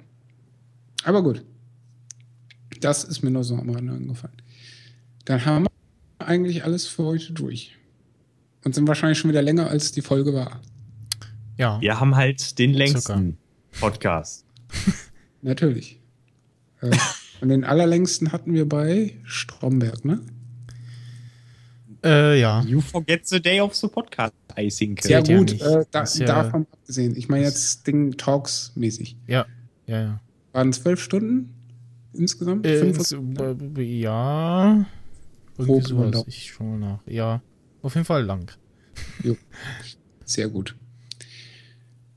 [1.04, 1.44] Aber gut.
[2.80, 4.38] Das ist mir nur so am Rande angefallen.
[5.26, 7.77] Dann haben wir eigentlich alles für heute durch.
[8.64, 10.62] Und sind wahrscheinlich schon wieder länger, als die Folge war.
[11.58, 11.82] Ja.
[11.82, 13.38] wir haben halt den längsten
[13.80, 14.46] Podcast.
[15.42, 16.00] Natürlich.
[16.82, 16.96] äh,
[17.42, 20.22] und den allerlängsten hatten wir bei Stromberg, ne?
[22.04, 22.62] Äh, ja.
[22.64, 25.04] You forget the day of the podcast, I think.
[25.06, 25.62] Ja, ja gut, nicht.
[25.64, 27.16] äh, da, ja- davon abgesehen.
[27.16, 29.16] Ich meine jetzt Ding Talks-mäßig.
[29.28, 29.46] Ja.
[29.88, 30.20] Ja, ja.
[30.54, 31.54] Waren zwölf Stunden
[32.14, 32.66] insgesamt?
[32.66, 34.86] Äh, ins- äh, ja.
[35.58, 36.24] Irgendwie sowas.
[36.28, 37.00] Ich schau mal nach.
[37.08, 37.42] Ja.
[37.88, 38.52] Auf jeden Fall lang.
[40.26, 40.76] Sehr gut.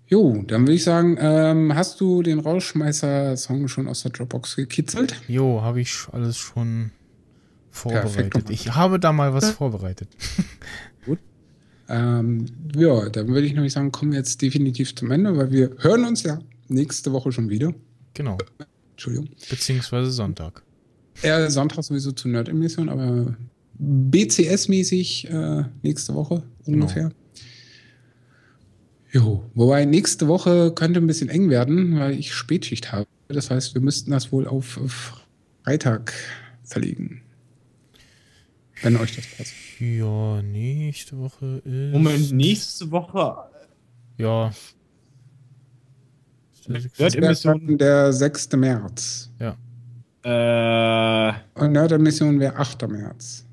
[0.09, 5.15] Jo, dann würde ich sagen, ähm, hast du den Rauschmeißer-Song schon aus der Dropbox gekitzelt?
[5.29, 6.91] Jo, habe ich alles schon
[7.71, 8.51] vorbereitet.
[8.51, 10.09] Ich habe da mal was vorbereitet.
[11.93, 15.75] Ähm, ja, dann würde ich nämlich sagen, kommen wir jetzt definitiv zum Ende, weil wir
[15.79, 16.39] hören uns ja
[16.69, 17.75] nächste Woche schon wieder.
[18.15, 18.39] Genau.
[18.93, 19.29] Entschuldigung.
[19.49, 20.63] Beziehungsweise Sonntag.
[21.25, 23.37] Ja, Sonntag sowieso zu Nerd-Emission, aber
[23.81, 27.09] BCS-mäßig äh, nächste Woche ungefähr.
[27.09, 27.15] Genau.
[29.13, 33.07] Jo, wobei nächste Woche könnte ein bisschen eng werden, weil ich Spätschicht habe.
[33.29, 34.79] Das heißt, wir müssten das wohl auf
[35.65, 36.13] Freitag
[36.63, 37.23] verlegen.
[38.83, 39.53] Wenn euch das passt.
[39.81, 41.93] Ja, nächste Woche ist.
[41.93, 43.37] Moment, nächste Woche.
[44.17, 44.53] Ja.
[46.69, 48.53] Nerd-Emission der 6.
[48.53, 49.31] März.
[49.39, 49.57] Ja.
[50.23, 51.33] Äh.
[51.55, 52.89] Und Nerd-Emission wäre 8.
[52.89, 53.47] März.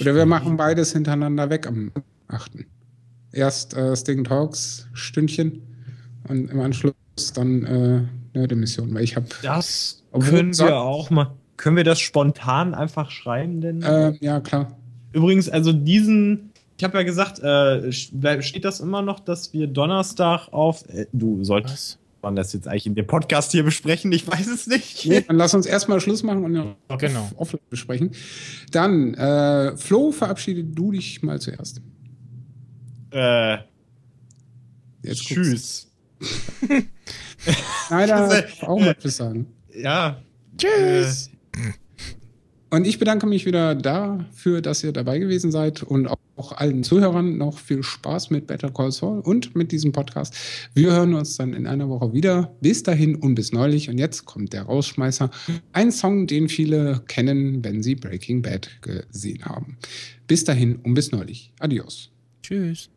[0.00, 1.92] Oder wir machen beides hintereinander weg am
[2.28, 2.52] 8.
[3.32, 5.62] Erst äh, Sting Talks Stündchen
[6.28, 6.94] und im Anschluss
[7.34, 8.94] dann äh, Nerd-Emission.
[8.94, 9.26] Weil ich habe.
[9.42, 11.34] Das können wir auch mal.
[11.56, 13.82] Können wir das spontan einfach schreiben denn?
[13.82, 14.76] Äh, ja, klar.
[15.12, 20.48] Übrigens, also diesen, ich habe ja gesagt, äh, steht das immer noch, dass wir Donnerstag
[20.52, 20.88] auf.
[20.88, 24.10] Äh, du solltest man das jetzt eigentlich in dem Podcast hier besprechen?
[24.12, 25.06] Ich weiß es nicht.
[25.06, 27.30] Nee, dann lass uns erstmal Schluss machen und ja genau.
[27.36, 28.10] offline besprechen.
[28.72, 31.80] Dann, äh, Flo, verabschiede du dich mal zuerst.
[33.10, 33.58] Äh.
[35.02, 35.90] Jetzt tschüss.
[37.90, 39.46] Nein, da auch mal Tschüss sagen.
[39.74, 40.22] Ja.
[40.56, 41.28] Tschüss.
[41.28, 41.33] Äh,
[42.74, 47.38] und ich bedanke mich wieder dafür, dass ihr dabei gewesen seid und auch allen Zuhörern
[47.38, 50.34] noch viel Spaß mit Better Call Saul und mit diesem Podcast.
[50.74, 52.52] Wir hören uns dann in einer Woche wieder.
[52.60, 53.88] Bis dahin und bis neulich.
[53.88, 55.30] Und jetzt kommt der Rausschmeißer.
[55.72, 59.76] Ein Song, den viele kennen, wenn sie Breaking Bad gesehen haben.
[60.26, 61.52] Bis dahin und bis neulich.
[61.60, 62.10] Adios.
[62.42, 62.90] Tschüss.